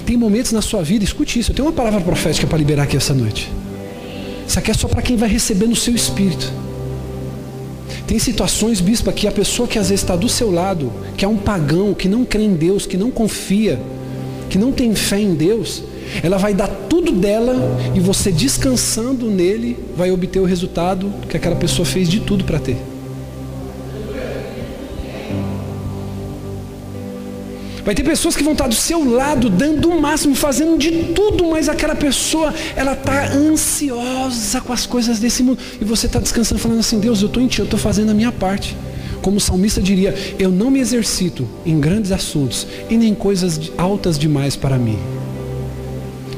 Tem 0.04 0.16
momentos 0.16 0.52
na 0.52 0.60
sua 0.60 0.82
vida, 0.82 1.02
escute 1.02 1.38
isso, 1.38 1.50
eu 1.50 1.54
tenho 1.54 1.68
uma 1.68 1.74
palavra 1.74 2.00
profética 2.00 2.46
para 2.46 2.58
liberar 2.58 2.82
aqui 2.82 2.96
essa 2.96 3.14
noite. 3.14 3.50
Isso 4.46 4.58
aqui 4.58 4.70
é 4.70 4.74
só 4.74 4.86
para 4.86 5.00
quem 5.00 5.16
vai 5.16 5.28
receber 5.28 5.66
no 5.66 5.74
seu 5.74 5.94
espírito. 5.94 6.52
Tem 8.06 8.18
situações, 8.18 8.80
bispo, 8.80 9.10
que 9.12 9.26
a 9.26 9.32
pessoa 9.32 9.66
que 9.66 9.78
às 9.78 9.88
vezes 9.88 10.02
está 10.02 10.14
do 10.14 10.28
seu 10.28 10.50
lado, 10.50 10.92
que 11.16 11.24
é 11.24 11.28
um 11.28 11.36
pagão, 11.36 11.94
que 11.94 12.06
não 12.06 12.24
crê 12.24 12.42
em 12.42 12.54
Deus, 12.54 12.84
que 12.84 12.98
não 12.98 13.10
confia, 13.10 13.80
que 14.48 14.58
não 14.58 14.72
tem 14.72 14.94
fé 14.94 15.18
em 15.18 15.34
Deus, 15.34 15.82
ela 16.22 16.36
vai 16.36 16.54
dar 16.54 16.68
tudo 16.88 17.12
dela 17.12 17.54
e 17.94 18.00
você 18.00 18.30
descansando 18.30 19.30
nele 19.30 19.76
vai 19.96 20.10
obter 20.10 20.40
o 20.40 20.44
resultado 20.44 21.12
que 21.28 21.36
aquela 21.36 21.56
pessoa 21.56 21.84
fez 21.84 22.08
de 22.08 22.20
tudo 22.20 22.44
para 22.44 22.58
ter. 22.58 22.76
Vai 27.84 27.94
ter 27.94 28.02
pessoas 28.02 28.34
que 28.34 28.42
vão 28.42 28.54
estar 28.54 28.66
do 28.66 28.74
seu 28.74 29.04
lado, 29.04 29.50
dando 29.50 29.90
o 29.90 30.00
máximo, 30.00 30.34
fazendo 30.34 30.78
de 30.78 31.12
tudo, 31.14 31.44
mas 31.50 31.68
aquela 31.68 31.94
pessoa, 31.94 32.52
ela 32.74 32.94
está 32.94 33.26
ansiosa 33.26 34.60
com 34.62 34.72
as 34.72 34.86
coisas 34.86 35.18
desse 35.18 35.42
mundo. 35.42 35.58
E 35.78 35.84
você 35.84 36.06
está 36.06 36.18
descansando, 36.18 36.58
falando 36.58 36.78
assim: 36.78 36.98
Deus, 36.98 37.20
eu 37.20 37.26
estou 37.26 37.42
em 37.42 37.46
Ti, 37.46 37.58
eu 37.58 37.66
estou 37.66 37.78
fazendo 37.78 38.10
a 38.10 38.14
minha 38.14 38.32
parte. 38.32 38.74
Como 39.24 39.38
o 39.38 39.40
salmista 39.40 39.80
diria: 39.80 40.14
Eu 40.38 40.50
não 40.50 40.70
me 40.70 40.80
exercito 40.80 41.48
em 41.64 41.80
grandes 41.80 42.12
assuntos 42.12 42.66
e 42.90 42.96
nem 42.98 43.14
coisas 43.14 43.58
altas 43.78 44.18
demais 44.18 44.54
para 44.54 44.76
mim. 44.76 44.98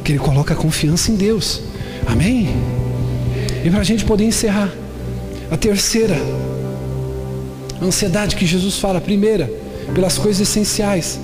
Que 0.04 0.12
ele 0.12 0.20
coloca 0.20 0.54
confiança 0.54 1.10
em 1.10 1.16
Deus. 1.16 1.62
Amém? 2.06 2.48
E 3.64 3.68
para 3.68 3.80
a 3.80 3.84
gente 3.84 4.04
poder 4.04 4.24
encerrar, 4.24 4.72
a 5.50 5.56
terceira, 5.56 6.16
A 7.80 7.84
ansiedade 7.84 8.36
que 8.36 8.46
Jesus 8.46 8.78
fala, 8.78 8.98
a 8.98 9.00
primeira, 9.00 9.50
pelas 9.92 10.16
coisas 10.16 10.48
essenciais. 10.48 11.18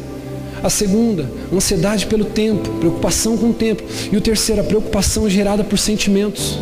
A 0.65 0.69
segunda, 0.69 1.31
ansiedade 1.53 2.07
pelo 2.07 2.25
tempo, 2.25 2.69
preocupação 2.81 3.39
com 3.39 3.51
o 3.51 3.55
tempo. 3.55 3.85
E 4.11 4.17
o 4.17 4.21
terceiro, 4.21 4.63
a 4.63 4.65
preocupação 4.65 5.31
gerada 5.31 5.63
por 5.63 5.79
sentimentos. 5.79 6.59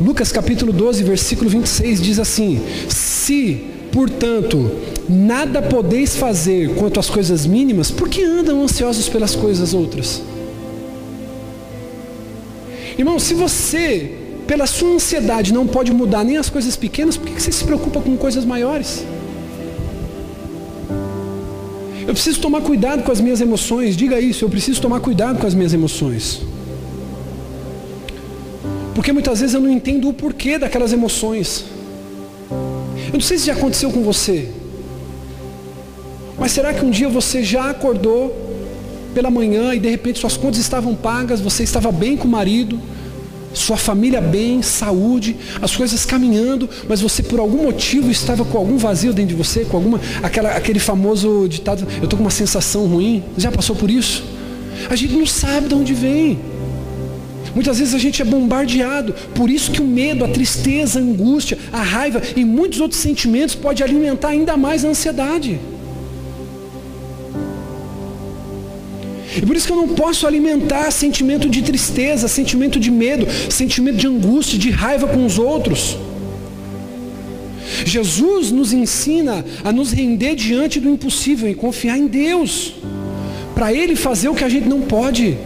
Lucas 0.00 0.32
capítulo 0.32 0.72
12, 0.72 1.02
versículo 1.04 1.50
26 1.50 2.00
diz 2.00 2.18
assim: 2.18 2.58
Se, 2.88 3.66
portanto, 3.92 4.70
nada 5.06 5.60
podeis 5.60 6.16
fazer 6.16 6.74
quanto 6.74 6.98
às 6.98 7.10
coisas 7.10 7.44
mínimas, 7.44 7.90
por 7.90 8.08
que 8.08 8.24
andam 8.24 8.62
ansiosos 8.62 9.08
pelas 9.10 9.36
coisas 9.36 9.74
outras? 9.74 10.22
Irmão, 12.96 13.18
se 13.18 13.34
você, 13.34 14.16
pela 14.46 14.66
sua 14.66 14.90
ansiedade, 14.94 15.52
não 15.52 15.66
pode 15.66 15.92
mudar 15.92 16.24
nem 16.24 16.38
as 16.38 16.48
coisas 16.48 16.76
pequenas, 16.76 17.18
por 17.18 17.28
que 17.28 17.40
você 17.40 17.52
se 17.52 17.64
preocupa 17.64 18.00
com 18.00 18.16
coisas 18.16 18.44
maiores? 18.44 19.04
Eu 22.06 22.14
preciso 22.14 22.40
tomar 22.40 22.62
cuidado 22.62 23.02
com 23.02 23.12
as 23.12 23.20
minhas 23.20 23.40
emoções. 23.40 23.96
Diga 23.96 24.18
isso, 24.18 24.44
eu 24.44 24.48
preciso 24.48 24.80
tomar 24.80 25.00
cuidado 25.00 25.38
com 25.38 25.46
as 25.46 25.54
minhas 25.54 25.72
emoções. 25.72 26.40
Porque 28.94 29.12
muitas 29.12 29.40
vezes 29.40 29.54
eu 29.54 29.60
não 29.60 29.70
entendo 29.70 30.08
o 30.08 30.12
porquê 30.12 30.58
daquelas 30.58 30.92
emoções. 30.92 31.64
Eu 32.50 33.14
não 33.14 33.20
sei 33.20 33.38
se 33.38 33.46
já 33.46 33.52
aconteceu 33.52 33.90
com 33.90 34.02
você. 34.02 34.48
Mas 36.38 36.52
será 36.52 36.72
que 36.72 36.84
um 36.84 36.90
dia 36.90 37.08
você 37.08 37.42
já 37.42 37.70
acordou 37.70 38.34
pela 39.14 39.30
manhã 39.30 39.74
e 39.74 39.78
de 39.78 39.88
repente 39.88 40.18
suas 40.18 40.36
contas 40.36 40.58
estavam 40.58 40.94
pagas, 40.94 41.40
você 41.40 41.62
estava 41.62 41.90
bem 41.90 42.16
com 42.16 42.26
o 42.26 42.30
marido, 42.30 42.80
sua 43.52 43.76
família 43.76 44.20
bem, 44.20 44.62
saúde, 44.62 45.36
as 45.60 45.74
coisas 45.74 46.04
caminhando, 46.04 46.68
mas 46.88 47.00
você 47.00 47.22
por 47.22 47.40
algum 47.40 47.64
motivo 47.64 48.10
estava 48.10 48.44
com 48.44 48.56
algum 48.56 48.76
vazio 48.76 49.12
dentro 49.12 49.34
de 49.34 49.42
você, 49.42 49.64
com 49.64 49.76
alguma 49.76 50.00
aquela, 50.22 50.50
aquele 50.50 50.78
famoso 50.78 51.46
ditado, 51.48 51.86
eu 51.98 52.04
estou 52.04 52.16
com 52.16 52.24
uma 52.24 52.30
sensação 52.30 52.86
ruim. 52.86 53.22
Já 53.36 53.50
passou 53.50 53.74
por 53.74 53.90
isso? 53.90 54.22
A 54.88 54.96
gente 54.96 55.14
não 55.14 55.26
sabe 55.26 55.68
de 55.68 55.74
onde 55.74 55.92
vem. 55.92 56.38
Muitas 57.54 57.78
vezes 57.78 57.94
a 57.94 57.98
gente 57.98 58.22
é 58.22 58.24
bombardeado, 58.24 59.14
por 59.34 59.50
isso 59.50 59.70
que 59.70 59.82
o 59.82 59.84
medo, 59.84 60.24
a 60.24 60.28
tristeza, 60.28 60.98
a 60.98 61.02
angústia, 61.02 61.58
a 61.72 61.82
raiva 61.82 62.22
e 62.36 62.44
muitos 62.44 62.80
outros 62.80 63.00
sentimentos 63.00 63.54
pode 63.54 63.82
alimentar 63.82 64.28
ainda 64.28 64.56
mais 64.56 64.84
a 64.84 64.88
ansiedade. 64.88 65.58
E 69.36 69.46
por 69.46 69.54
isso 69.54 69.66
que 69.66 69.72
eu 69.72 69.76
não 69.76 69.88
posso 69.88 70.26
alimentar 70.26 70.90
sentimento 70.90 71.48
de 71.48 71.62
tristeza, 71.62 72.28
sentimento 72.28 72.80
de 72.80 72.90
medo, 72.90 73.26
sentimento 73.50 73.96
de 73.96 74.06
angústia, 74.06 74.58
de 74.58 74.70
raiva 74.70 75.06
com 75.06 75.24
os 75.24 75.38
outros. 75.38 75.96
Jesus 77.84 78.50
nos 78.50 78.72
ensina 78.72 79.44
a 79.64 79.72
nos 79.72 79.92
render 79.92 80.34
diante 80.34 80.80
do 80.80 80.88
impossível 80.88 81.48
e 81.48 81.54
confiar 81.54 81.96
em 81.96 82.06
Deus, 82.06 82.74
para 83.54 83.72
Ele 83.72 83.94
fazer 83.94 84.28
o 84.28 84.34
que 84.34 84.44
a 84.44 84.48
gente 84.48 84.68
não 84.68 84.82
pode. 84.82 85.38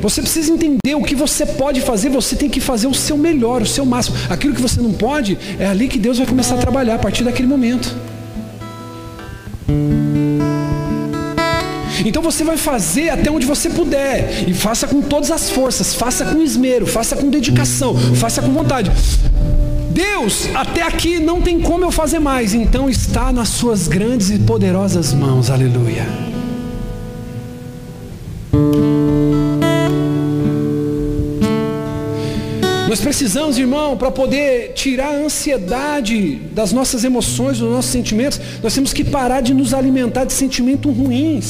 Você 0.00 0.22
precisa 0.22 0.52
entender 0.52 0.94
o 0.94 1.02
que 1.02 1.14
você 1.14 1.44
pode 1.44 1.80
fazer, 1.80 2.08
você 2.08 2.34
tem 2.34 2.48
que 2.48 2.60
fazer 2.60 2.86
o 2.86 2.94
seu 2.94 3.16
melhor, 3.16 3.62
o 3.62 3.66
seu 3.66 3.84
máximo. 3.84 4.16
Aquilo 4.28 4.54
que 4.54 4.62
você 4.62 4.80
não 4.80 4.92
pode, 4.92 5.38
é 5.58 5.66
ali 5.66 5.88
que 5.88 5.98
Deus 5.98 6.18
vai 6.18 6.26
começar 6.26 6.54
a 6.54 6.58
trabalhar 6.58 6.94
a 6.94 6.98
partir 6.98 7.24
daquele 7.24 7.48
momento. 7.48 7.94
Então 12.04 12.22
você 12.22 12.42
vai 12.42 12.56
fazer 12.56 13.10
até 13.10 13.30
onde 13.30 13.44
você 13.44 13.68
puder. 13.68 14.48
E 14.48 14.54
faça 14.54 14.86
com 14.86 15.02
todas 15.02 15.30
as 15.30 15.50
forças, 15.50 15.94
faça 15.94 16.24
com 16.24 16.40
esmero, 16.40 16.86
faça 16.86 17.14
com 17.14 17.28
dedicação, 17.28 17.94
faça 18.14 18.40
com 18.40 18.52
vontade. 18.52 18.90
Deus, 19.90 20.48
até 20.54 20.82
aqui 20.82 21.18
não 21.18 21.42
tem 21.42 21.60
como 21.60 21.84
eu 21.84 21.90
fazer 21.90 22.20
mais, 22.20 22.54
então 22.54 22.88
está 22.88 23.32
nas 23.32 23.48
suas 23.48 23.86
grandes 23.86 24.30
e 24.30 24.38
poderosas 24.38 25.12
mãos. 25.12 25.50
Aleluia. 25.50 26.29
Precisamos, 33.10 33.58
irmão, 33.58 33.96
para 33.96 34.08
poder 34.08 34.72
tirar 34.72 35.08
a 35.08 35.24
ansiedade 35.24 36.36
das 36.52 36.72
nossas 36.72 37.02
emoções, 37.02 37.58
dos 37.58 37.68
nossos 37.68 37.90
sentimentos, 37.90 38.40
nós 38.62 38.72
temos 38.72 38.92
que 38.92 39.02
parar 39.02 39.40
de 39.40 39.52
nos 39.52 39.74
alimentar 39.74 40.24
de 40.24 40.32
sentimentos 40.32 40.96
ruins. 40.96 41.48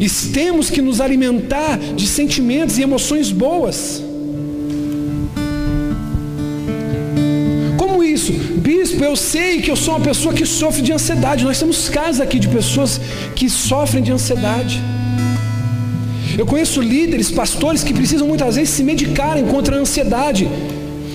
E 0.00 0.08
temos 0.32 0.70
que 0.70 0.80
nos 0.80 1.00
alimentar 1.00 1.78
de 1.96 2.06
sentimentos 2.06 2.78
e 2.78 2.82
emoções 2.82 3.32
boas. 3.32 4.04
Como 7.76 8.00
isso? 8.04 8.32
Bispo, 8.32 9.02
eu 9.02 9.16
sei 9.16 9.62
que 9.62 9.70
eu 9.72 9.76
sou 9.76 9.96
uma 9.96 10.04
pessoa 10.04 10.32
que 10.32 10.46
sofre 10.46 10.80
de 10.80 10.92
ansiedade. 10.92 11.42
Nós 11.42 11.58
temos 11.58 11.88
casos 11.88 12.20
aqui 12.20 12.38
de 12.38 12.46
pessoas 12.46 13.00
que 13.34 13.50
sofrem 13.50 14.00
de 14.00 14.12
ansiedade. 14.12 14.80
Eu 16.36 16.46
conheço 16.46 16.80
líderes, 16.80 17.30
pastores 17.30 17.84
que 17.84 17.94
precisam 17.94 18.26
muitas 18.26 18.56
vezes 18.56 18.70
se 18.70 18.82
medicarem 18.82 19.44
contra 19.46 19.76
a 19.76 19.78
ansiedade. 19.78 20.48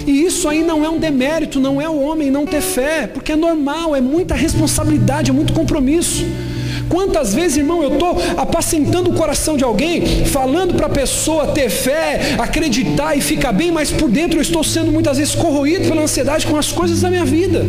E 0.08 0.24
isso 0.24 0.48
aí 0.48 0.64
não 0.64 0.84
é 0.84 0.90
um 0.90 0.98
demérito, 0.98 1.60
não 1.60 1.82
é 1.82 1.90
o 1.90 2.00
homem 2.00 2.32
não 2.32 2.46
ter 2.46 2.62
fé, 2.62 3.06
porque 3.06 3.34
é 3.34 3.36
normal, 3.36 3.96
é 3.96 4.02
muita 4.02 4.34
responsabilidade, 4.34 5.30
é 5.30 5.34
muito 5.34 5.54
compromisso. 5.54 6.26
Quantas 6.88 7.34
vezes, 7.36 7.58
irmão, 7.58 7.84
eu 7.84 7.94
estou 7.94 8.18
apacentando 8.38 9.12
o 9.12 9.14
coração 9.14 9.56
de 9.56 9.64
alguém, 9.64 10.26
falando 10.26 10.74
para 10.74 10.88
a 10.88 10.90
pessoa 10.90 11.48
ter 11.48 11.70
fé, 11.70 12.36
acreditar 12.40 13.16
e 13.16 13.22
ficar 13.22 13.52
bem, 13.52 13.72
mas 13.72 13.92
por 13.92 14.10
dentro 14.10 14.38
eu 14.38 14.42
estou 14.42 14.64
sendo 14.64 14.92
muitas 14.92 15.18
vezes 15.18 15.36
corroído 15.36 15.88
pela 15.88 16.02
ansiedade 16.02 16.48
com 16.48 16.58
as 16.58 16.72
coisas 16.72 17.02
da 17.02 17.10
minha 17.10 17.26
vida. 17.26 17.64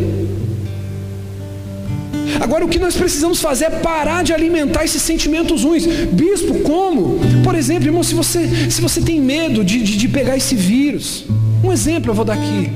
Agora 2.41 2.65
o 2.65 2.67
que 2.67 2.79
nós 2.79 2.95
precisamos 2.95 3.39
fazer 3.39 3.65
é 3.65 3.69
parar 3.69 4.23
de 4.23 4.33
alimentar 4.33 4.83
esses 4.83 5.03
sentimentos 5.03 5.63
ruins. 5.63 5.85
Bispo, 6.11 6.55
como? 6.61 7.19
Por 7.43 7.53
exemplo, 7.53 7.87
irmão, 7.87 8.01
se 8.01 8.15
você, 8.15 8.49
se 8.69 8.81
você 8.81 8.99
tem 8.99 9.21
medo 9.21 9.63
de, 9.63 9.83
de, 9.83 9.95
de 9.95 10.07
pegar 10.07 10.35
esse 10.35 10.55
vírus, 10.55 11.25
um 11.63 11.71
exemplo 11.71 12.09
eu 12.09 12.15
vou 12.15 12.25
dar 12.25 12.33
aqui. 12.33 12.71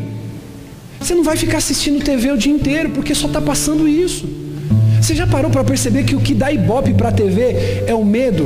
Você 1.00 1.16
não 1.16 1.24
vai 1.24 1.36
ficar 1.36 1.58
assistindo 1.58 2.04
TV 2.04 2.32
o 2.32 2.38
dia 2.38 2.54
inteiro, 2.54 2.92
porque 2.92 3.16
só 3.16 3.26
está 3.26 3.42
passando 3.42 3.88
isso. 3.88 4.30
Você 5.02 5.16
já 5.16 5.26
parou 5.26 5.50
para 5.50 5.64
perceber 5.64 6.04
que 6.04 6.16
o 6.16 6.22
que 6.22 6.36
dá 6.36 6.52
ibope 6.52 6.94
para 6.94 7.10
a 7.10 7.12
TV 7.12 7.84
é 7.88 7.94
o 7.96 8.06
medo? 8.06 8.46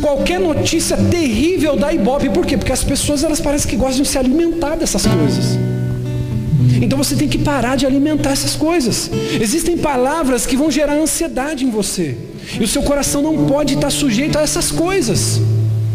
Qualquer 0.00 0.38
notícia 0.38 0.96
terrível 0.96 1.76
dá 1.76 1.92
ibope, 1.92 2.30
por 2.30 2.46
quê? 2.46 2.56
Porque 2.56 2.72
as 2.72 2.84
pessoas 2.84 3.24
elas 3.24 3.40
parecem 3.40 3.68
que 3.68 3.76
gostam 3.76 4.02
de 4.02 4.08
se 4.08 4.16
alimentar 4.16 4.76
dessas 4.76 5.04
coisas. 5.06 5.58
Então 6.82 6.98
você 6.98 7.14
tem 7.14 7.28
que 7.28 7.38
parar 7.38 7.76
de 7.76 7.86
alimentar 7.86 8.32
essas 8.32 8.56
coisas. 8.56 9.08
Existem 9.40 9.78
palavras 9.78 10.44
que 10.44 10.56
vão 10.56 10.68
gerar 10.68 10.94
ansiedade 10.94 11.64
em 11.64 11.70
você. 11.70 12.16
E 12.60 12.64
o 12.64 12.66
seu 12.66 12.82
coração 12.82 13.22
não 13.22 13.46
pode 13.46 13.74
estar 13.74 13.88
sujeito 13.88 14.36
a 14.36 14.42
essas 14.42 14.72
coisas. 14.72 15.40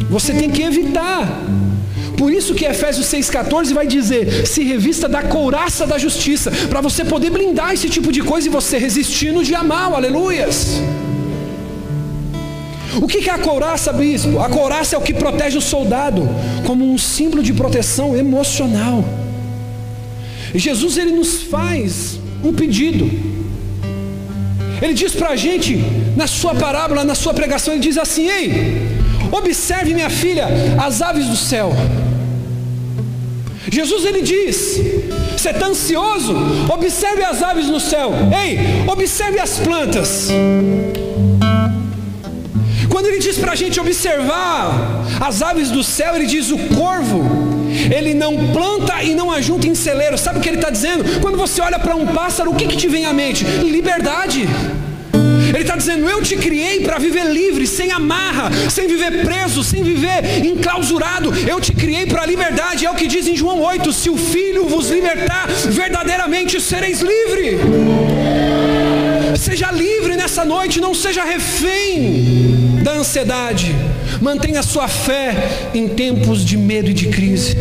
Você 0.09 0.33
tem 0.33 0.49
que 0.49 0.61
evitar. 0.61 1.43
Por 2.17 2.31
isso 2.31 2.55
que 2.55 2.63
Efésios 2.63 3.05
6,14 3.07 3.73
vai 3.73 3.85
dizer: 3.85 4.47
se 4.47 4.63
revista 4.63 5.09
da 5.09 5.21
couraça 5.23 5.85
da 5.85 5.97
justiça, 5.97 6.49
para 6.69 6.79
você 6.79 7.03
poder 7.03 7.31
blindar 7.31 7.73
esse 7.73 7.89
tipo 7.89 8.09
de 8.09 8.21
coisa 8.21 8.47
e 8.47 8.49
você 8.49 8.77
resistir 8.77 9.33
no 9.33 9.43
dia 9.43 9.61
mal, 9.61 9.93
aleluias. 9.93 10.81
O 13.01 13.07
que 13.07 13.29
é 13.29 13.33
a 13.33 13.37
couraça, 13.37 13.91
bispo? 13.91 14.39
A 14.39 14.49
couraça 14.49 14.95
é 14.95 14.97
o 14.97 15.01
que 15.01 15.13
protege 15.13 15.57
o 15.57 15.61
soldado, 15.61 16.27
como 16.65 16.89
um 16.89 16.97
símbolo 16.97 17.43
de 17.43 17.53
proteção 17.53 18.15
emocional. 18.15 19.03
Jesus 20.55 20.97
ele 20.97 21.11
nos 21.11 21.43
faz 21.43 22.19
um 22.43 22.53
pedido. 22.53 23.09
Ele 24.81 24.93
diz 24.93 25.13
para 25.13 25.29
a 25.29 25.35
gente, 25.35 25.83
na 26.15 26.27
sua 26.27 26.53
parábola, 26.53 27.03
na 27.03 27.15
sua 27.15 27.33
pregação, 27.33 27.73
ele 27.73 27.81
diz 27.81 27.97
assim: 27.97 28.27
Ei, 28.27 28.87
observe, 29.31 29.93
minha 29.93 30.09
filha, 30.09 30.47
as 30.79 31.01
aves 31.01 31.27
do 31.27 31.35
céu. 31.35 31.73
Jesus 33.69 34.05
ele 34.05 34.21
diz: 34.21 34.79
Você 35.35 35.49
está 35.49 35.67
ansioso? 35.67 36.35
Observe 36.71 37.23
as 37.23 37.41
aves 37.41 37.67
no 37.67 37.79
céu. 37.79 38.11
Ei, 38.43 38.89
observe 38.89 39.39
as 39.39 39.59
plantas. 39.59 40.29
Quando 42.89 43.07
ele 43.07 43.19
diz 43.19 43.37
para 43.37 43.51
a 43.51 43.55
gente 43.55 43.79
observar 43.79 45.05
as 45.19 45.41
aves 45.41 45.69
do 45.69 45.83
céu, 45.83 46.15
ele 46.15 46.25
diz: 46.25 46.51
O 46.51 46.57
corvo 46.75 47.47
ele 47.95 48.13
não 48.13 48.51
planta 48.51 49.03
e 49.03 49.13
não 49.13 49.31
ajunta 49.31 49.67
em 49.67 49.75
celeiro. 49.75 50.17
Sabe 50.17 50.39
o 50.39 50.41
que 50.41 50.49
ele 50.49 50.57
está 50.57 50.69
dizendo? 50.69 51.19
Quando 51.21 51.37
você 51.37 51.61
olha 51.61 51.79
para 51.79 51.95
um 51.95 52.07
pássaro, 52.07 52.51
o 52.51 52.55
que, 52.55 52.67
que 52.67 52.77
te 52.77 52.87
vem 52.87 53.05
à 53.05 53.13
mente? 53.13 53.43
Liberdade. 53.43 54.47
Ele 55.49 55.63
está 55.63 55.75
dizendo: 55.75 56.09
Eu 56.09 56.21
te 56.21 56.35
criei 56.35 56.81
para 56.81 56.97
viver 56.97 57.25
livre, 57.25 57.65
sem 57.65 57.91
amarra, 57.91 58.51
sem 58.69 58.87
viver 58.87 59.25
preso, 59.25 59.63
sem 59.63 59.83
viver 59.83 60.45
enclausurado. 60.45 61.33
Eu 61.47 61.59
te 61.59 61.73
criei 61.73 62.05
para 62.05 62.23
a 62.23 62.25
liberdade. 62.25 62.85
É 62.85 62.91
o 62.91 62.95
que 62.95 63.07
diz 63.07 63.27
em 63.27 63.35
João 63.35 63.61
8: 63.61 63.91
Se 63.93 64.09
o 64.09 64.17
Filho 64.17 64.65
vos 64.67 64.89
libertar, 64.89 65.47
verdadeiramente 65.47 66.59
sereis 66.59 67.01
livre. 67.01 67.57
Seja 69.37 69.71
livre 69.71 70.15
nessa 70.15 70.43
noite, 70.43 70.81
não 70.81 70.93
seja 70.93 71.23
refém 71.23 72.81
da 72.83 72.93
ansiedade. 72.93 73.73
Mantenha 74.21 74.63
sua 74.63 74.87
fé 74.87 75.69
em 75.73 75.87
tempos 75.87 76.43
de 76.43 76.57
medo 76.57 76.89
e 76.89 76.93
de 76.93 77.07
crise. 77.07 77.55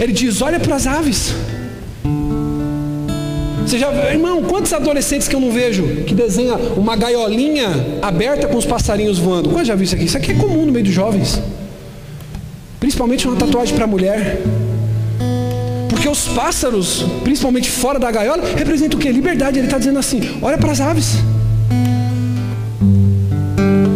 Ele 0.00 0.12
diz: 0.12 0.42
olha 0.42 0.60
para 0.60 0.76
as 0.76 0.86
aves. 0.86 1.34
Você 3.66 3.78
já, 3.78 3.90
irmão, 4.12 4.44
quantos 4.44 4.72
adolescentes 4.72 5.26
que 5.26 5.34
eu 5.34 5.40
não 5.40 5.50
vejo 5.50 6.04
que 6.06 6.14
desenha 6.14 6.54
uma 6.54 6.94
gaiolinha 6.94 7.98
aberta 8.00 8.46
com 8.46 8.56
os 8.56 8.64
passarinhos 8.64 9.18
voando? 9.18 9.48
Quantos 9.48 9.66
já 9.66 9.74
viu 9.74 9.84
isso 9.84 9.94
aqui? 9.96 10.04
Isso 10.04 10.16
aqui 10.16 10.30
é 10.30 10.34
comum 10.34 10.66
no 10.66 10.72
meio 10.72 10.84
dos 10.84 10.94
jovens. 10.94 11.42
Principalmente 12.78 13.26
uma 13.26 13.36
tatuagem 13.36 13.74
para 13.74 13.86
mulher. 13.86 14.40
Porque 16.06 16.20
os 16.20 16.28
pássaros, 16.28 17.04
principalmente 17.24 17.68
fora 17.68 17.98
da 17.98 18.08
gaiola, 18.12 18.44
representam 18.56 18.96
o 18.96 19.02
que? 19.02 19.10
Liberdade. 19.10 19.58
Ele 19.58 19.66
está 19.66 19.76
dizendo 19.76 19.98
assim: 19.98 20.20
olha 20.40 20.56
para 20.56 20.70
as 20.70 20.80
aves. 20.80 21.14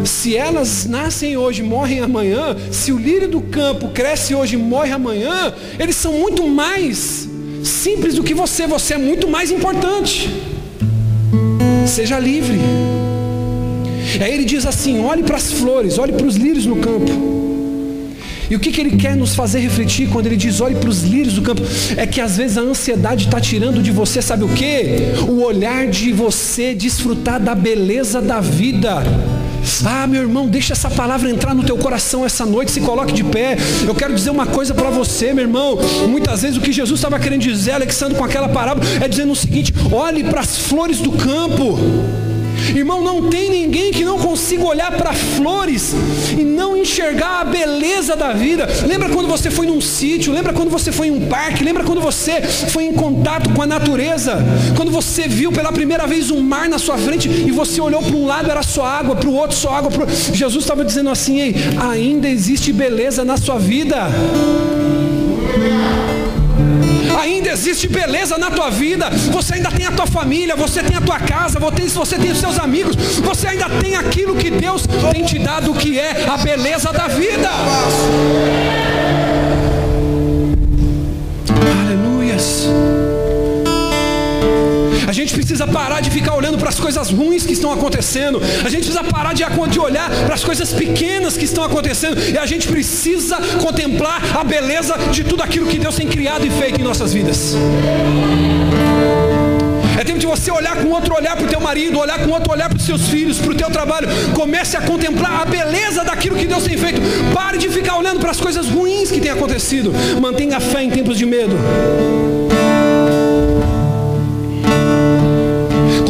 Se 0.04 0.36
elas 0.36 0.86
nascem 0.86 1.36
hoje, 1.36 1.62
morrem 1.62 2.00
amanhã, 2.00 2.56
se 2.72 2.90
o 2.90 2.98
lírio 2.98 3.28
do 3.28 3.40
campo 3.40 3.90
cresce 3.90 4.34
hoje 4.34 4.56
e 4.56 4.58
morre 4.58 4.90
amanhã, 4.90 5.54
eles 5.78 5.94
são 5.94 6.14
muito 6.14 6.48
mais 6.48 7.28
simples 7.62 8.16
do 8.16 8.24
que 8.24 8.34
você, 8.34 8.66
você 8.66 8.94
é 8.94 8.98
muito 8.98 9.28
mais 9.28 9.52
importante. 9.52 10.28
Seja 11.86 12.18
livre. 12.18 12.58
Aí 14.20 14.34
ele 14.34 14.44
diz 14.44 14.66
assim: 14.66 14.98
olhe 14.98 15.22
para 15.22 15.36
as 15.36 15.52
flores, 15.52 15.96
olhe 15.96 16.12
para 16.12 16.26
os 16.26 16.34
lírios 16.34 16.66
no 16.66 16.74
campo. 16.74 17.49
E 18.50 18.56
o 18.56 18.58
que, 18.58 18.72
que 18.72 18.80
ele 18.80 18.96
quer 18.96 19.16
nos 19.16 19.36
fazer 19.36 19.60
refletir 19.60 20.08
quando 20.08 20.26
ele 20.26 20.36
diz 20.36 20.60
olhe 20.60 20.74
para 20.74 20.90
os 20.90 21.02
lírios 21.02 21.34
do 21.34 21.42
campo? 21.42 21.62
É 21.96 22.04
que 22.04 22.20
às 22.20 22.36
vezes 22.36 22.58
a 22.58 22.62
ansiedade 22.62 23.26
está 23.26 23.40
tirando 23.40 23.80
de 23.80 23.92
você, 23.92 24.20
sabe 24.20 24.42
o 24.42 24.48
que? 24.48 25.14
O 25.28 25.42
olhar 25.42 25.86
de 25.86 26.12
você 26.12 26.74
desfrutar 26.74 27.38
da 27.38 27.54
beleza 27.54 28.20
da 28.20 28.40
vida. 28.40 29.04
Ah, 29.84 30.06
meu 30.06 30.22
irmão, 30.22 30.48
deixa 30.48 30.72
essa 30.72 30.90
palavra 30.90 31.30
entrar 31.30 31.54
no 31.54 31.62
teu 31.62 31.76
coração 31.78 32.24
essa 32.24 32.44
noite, 32.44 32.72
se 32.72 32.80
coloque 32.80 33.12
de 33.12 33.22
pé. 33.22 33.56
Eu 33.86 33.94
quero 33.94 34.14
dizer 34.14 34.30
uma 34.30 34.46
coisa 34.46 34.74
para 34.74 34.90
você, 34.90 35.32
meu 35.32 35.44
irmão. 35.44 35.78
Muitas 36.08 36.42
vezes 36.42 36.56
o 36.56 36.60
que 36.60 36.72
Jesus 36.72 36.98
estava 36.98 37.20
querendo 37.20 37.42
dizer, 37.42 37.72
Alexandre, 37.72 38.16
com 38.16 38.24
aquela 38.24 38.48
parábola, 38.48 38.84
é 39.00 39.06
dizendo 39.06 39.30
o 39.30 39.36
seguinte: 39.36 39.72
olhe 39.92 40.24
para 40.24 40.40
as 40.40 40.58
flores 40.58 40.98
do 40.98 41.12
campo. 41.12 41.78
Irmão, 42.74 43.02
não 43.02 43.28
tem 43.28 43.50
ninguém 43.50 43.90
que 43.90 44.04
não 44.04 44.18
consiga 44.18 44.64
olhar 44.64 44.92
para 44.92 45.12
flores 45.12 45.94
e 46.38 46.44
não 46.44 46.76
enxergar 46.76 47.40
a 47.40 47.44
beleza 47.44 48.16
da 48.16 48.32
vida. 48.32 48.68
Lembra 48.86 49.08
quando 49.08 49.28
você 49.28 49.50
foi 49.50 49.66
num 49.66 49.80
sítio? 49.80 50.32
Lembra 50.32 50.52
quando 50.52 50.70
você 50.70 50.92
foi 50.92 51.08
em 51.08 51.10
um 51.10 51.26
parque? 51.26 51.64
Lembra 51.64 51.84
quando 51.84 52.00
você 52.00 52.40
foi 52.42 52.84
em 52.84 52.92
contato 52.92 53.50
com 53.50 53.62
a 53.62 53.66
natureza? 53.66 54.38
Quando 54.76 54.90
você 54.90 55.28
viu 55.28 55.52
pela 55.52 55.72
primeira 55.72 56.06
vez 56.06 56.30
um 56.30 56.40
mar 56.40 56.68
na 56.68 56.78
sua 56.78 56.96
frente 56.96 57.28
e 57.28 57.50
você 57.50 57.80
olhou 57.80 58.02
para 58.02 58.16
um 58.16 58.26
lado 58.26 58.50
era 58.50 58.62
só 58.62 58.84
água, 58.84 59.16
para 59.16 59.28
o 59.28 59.34
outro 59.34 59.56
só 59.56 59.74
água. 59.74 59.90
Pro... 59.90 60.06
Jesus 60.32 60.64
estava 60.64 60.84
dizendo 60.84 61.10
assim: 61.10 61.40
Ei, 61.40 61.54
ainda 61.80 62.28
existe 62.28 62.72
beleza 62.72 63.24
na 63.24 63.36
sua 63.36 63.58
vida 63.58 64.08
ainda 67.50 67.52
existe 67.52 67.88
beleza 67.88 68.38
na 68.38 68.50
tua 68.50 68.70
vida, 68.70 69.10
você 69.30 69.54
ainda 69.54 69.70
tem 69.70 69.86
a 69.86 69.92
tua 69.92 70.06
família, 70.06 70.54
você 70.54 70.82
tem 70.82 70.96
a 70.96 71.00
tua 71.00 71.18
casa, 71.18 71.58
você 71.58 72.16
tem 72.16 72.30
os 72.30 72.38
seus 72.38 72.58
amigos, 72.58 72.96
você 73.18 73.48
ainda 73.48 73.68
tem 73.68 73.96
aquilo 73.96 74.36
que 74.36 74.50
Deus 74.50 74.84
tem 75.12 75.24
te 75.24 75.38
dado, 75.38 75.74
que 75.74 75.98
é 75.98 76.26
a 76.28 76.36
beleza 76.36 76.92
da 76.92 77.08
vida. 77.08 77.48
Aleluias. 81.82 82.68
A 85.06 85.12
gente 85.12 85.34
precisa 85.34 85.66
parar 85.66 86.00
de 86.00 86.10
ficar 86.10 86.34
olhando 86.34 86.58
para 86.58 86.68
as 86.68 86.78
coisas 86.78 87.10
ruins 87.10 87.44
que 87.44 87.52
estão 87.52 87.72
acontecendo. 87.72 88.40
A 88.64 88.68
gente 88.68 88.84
precisa 88.84 89.04
parar 89.04 89.32
de, 89.32 89.44
de 89.70 89.80
olhar 89.80 90.10
para 90.26 90.34
as 90.34 90.44
coisas 90.44 90.72
pequenas 90.72 91.36
que 91.36 91.44
estão 91.44 91.64
acontecendo. 91.64 92.20
E 92.20 92.38
a 92.38 92.46
gente 92.46 92.68
precisa 92.68 93.36
contemplar 93.60 94.20
a 94.36 94.44
beleza 94.44 94.96
de 95.10 95.24
tudo 95.24 95.42
aquilo 95.42 95.66
que 95.66 95.78
Deus 95.78 95.96
tem 95.96 96.06
criado 96.06 96.46
e 96.46 96.50
feito 96.50 96.80
em 96.80 96.84
nossas 96.84 97.12
vidas. 97.12 97.54
É 99.98 100.04
tempo 100.04 100.18
de 100.18 100.26
você 100.26 100.50
olhar 100.50 100.76
com 100.76 100.88
outro 100.88 101.14
olhar 101.14 101.36
para 101.36 101.44
o 101.44 101.48
teu 101.48 101.60
marido, 101.60 101.98
olhar 101.98 102.18
com 102.24 102.30
outro 102.30 102.50
olhar 102.52 102.70
para 102.70 102.78
os 102.78 102.84
seus 102.84 103.08
filhos, 103.08 103.38
para 103.38 103.50
o 103.50 103.54
teu 103.54 103.70
trabalho. 103.70 104.08
Comece 104.34 104.74
a 104.74 104.80
contemplar 104.80 105.42
a 105.42 105.44
beleza 105.44 106.02
daquilo 106.02 106.36
que 106.36 106.46
Deus 106.46 106.64
tem 106.64 106.76
feito. 106.76 107.02
Pare 107.34 107.58
de 107.58 107.68
ficar 107.68 107.96
olhando 107.98 108.18
para 108.18 108.30
as 108.30 108.40
coisas 108.40 108.66
ruins 108.66 109.10
que 109.10 109.20
têm 109.20 109.30
acontecido. 109.30 109.92
Mantenha 110.18 110.56
a 110.56 110.60
fé 110.60 110.82
em 110.82 110.90
tempos 110.90 111.18
de 111.18 111.26
medo. 111.26 111.54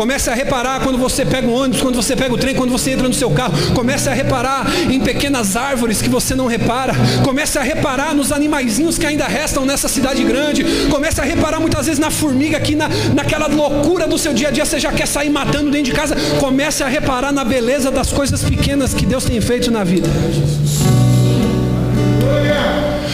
Comece 0.00 0.30
a 0.30 0.34
reparar 0.34 0.80
quando 0.80 0.96
você 0.96 1.26
pega 1.26 1.46
o 1.46 1.52
ônibus, 1.52 1.82
quando 1.82 1.96
você 1.96 2.16
pega 2.16 2.32
o 2.32 2.38
trem, 2.38 2.54
quando 2.54 2.70
você 2.70 2.92
entra 2.92 3.06
no 3.06 3.12
seu 3.12 3.30
carro. 3.32 3.52
Comece 3.74 4.08
a 4.08 4.14
reparar 4.14 4.66
em 4.90 4.98
pequenas 4.98 5.56
árvores 5.56 6.00
que 6.00 6.08
você 6.08 6.34
não 6.34 6.46
repara. 6.46 6.94
Comece 7.22 7.58
a 7.58 7.62
reparar 7.62 8.14
nos 8.14 8.32
animaizinhos 8.32 8.96
que 8.96 9.04
ainda 9.04 9.26
restam 9.28 9.66
nessa 9.66 9.88
cidade 9.88 10.24
grande. 10.24 10.64
Comece 10.88 11.20
a 11.20 11.24
reparar 11.24 11.60
muitas 11.60 11.84
vezes 11.84 11.98
na 11.98 12.10
formiga 12.10 12.56
aqui, 12.56 12.74
na, 12.74 12.88
naquela 13.14 13.46
loucura 13.46 14.08
do 14.08 14.16
seu 14.16 14.32
dia 14.32 14.48
a 14.48 14.50
dia. 14.50 14.64
Você 14.64 14.80
já 14.80 14.90
quer 14.90 15.06
sair 15.06 15.28
matando 15.28 15.70
dentro 15.70 15.92
de 15.92 15.92
casa. 15.92 16.16
Comece 16.38 16.82
a 16.82 16.88
reparar 16.88 17.30
na 17.30 17.44
beleza 17.44 17.90
das 17.90 18.10
coisas 18.10 18.42
pequenas 18.42 18.94
que 18.94 19.04
Deus 19.04 19.24
tem 19.24 19.38
feito 19.38 19.70
na 19.70 19.84
vida. 19.84 20.08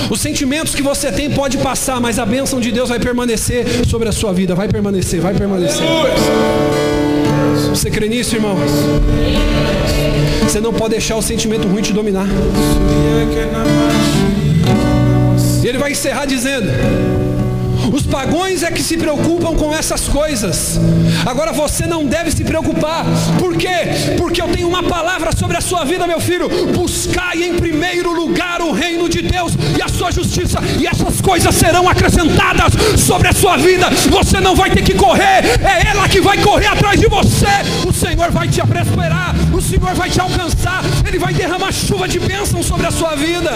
Os 0.08 0.20
sentimentos 0.20 0.74
que 0.74 0.82
você 0.82 1.10
tem 1.10 1.30
pode 1.30 1.58
passar, 1.58 2.00
mas 2.00 2.18
a 2.18 2.26
bênção 2.26 2.60
de 2.60 2.70
Deus 2.70 2.88
vai 2.88 3.00
permanecer 3.00 3.66
sobre 3.88 4.08
a 4.08 4.12
sua 4.12 4.32
vida, 4.32 4.54
vai 4.54 4.68
permanecer, 4.68 5.20
vai 5.20 5.34
permanecer. 5.34 5.82
Você 7.76 7.90
crê 7.90 8.08
nisso, 8.08 8.34
irmão? 8.34 8.56
Você 10.42 10.60
não 10.60 10.72
pode 10.72 10.92
deixar 10.92 11.14
o 11.16 11.20
sentimento 11.20 11.68
ruim 11.68 11.82
te 11.82 11.92
dominar. 11.92 12.26
E 15.62 15.68
ele 15.68 15.76
vai 15.76 15.92
encerrar 15.92 16.24
dizendo: 16.24 16.68
os 17.96 18.06
pagões 18.06 18.62
é 18.62 18.70
que 18.70 18.82
se 18.82 18.96
preocupam 18.96 19.56
com 19.56 19.74
essas 19.74 20.02
coisas. 20.06 20.78
Agora 21.24 21.50
você 21.50 21.86
não 21.86 22.04
deve 22.04 22.30
se 22.30 22.44
preocupar. 22.44 23.06
Por 23.38 23.56
quê? 23.56 24.14
Porque 24.18 24.40
eu 24.40 24.48
tenho 24.48 24.68
uma 24.68 24.82
palavra 24.82 25.34
sobre 25.34 25.56
a 25.56 25.62
sua 25.62 25.82
vida, 25.84 26.06
meu 26.06 26.20
filho. 26.20 26.46
Buscai 26.74 27.42
em 27.42 27.54
primeiro 27.54 28.12
lugar 28.12 28.60
o 28.60 28.72
reino 28.72 29.08
de 29.08 29.22
Deus 29.22 29.54
e 29.76 29.80
a 29.80 29.88
sua 29.88 30.10
justiça, 30.10 30.60
e 30.78 30.86
essas 30.86 31.20
coisas 31.22 31.54
serão 31.54 31.88
acrescentadas 31.88 32.72
sobre 33.00 33.28
a 33.28 33.32
sua 33.32 33.56
vida. 33.56 33.88
Você 34.10 34.40
não 34.40 34.54
vai 34.54 34.70
ter 34.70 34.82
que 34.82 34.94
correr, 34.94 35.42
é 35.64 35.88
ela 35.88 36.06
que 36.06 36.20
vai 36.20 36.36
correr 36.38 36.66
atrás 36.66 37.00
de 37.00 37.08
você. 37.08 37.46
O 37.86 37.92
Senhor 37.92 38.30
vai 38.30 38.46
te 38.46 38.60
prosperar, 38.60 39.34
o 39.54 39.60
Senhor 39.62 39.94
vai 39.94 40.10
te 40.10 40.20
alcançar, 40.20 40.82
Ele 41.06 41.18
vai 41.18 41.32
derramar 41.32 41.72
chuva 41.72 42.06
de 42.06 42.18
bênção 42.18 42.62
sobre 42.62 42.86
a 42.86 42.90
sua 42.90 43.14
vida. 43.14 43.52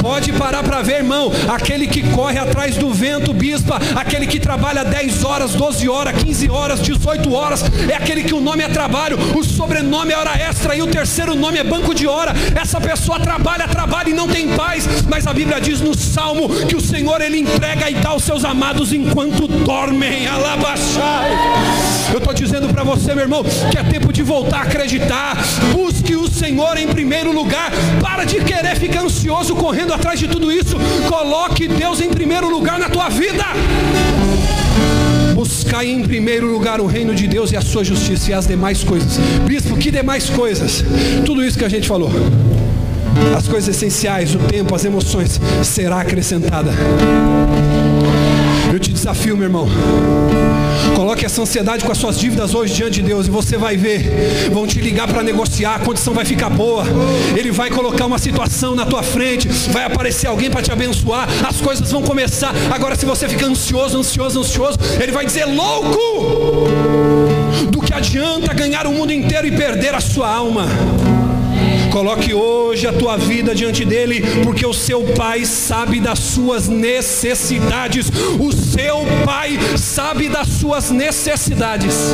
Pode 0.00 0.32
parar 0.32 0.62
para 0.62 0.82
ver, 0.82 0.96
irmão. 0.96 1.32
Aquele 1.48 1.86
que 1.86 2.02
corre 2.10 2.38
atrás 2.38 2.76
do 2.76 2.92
vento, 2.92 3.32
bispa, 3.32 3.80
aquele 3.94 4.26
que 4.26 4.38
trabalha 4.38 4.84
10 4.84 5.24
horas, 5.24 5.52
12 5.52 5.88
horas, 5.88 6.22
15 6.22 6.50
horas, 6.50 6.80
18 6.80 7.32
horas, 7.32 7.64
é 7.90 7.94
aquele 7.94 8.24
que 8.24 8.34
o 8.34 8.40
nome 8.40 8.62
é 8.62 8.68
trabalho, 8.68 9.18
o 9.34 9.42
sobrenome 9.42 10.12
é 10.12 10.18
hora 10.18 10.36
extra 10.36 10.76
e 10.76 10.82
o 10.82 10.86
terceiro 10.86 11.34
nome 11.34 11.58
é 11.58 11.64
banco 11.64 11.94
de 11.94 12.06
hora. 12.06 12.32
Essa 12.54 12.80
pessoa 12.80 13.18
trabalha, 13.18 13.66
trabalha 13.68 14.10
e 14.10 14.14
não 14.14 14.28
tem 14.28 14.48
paz, 14.48 14.86
mas 15.08 15.26
a 15.26 15.32
Bíblia 15.32 15.60
diz 15.60 15.80
no 15.80 15.94
Salmo 15.96 16.48
que 16.66 16.76
o 16.76 16.80
Senhor 16.80 17.20
ele 17.20 17.38
entrega 17.38 17.90
e 17.90 17.94
dá 17.94 18.10
aos 18.10 18.24
seus 18.24 18.44
amados 18.44 18.92
enquanto 18.92 19.46
dormem. 19.48 20.26
Alabaxai. 20.26 21.30
Eu 22.12 22.18
estou 22.18 22.34
dizendo 22.34 22.68
para 22.68 22.84
você, 22.84 23.14
meu 23.14 23.24
irmão, 23.24 23.42
que 23.70 23.78
é 23.78 23.82
tempo 23.82 24.12
de 24.12 24.22
voltar 24.22 24.58
a 24.58 24.62
acreditar. 24.62 25.36
Busque 25.72 26.14
o 26.14 26.28
Senhor 26.28 26.76
em 26.76 26.88
primeiro 26.88 27.32
lugar. 27.32 27.72
Para 28.00 28.24
de 28.24 28.42
querer 28.44 28.76
ficar 28.76 29.02
ansioso 29.02 29.56
correndo 29.84 29.92
atrás 29.92 30.18
de 30.18 30.26
tudo 30.26 30.50
isso, 30.50 30.76
coloque 31.08 31.68
Deus 31.68 32.00
em 32.00 32.08
primeiro 32.08 32.48
lugar 32.50 32.78
na 32.78 32.88
tua 32.88 33.10
vida. 33.10 33.44
Buscai 35.34 35.88
em 35.88 36.02
primeiro 36.02 36.50
lugar 36.50 36.80
o 36.80 36.86
reino 36.86 37.14
de 37.14 37.26
Deus 37.26 37.52
e 37.52 37.56
a 37.56 37.60
sua 37.60 37.84
justiça 37.84 38.30
e 38.30 38.34
as 38.34 38.46
demais 38.46 38.82
coisas. 38.82 39.18
Bispo, 39.46 39.76
que 39.76 39.90
demais 39.90 40.30
coisas? 40.30 40.82
Tudo 41.26 41.44
isso 41.44 41.58
que 41.58 41.64
a 41.64 41.68
gente 41.68 41.86
falou. 41.86 42.10
As 43.36 43.46
coisas 43.46 43.76
essenciais, 43.76 44.34
o 44.34 44.38
tempo, 44.38 44.74
as 44.74 44.84
emoções, 44.84 45.38
será 45.62 46.00
acrescentada. 46.00 46.72
Eu 48.74 48.80
te 48.80 48.92
desafio, 48.92 49.36
meu 49.36 49.46
irmão. 49.46 49.68
Coloque 50.96 51.24
essa 51.24 51.40
ansiedade 51.40 51.84
com 51.84 51.92
as 51.92 51.98
suas 51.98 52.18
dívidas 52.18 52.56
hoje 52.56 52.74
diante 52.74 52.94
de 52.94 53.02
Deus 53.02 53.28
e 53.28 53.30
você 53.30 53.56
vai 53.56 53.76
ver. 53.76 54.50
Vão 54.52 54.66
te 54.66 54.80
ligar 54.80 55.06
para 55.06 55.22
negociar, 55.22 55.76
a 55.76 55.78
condição 55.78 56.12
vai 56.12 56.24
ficar 56.24 56.50
boa. 56.50 56.82
Ele 57.36 57.52
vai 57.52 57.70
colocar 57.70 58.04
uma 58.04 58.18
situação 58.18 58.74
na 58.74 58.84
tua 58.84 59.04
frente, 59.04 59.46
vai 59.70 59.84
aparecer 59.84 60.26
alguém 60.26 60.50
para 60.50 60.60
te 60.60 60.72
abençoar, 60.72 61.28
as 61.46 61.60
coisas 61.60 61.88
vão 61.88 62.02
começar. 62.02 62.52
Agora, 62.68 62.96
se 62.96 63.06
você 63.06 63.28
fica 63.28 63.46
ansioso, 63.46 63.96
ansioso, 63.96 64.40
ansioso, 64.40 64.76
ele 65.00 65.12
vai 65.12 65.24
dizer: 65.24 65.44
louco! 65.44 66.66
Do 67.70 67.80
que 67.80 67.94
adianta 67.94 68.52
ganhar 68.52 68.88
o 68.88 68.92
mundo 68.92 69.12
inteiro 69.12 69.46
e 69.46 69.52
perder 69.52 69.94
a 69.94 70.00
sua 70.00 70.28
alma? 70.28 70.66
Coloque 71.90 72.34
hoje 72.34 72.86
a 72.86 72.92
tua 72.92 73.16
vida 73.16 73.54
diante 73.54 73.84
dele, 73.84 74.22
porque 74.42 74.66
o 74.66 74.72
seu 74.72 75.02
pai 75.14 75.44
sabe 75.44 76.00
das 76.00 76.18
suas 76.18 76.68
necessidades. 76.68 78.10
O 78.38 78.52
seu 78.52 79.06
pai 79.24 79.58
sabe 79.76 80.28
das 80.28 80.48
suas 80.48 80.90
necessidades. 80.90 82.12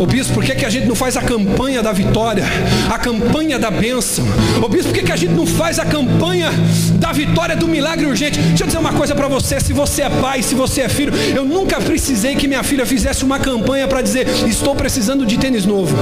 Ô 0.00 0.06
bispo, 0.06 0.32
por 0.32 0.42
que, 0.42 0.54
que 0.54 0.64
a 0.64 0.70
gente 0.70 0.86
não 0.86 0.94
faz 0.94 1.14
a 1.14 1.20
campanha 1.20 1.82
da 1.82 1.92
vitória? 1.92 2.42
A 2.90 2.98
campanha 2.98 3.58
da 3.58 3.70
bênção? 3.70 4.24
Ô 4.62 4.66
bispo, 4.66 4.88
por 4.88 4.94
que, 4.94 5.02
que 5.04 5.12
a 5.12 5.16
gente 5.16 5.34
não 5.34 5.46
faz 5.46 5.78
a 5.78 5.84
campanha 5.84 6.50
da 6.94 7.12
vitória 7.12 7.54
do 7.54 7.68
milagre 7.68 8.06
urgente? 8.06 8.38
Deixa 8.38 8.62
eu 8.62 8.66
dizer 8.66 8.78
uma 8.78 8.94
coisa 8.94 9.14
para 9.14 9.28
você, 9.28 9.60
se 9.60 9.74
você 9.74 10.00
é 10.00 10.08
pai, 10.08 10.42
se 10.42 10.54
você 10.54 10.80
é 10.80 10.88
filho, 10.88 11.12
eu 11.36 11.44
nunca 11.44 11.78
precisei 11.82 12.34
que 12.34 12.48
minha 12.48 12.62
filha 12.62 12.86
fizesse 12.86 13.26
uma 13.26 13.38
campanha 13.38 13.86
para 13.86 14.00
dizer, 14.00 14.26
estou 14.48 14.74
precisando 14.74 15.26
de 15.26 15.36
tênis 15.36 15.66
novo. 15.66 15.94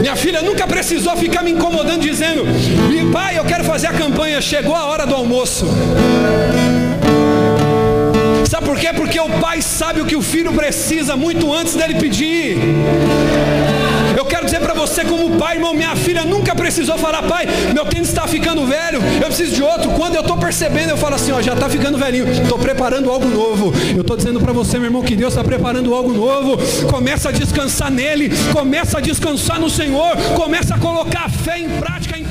Minha 0.00 0.14
filha 0.14 0.40
nunca 0.40 0.68
precisou 0.68 1.16
ficar 1.16 1.42
me 1.42 1.50
incomodando 1.50 2.02
dizendo: 2.02 2.44
Pai, 3.12 3.36
eu 3.36 3.44
quero 3.44 3.64
fazer 3.64 3.88
a 3.88 3.92
campanha, 3.92 4.40
chegou 4.40 4.76
a 4.76 4.84
hora 4.84 5.04
do 5.04 5.16
almoço. 5.16 5.66
Sabe 8.62 8.64
por 8.64 8.78
quê? 8.78 8.92
Porque 8.92 9.18
o 9.18 9.28
pai 9.40 9.60
sabe 9.60 10.00
o 10.00 10.06
que 10.06 10.14
o 10.14 10.22
filho 10.22 10.52
precisa 10.52 11.16
muito 11.16 11.52
antes 11.52 11.74
dele 11.74 11.94
pedir. 11.94 12.56
Eu 14.16 14.24
quero 14.24 14.44
dizer 14.44 14.60
para 14.60 14.72
você, 14.72 15.04
como 15.04 15.36
pai, 15.36 15.56
irmão, 15.56 15.74
minha 15.74 15.96
filha 15.96 16.24
nunca 16.24 16.54
precisou 16.54 16.96
falar, 16.96 17.22
pai, 17.22 17.46
meu 17.74 17.84
tênis 17.84 18.08
está 18.08 18.26
ficando 18.28 18.64
velho, 18.64 19.00
eu 19.20 19.26
preciso 19.26 19.56
de 19.56 19.62
outro. 19.62 19.90
Quando 19.92 20.14
eu 20.14 20.20
estou 20.20 20.36
percebendo, 20.36 20.90
eu 20.90 20.96
falo 20.96 21.16
assim, 21.16 21.32
ó, 21.32 21.42
já 21.42 21.54
está 21.54 21.68
ficando 21.68 21.98
velhinho, 21.98 22.28
estou 22.30 22.58
preparando 22.58 23.10
algo 23.10 23.26
novo. 23.28 23.72
Eu 23.94 24.02
estou 24.02 24.16
dizendo 24.16 24.40
para 24.40 24.52
você, 24.52 24.78
meu 24.78 24.86
irmão, 24.86 25.02
que 25.02 25.16
Deus 25.16 25.32
está 25.32 25.42
preparando 25.42 25.92
algo 25.92 26.12
novo. 26.12 26.56
Começa 26.88 27.30
a 27.30 27.32
descansar 27.32 27.90
nele, 27.90 28.30
começa 28.52 28.98
a 28.98 29.00
descansar 29.00 29.58
no 29.58 29.68
Senhor, 29.68 30.16
começa 30.36 30.76
a 30.76 30.78
colocar 30.78 31.24
a 31.24 31.28
fé 31.28 31.58
em 31.58 31.68
prática 31.80 32.16
em 32.16 32.21